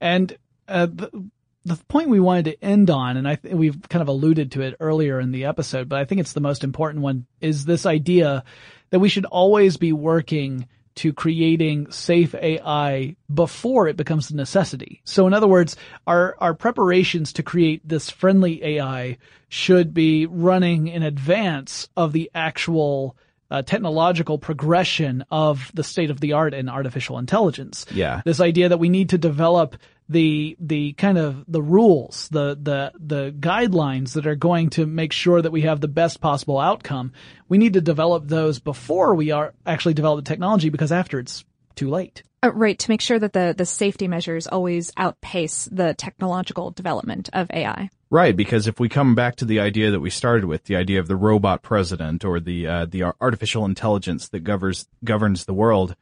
And 0.00 0.34
uh, 0.68 0.86
the, 0.86 1.30
the 1.64 1.76
point 1.88 2.08
we 2.08 2.20
wanted 2.20 2.44
to 2.44 2.64
end 2.64 2.90
on, 2.90 3.16
and 3.16 3.26
I 3.28 3.34
th- 3.34 3.54
we've 3.54 3.76
kind 3.88 4.02
of 4.02 4.08
alluded 4.08 4.52
to 4.52 4.62
it 4.62 4.76
earlier 4.78 5.20
in 5.20 5.32
the 5.32 5.46
episode, 5.46 5.88
but 5.88 5.98
I 5.98 6.04
think 6.04 6.20
it's 6.20 6.32
the 6.32 6.40
most 6.40 6.62
important 6.62 7.02
one, 7.02 7.26
is 7.40 7.64
this 7.64 7.86
idea 7.86 8.44
that 8.90 9.00
we 9.00 9.08
should 9.08 9.24
always 9.24 9.76
be 9.76 9.92
working 9.92 10.68
to 10.96 11.12
creating 11.12 11.90
safe 11.90 12.34
AI 12.34 13.16
before 13.32 13.88
it 13.88 13.96
becomes 13.96 14.30
a 14.30 14.36
necessity. 14.36 15.00
So 15.04 15.26
in 15.26 15.34
other 15.34 15.48
words, 15.48 15.76
our, 16.06 16.36
our 16.38 16.54
preparations 16.54 17.32
to 17.34 17.42
create 17.42 17.86
this 17.86 18.10
friendly 18.10 18.62
AI 18.64 19.18
should 19.48 19.94
be 19.94 20.26
running 20.26 20.88
in 20.88 21.02
advance 21.02 21.88
of 21.96 22.12
the 22.12 22.30
actual 22.34 23.16
uh, 23.50 23.60
technological 23.60 24.38
progression 24.38 25.24
of 25.30 25.70
the 25.74 25.84
state 25.84 26.10
of 26.10 26.20
the 26.20 26.32
art 26.32 26.54
in 26.54 26.70
artificial 26.70 27.18
intelligence. 27.18 27.84
Yeah. 27.92 28.22
This 28.24 28.40
idea 28.40 28.70
that 28.70 28.78
we 28.78 28.88
need 28.88 29.10
to 29.10 29.18
develop 29.18 29.76
the 30.12 30.56
the 30.60 30.92
kind 30.94 31.18
of 31.18 31.44
the 31.48 31.62
rules, 31.62 32.28
the 32.30 32.58
the 32.60 32.92
the 32.98 33.34
guidelines 33.38 34.14
that 34.14 34.26
are 34.26 34.36
going 34.36 34.70
to 34.70 34.86
make 34.86 35.12
sure 35.12 35.42
that 35.42 35.52
we 35.52 35.62
have 35.62 35.80
the 35.80 35.88
best 35.88 36.20
possible 36.20 36.58
outcome. 36.58 37.12
We 37.48 37.58
need 37.58 37.74
to 37.74 37.80
develop 37.80 38.28
those 38.28 38.58
before 38.58 39.14
we 39.14 39.30
are 39.30 39.54
actually 39.66 39.94
develop 39.94 40.24
the 40.24 40.28
technology 40.28 40.68
because 40.68 40.92
after 40.92 41.18
it's 41.18 41.44
too 41.74 41.90
late. 41.90 42.22
Uh, 42.44 42.52
right, 42.52 42.78
to 42.78 42.90
make 42.90 43.00
sure 43.00 43.18
that 43.18 43.32
the, 43.32 43.54
the 43.56 43.64
safety 43.64 44.08
measures 44.08 44.48
always 44.48 44.90
outpace 44.96 45.68
the 45.70 45.94
technological 45.94 46.72
development 46.72 47.30
of 47.32 47.48
AI. 47.52 47.88
Right, 48.10 48.36
because 48.36 48.66
if 48.66 48.80
we 48.80 48.88
come 48.88 49.14
back 49.14 49.36
to 49.36 49.44
the 49.44 49.60
idea 49.60 49.92
that 49.92 50.00
we 50.00 50.10
started 50.10 50.44
with, 50.44 50.64
the 50.64 50.76
idea 50.76 50.98
of 50.98 51.06
the 51.06 51.16
robot 51.16 51.62
president 51.62 52.24
or 52.24 52.40
the 52.40 52.66
uh, 52.66 52.86
the 52.86 53.04
artificial 53.04 53.64
intelligence 53.64 54.28
that 54.28 54.40
governs 54.40 54.86
governs 55.04 55.44
the 55.44 55.54
world, 55.54 55.94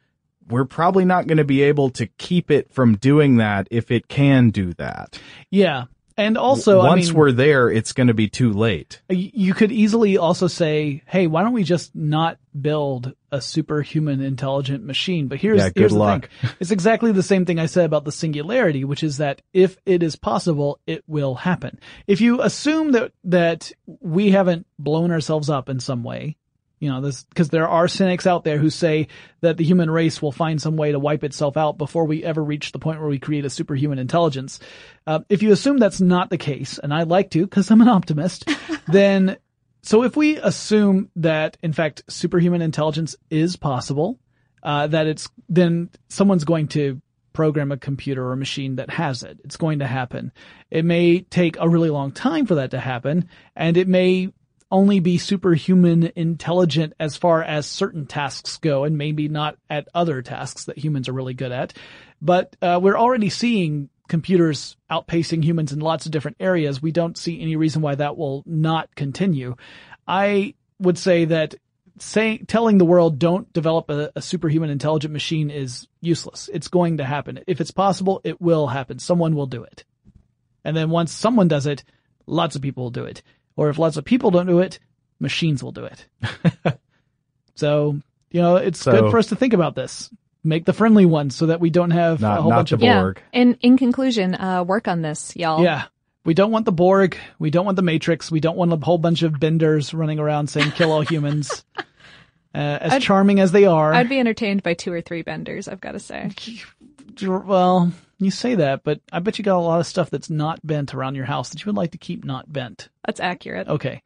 we're 0.50 0.64
probably 0.64 1.04
not 1.04 1.26
going 1.26 1.38
to 1.38 1.44
be 1.44 1.62
able 1.62 1.90
to 1.90 2.06
keep 2.06 2.50
it 2.50 2.72
from 2.72 2.96
doing 2.96 3.36
that 3.36 3.68
if 3.70 3.90
it 3.90 4.08
can 4.08 4.50
do 4.50 4.72
that. 4.74 5.18
Yeah. 5.50 5.84
And 6.16 6.36
also, 6.36 6.78
once 6.78 7.06
I 7.06 7.12
mean, 7.12 7.16
we're 7.18 7.32
there, 7.32 7.70
it's 7.70 7.94
going 7.94 8.08
to 8.08 8.14
be 8.14 8.28
too 8.28 8.52
late. 8.52 9.00
you 9.08 9.54
could 9.54 9.72
easily 9.72 10.18
also 10.18 10.48
say, 10.48 11.02
"Hey, 11.06 11.26
why 11.26 11.42
don't 11.42 11.54
we 11.54 11.64
just 11.64 11.94
not 11.96 12.36
build 12.60 13.14
a 13.32 13.40
superhuman 13.40 14.20
intelligent 14.20 14.84
machine?" 14.84 15.28
But 15.28 15.38
here's 15.38 15.58
Yeah, 15.60 15.68
good 15.70 15.78
here's 15.78 15.92
the 15.92 15.98
luck. 15.98 16.28
thing: 16.42 16.50
it's 16.60 16.72
exactly 16.72 17.12
the 17.12 17.22
same 17.22 17.46
thing 17.46 17.58
I 17.58 17.64
said 17.66 17.86
about 17.86 18.04
the 18.04 18.12
singularity, 18.12 18.84
which 18.84 19.02
is 19.02 19.16
that 19.16 19.40
if 19.54 19.78
it 19.86 20.02
is 20.02 20.14
possible, 20.14 20.78
it 20.86 21.04
will 21.06 21.36
happen. 21.36 21.78
If 22.06 22.20
you 22.20 22.42
assume 22.42 22.92
that 22.92 23.12
that 23.24 23.72
we 23.86 24.30
haven't 24.30 24.66
blown 24.78 25.12
ourselves 25.12 25.48
up 25.48 25.70
in 25.70 25.80
some 25.80 26.02
way, 26.04 26.36
you 26.80 26.88
know, 26.88 27.02
this 27.02 27.24
because 27.24 27.50
there 27.50 27.68
are 27.68 27.86
cynics 27.86 28.26
out 28.26 28.42
there 28.42 28.58
who 28.58 28.70
say 28.70 29.08
that 29.42 29.58
the 29.58 29.64
human 29.64 29.90
race 29.90 30.20
will 30.20 30.32
find 30.32 30.60
some 30.60 30.76
way 30.76 30.92
to 30.92 30.98
wipe 30.98 31.22
itself 31.22 31.58
out 31.58 31.76
before 31.76 32.06
we 32.06 32.24
ever 32.24 32.42
reach 32.42 32.72
the 32.72 32.78
point 32.78 32.98
where 32.98 33.08
we 33.08 33.18
create 33.18 33.44
a 33.44 33.50
superhuman 33.50 33.98
intelligence. 33.98 34.58
Uh, 35.06 35.20
if 35.28 35.42
you 35.42 35.52
assume 35.52 35.76
that's 35.76 36.00
not 36.00 36.30
the 36.30 36.38
case, 36.38 36.78
and 36.78 36.92
I 36.92 37.02
like 37.02 37.30
to 37.32 37.44
because 37.44 37.70
I'm 37.70 37.82
an 37.82 37.88
optimist, 37.88 38.50
then 38.88 39.36
so 39.82 40.04
if 40.04 40.16
we 40.16 40.38
assume 40.38 41.10
that 41.16 41.58
in 41.62 41.74
fact 41.74 42.02
superhuman 42.08 42.62
intelligence 42.62 43.14
is 43.28 43.56
possible, 43.56 44.18
uh, 44.62 44.86
that 44.86 45.06
it's 45.06 45.28
then 45.50 45.90
someone's 46.08 46.44
going 46.44 46.68
to 46.68 47.00
program 47.34 47.72
a 47.72 47.76
computer 47.76 48.24
or 48.24 48.32
a 48.32 48.38
machine 48.38 48.76
that 48.76 48.90
has 48.90 49.22
it. 49.22 49.38
It's 49.44 49.56
going 49.56 49.80
to 49.80 49.86
happen. 49.86 50.32
It 50.70 50.84
may 50.86 51.20
take 51.20 51.56
a 51.60 51.68
really 51.68 51.90
long 51.90 52.10
time 52.10 52.46
for 52.46 52.56
that 52.56 52.70
to 52.70 52.80
happen, 52.80 53.28
and 53.54 53.76
it 53.76 53.86
may 53.86 54.32
only 54.70 55.00
be 55.00 55.18
superhuman 55.18 56.12
intelligent 56.16 56.92
as 57.00 57.16
far 57.16 57.42
as 57.42 57.66
certain 57.66 58.06
tasks 58.06 58.56
go 58.58 58.84
and 58.84 58.96
maybe 58.96 59.28
not 59.28 59.56
at 59.68 59.88
other 59.94 60.22
tasks 60.22 60.66
that 60.66 60.78
humans 60.78 61.08
are 61.08 61.12
really 61.12 61.34
good 61.34 61.52
at. 61.52 61.72
But 62.22 62.56
uh, 62.62 62.78
we're 62.82 62.98
already 62.98 63.30
seeing 63.30 63.88
computers 64.08 64.76
outpacing 64.90 65.44
humans 65.44 65.72
in 65.72 65.80
lots 65.80 66.06
of 66.06 66.12
different 66.12 66.36
areas. 66.40 66.82
We 66.82 66.92
don't 66.92 67.16
see 67.16 67.40
any 67.40 67.56
reason 67.56 67.82
why 67.82 67.94
that 67.96 68.16
will 68.16 68.42
not 68.46 68.94
continue. 68.94 69.56
I 70.06 70.54
would 70.78 70.98
say 70.98 71.26
that 71.26 71.54
saying 71.98 72.46
telling 72.46 72.78
the 72.78 72.84
world 72.84 73.18
don't 73.18 73.52
develop 73.52 73.90
a, 73.90 74.10
a 74.16 74.22
superhuman 74.22 74.70
intelligent 74.70 75.12
machine 75.12 75.50
is 75.50 75.86
useless. 76.00 76.48
It's 76.52 76.68
going 76.68 76.98
to 76.98 77.04
happen. 77.04 77.40
If 77.46 77.60
it's 77.60 77.70
possible, 77.70 78.20
it 78.24 78.40
will 78.40 78.66
happen. 78.66 78.98
Someone 78.98 79.34
will 79.34 79.46
do 79.46 79.62
it. 79.62 79.84
And 80.64 80.76
then 80.76 80.90
once 80.90 81.12
someone 81.12 81.48
does 81.48 81.66
it, 81.66 81.84
lots 82.26 82.56
of 82.56 82.62
people 82.62 82.84
will 82.84 82.90
do 82.90 83.04
it. 83.04 83.22
Or 83.60 83.68
if 83.68 83.78
lots 83.78 83.98
of 83.98 84.06
people 84.06 84.30
don't 84.30 84.46
do 84.46 84.60
it, 84.60 84.78
machines 85.18 85.62
will 85.62 85.70
do 85.72 85.84
it. 85.84 86.06
so, 87.54 88.00
you 88.30 88.40
know, 88.40 88.56
it's 88.56 88.80
So- 88.80 88.92
good 88.92 89.10
for 89.10 89.18
us 89.18 89.26
to 89.28 89.36
think 89.36 89.52
about 89.52 89.74
this. 89.74 90.08
Make 90.42 90.64
the 90.64 90.72
friendly 90.72 91.04
ones 91.04 91.36
so 91.36 91.44
that 91.46 91.60
we 91.60 91.68
don't 91.68 91.90
have 91.90 92.22
Not- 92.22 92.38
a 92.38 92.40
whole 92.42 92.50
not 92.50 92.56
bunch 92.56 92.70
the 92.70 92.76
of 92.76 92.82
Yeah. 92.82 93.00
Borg. 93.02 93.22
And 93.34 93.58
in 93.60 93.76
conclusion, 93.76 94.34
uh, 94.34 94.64
work 94.64 94.88
on 94.88 95.02
this, 95.02 95.36
y'all. 95.36 95.62
Yeah. 95.62 95.84
We 96.24 96.32
don't 96.32 96.50
want 96.52 96.64
the 96.64 96.72
Borg. 96.72 97.18
We 97.38 97.50
don't 97.50 97.66
want 97.66 97.76
the 97.76 97.82
Matrix. 97.82 98.30
We 98.30 98.40
don't 98.40 98.56
want 98.56 98.72
a 98.72 98.76
whole 98.76 98.96
bunch 98.96 99.22
of 99.22 99.38
benders 99.38 99.92
running 99.92 100.18
around 100.18 100.48
saying 100.48 100.70
kill 100.72 100.92
all 100.92 101.02
humans. 101.02 101.62
Uh, 102.52 102.58
as 102.80 102.92
I'd- 102.94 103.04
charming 103.04 103.38
as 103.38 103.52
they 103.52 103.64
are. 103.64 103.92
I'd 103.94 104.08
be 104.08 104.18
entertained 104.18 104.64
by 104.64 104.74
two 104.74 104.92
or 104.92 105.00
three 105.00 105.22
benders, 105.22 105.68
I've 105.68 105.80
got 105.80 105.92
to 105.92 106.00
say. 106.00 106.30
well, 107.22 107.92
you 108.20 108.30
say 108.30 108.54
that, 108.56 108.84
but 108.84 109.00
I 109.12 109.18
bet 109.18 109.38
you 109.38 109.44
got 109.44 109.56
a 109.56 109.60
lot 109.60 109.80
of 109.80 109.86
stuff 109.86 110.10
that's 110.10 110.30
not 110.30 110.64
bent 110.66 110.94
around 110.94 111.14
your 111.14 111.24
house 111.24 111.50
that 111.50 111.60
you 111.60 111.66
would 111.66 111.76
like 111.76 111.92
to 111.92 111.98
keep 111.98 112.24
not 112.24 112.52
bent. 112.52 112.88
That's 113.06 113.20
accurate. 113.20 113.68
Okay. 113.68 114.02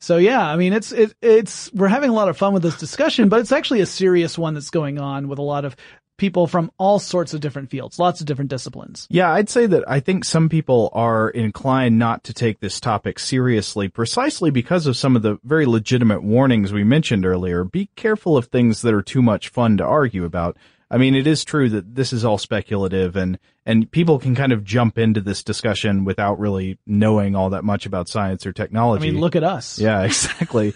So 0.00 0.16
yeah, 0.16 0.44
I 0.44 0.56
mean, 0.56 0.72
it's, 0.72 0.92
it, 0.92 1.14
it's, 1.22 1.72
we're 1.72 1.88
having 1.88 2.10
a 2.10 2.14
lot 2.14 2.28
of 2.28 2.36
fun 2.36 2.52
with 2.52 2.62
this 2.62 2.78
discussion, 2.78 3.28
but 3.28 3.40
it's 3.40 3.52
actually 3.52 3.80
a 3.80 3.86
serious 3.86 4.36
one 4.36 4.54
that's 4.54 4.70
going 4.70 4.98
on 4.98 5.28
with 5.28 5.38
a 5.38 5.42
lot 5.42 5.64
of 5.64 5.76
people 6.18 6.46
from 6.46 6.70
all 6.78 6.98
sorts 6.98 7.34
of 7.34 7.40
different 7.40 7.70
fields, 7.70 7.98
lots 7.98 8.20
of 8.20 8.26
different 8.26 8.50
disciplines. 8.50 9.06
Yeah, 9.10 9.32
I'd 9.32 9.48
say 9.48 9.66
that 9.66 9.82
I 9.88 10.00
think 10.00 10.24
some 10.24 10.48
people 10.48 10.90
are 10.92 11.28
inclined 11.30 11.98
not 11.98 12.22
to 12.24 12.32
take 12.32 12.60
this 12.60 12.80
topic 12.80 13.18
seriously 13.18 13.88
precisely 13.88 14.50
because 14.50 14.86
of 14.86 14.96
some 14.96 15.16
of 15.16 15.22
the 15.22 15.38
very 15.42 15.66
legitimate 15.66 16.22
warnings 16.22 16.72
we 16.72 16.84
mentioned 16.84 17.26
earlier. 17.26 17.64
Be 17.64 17.90
careful 17.96 18.36
of 18.36 18.46
things 18.46 18.82
that 18.82 18.94
are 18.94 19.02
too 19.02 19.22
much 19.22 19.48
fun 19.48 19.76
to 19.78 19.84
argue 19.84 20.24
about. 20.24 20.56
I 20.92 20.98
mean, 20.98 21.14
it 21.14 21.26
is 21.26 21.42
true 21.42 21.70
that 21.70 21.94
this 21.94 22.12
is 22.12 22.22
all 22.22 22.36
speculative 22.36 23.16
and, 23.16 23.38
and 23.64 23.90
people 23.90 24.18
can 24.18 24.34
kind 24.34 24.52
of 24.52 24.62
jump 24.62 24.98
into 24.98 25.22
this 25.22 25.42
discussion 25.42 26.04
without 26.04 26.38
really 26.38 26.78
knowing 26.86 27.34
all 27.34 27.50
that 27.50 27.64
much 27.64 27.86
about 27.86 28.10
science 28.10 28.44
or 28.44 28.52
technology. 28.52 29.08
I 29.08 29.12
mean, 29.12 29.20
look 29.20 29.34
at 29.34 29.42
us. 29.42 29.78
Yeah, 29.78 30.02
exactly. 30.04 30.74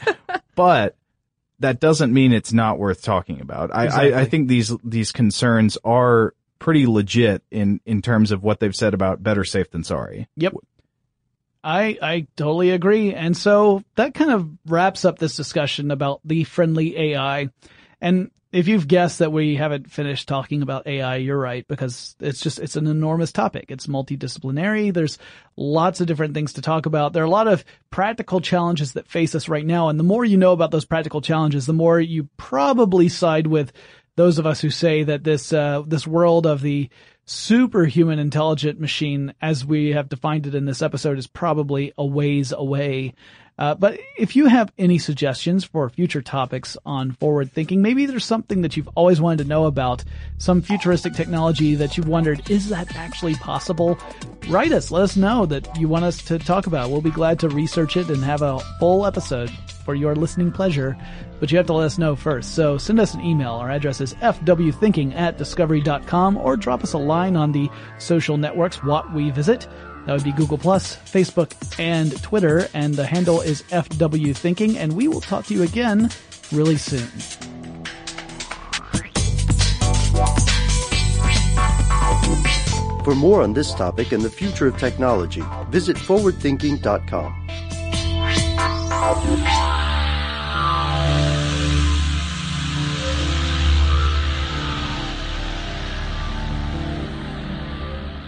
but 0.54 0.96
that 1.58 1.80
doesn't 1.80 2.14
mean 2.14 2.32
it's 2.32 2.54
not 2.54 2.78
worth 2.78 3.02
talking 3.02 3.42
about. 3.42 3.74
I, 3.74 3.84
Exactly. 3.84 4.14
I, 4.14 4.20
I 4.20 4.24
think 4.24 4.48
these 4.48 4.72
these 4.82 5.12
concerns 5.12 5.76
are 5.84 6.34
pretty 6.58 6.86
legit 6.86 7.42
in 7.50 7.80
in 7.84 8.00
terms 8.00 8.32
of 8.32 8.42
what 8.42 8.58
they've 8.58 8.74
said 8.74 8.94
about 8.94 9.22
better 9.22 9.44
safe 9.44 9.70
than 9.70 9.84
sorry. 9.84 10.28
Yep. 10.36 10.54
I 11.62 11.98
I 12.00 12.26
totally 12.36 12.70
agree. 12.70 13.12
And 13.12 13.36
so 13.36 13.82
that 13.96 14.14
kind 14.14 14.30
of 14.30 14.48
wraps 14.66 15.04
up 15.04 15.18
this 15.18 15.36
discussion 15.36 15.90
about 15.90 16.20
the 16.24 16.44
friendly 16.44 16.96
AI. 17.12 17.48
And 18.00 18.30
if 18.56 18.68
you've 18.68 18.88
guessed 18.88 19.18
that 19.18 19.32
we 19.32 19.56
haven't 19.56 19.90
finished 19.90 20.26
talking 20.26 20.62
about 20.62 20.86
AI, 20.86 21.16
you're 21.16 21.38
right 21.38 21.68
because 21.68 22.16
it's 22.20 22.40
just 22.40 22.58
it's 22.58 22.76
an 22.76 22.86
enormous 22.86 23.30
topic. 23.30 23.66
It's 23.68 23.86
multidisciplinary. 23.86 24.94
There's 24.94 25.18
lots 25.56 26.00
of 26.00 26.06
different 26.06 26.32
things 26.32 26.54
to 26.54 26.62
talk 26.62 26.86
about. 26.86 27.12
There 27.12 27.22
are 27.22 27.26
a 27.26 27.30
lot 27.30 27.48
of 27.48 27.66
practical 27.90 28.40
challenges 28.40 28.94
that 28.94 29.08
face 29.08 29.34
us 29.34 29.50
right 29.50 29.66
now, 29.66 29.90
and 29.90 30.00
the 30.00 30.04
more 30.04 30.24
you 30.24 30.38
know 30.38 30.52
about 30.52 30.70
those 30.70 30.86
practical 30.86 31.20
challenges, 31.20 31.66
the 31.66 31.74
more 31.74 32.00
you 32.00 32.30
probably 32.38 33.10
side 33.10 33.46
with 33.46 33.72
those 34.16 34.38
of 34.38 34.46
us 34.46 34.62
who 34.62 34.70
say 34.70 35.02
that 35.02 35.22
this 35.22 35.52
uh, 35.52 35.82
this 35.86 36.06
world 36.06 36.46
of 36.46 36.62
the 36.62 36.88
superhuman 37.26 38.18
intelligent 38.18 38.80
machine, 38.80 39.34
as 39.42 39.66
we 39.66 39.90
have 39.90 40.08
defined 40.08 40.46
it 40.46 40.54
in 40.54 40.64
this 40.64 40.80
episode, 40.80 41.18
is 41.18 41.26
probably 41.26 41.92
a 41.98 42.06
ways 42.06 42.52
away. 42.52 43.12
Uh, 43.58 43.74
but 43.74 43.98
if 44.18 44.36
you 44.36 44.46
have 44.46 44.70
any 44.78 44.98
suggestions 44.98 45.64
for 45.64 45.88
future 45.88 46.20
topics 46.20 46.76
on 46.84 47.12
forward 47.12 47.50
thinking, 47.50 47.80
maybe 47.80 48.06
there's 48.06 48.24
something 48.24 48.60
that 48.62 48.76
you've 48.76 48.88
always 48.94 49.20
wanted 49.20 49.42
to 49.42 49.48
know 49.48 49.64
about, 49.64 50.04
some 50.38 50.60
futuristic 50.60 51.14
technology 51.14 51.74
that 51.74 51.96
you've 51.96 52.08
wondered, 52.08 52.50
is 52.50 52.68
that 52.68 52.94
actually 52.96 53.34
possible? 53.36 53.98
Write 54.48 54.72
us. 54.72 54.90
Let 54.90 55.02
us 55.02 55.16
know 55.16 55.46
that 55.46 55.74
you 55.78 55.88
want 55.88 56.04
us 56.04 56.22
to 56.24 56.38
talk 56.38 56.66
about. 56.66 56.90
We'll 56.90 57.00
be 57.00 57.10
glad 57.10 57.38
to 57.40 57.48
research 57.48 57.96
it 57.96 58.10
and 58.10 58.22
have 58.22 58.42
a 58.42 58.58
full 58.78 59.06
episode 59.06 59.50
for 59.86 59.94
your 59.94 60.14
listening 60.14 60.52
pleasure. 60.52 60.96
But 61.40 61.50
you 61.50 61.58
have 61.58 61.66
to 61.66 61.72
let 61.72 61.86
us 61.86 61.98
know 61.98 62.16
first. 62.16 62.54
So 62.54 62.76
send 62.76 62.98
us 63.00 63.14
an 63.14 63.20
email. 63.22 63.52
Our 63.52 63.70
address 63.70 64.00
is 64.00 64.14
fwthinking 64.14 65.14
at 65.14 65.38
discovery.com 65.38 66.36
or 66.36 66.56
drop 66.56 66.82
us 66.82 66.92
a 66.92 66.98
line 66.98 67.36
on 67.36 67.52
the 67.52 67.70
social 67.98 68.36
networks, 68.36 68.82
what 68.82 69.12
we 69.12 69.30
visit. 69.30 69.66
That 70.06 70.12
would 70.12 70.24
be 70.24 70.32
Google 70.32 70.56
Plus, 70.56 70.96
Facebook, 70.96 71.52
and 71.80 72.22
Twitter. 72.22 72.68
And 72.74 72.94
the 72.94 73.04
handle 73.04 73.40
is 73.40 73.62
FW 73.64 74.36
Thinking. 74.36 74.78
And 74.78 74.92
we 74.92 75.08
will 75.08 75.20
talk 75.20 75.46
to 75.46 75.54
you 75.54 75.64
again 75.64 76.10
really 76.52 76.76
soon. 76.76 77.08
For 83.04 83.14
more 83.14 83.42
on 83.42 83.52
this 83.52 83.74
topic 83.74 84.12
and 84.12 84.22
the 84.22 84.30
future 84.30 84.68
of 84.68 84.78
technology, 84.78 85.42
visit 85.70 85.96
forwardthinking.com. 85.96 87.42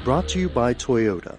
Brought 0.04 0.28
to 0.28 0.38
you 0.38 0.48
by 0.48 0.74
Toyota. 0.74 1.38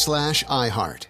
slash 0.00 0.42
iHeart. 0.44 1.09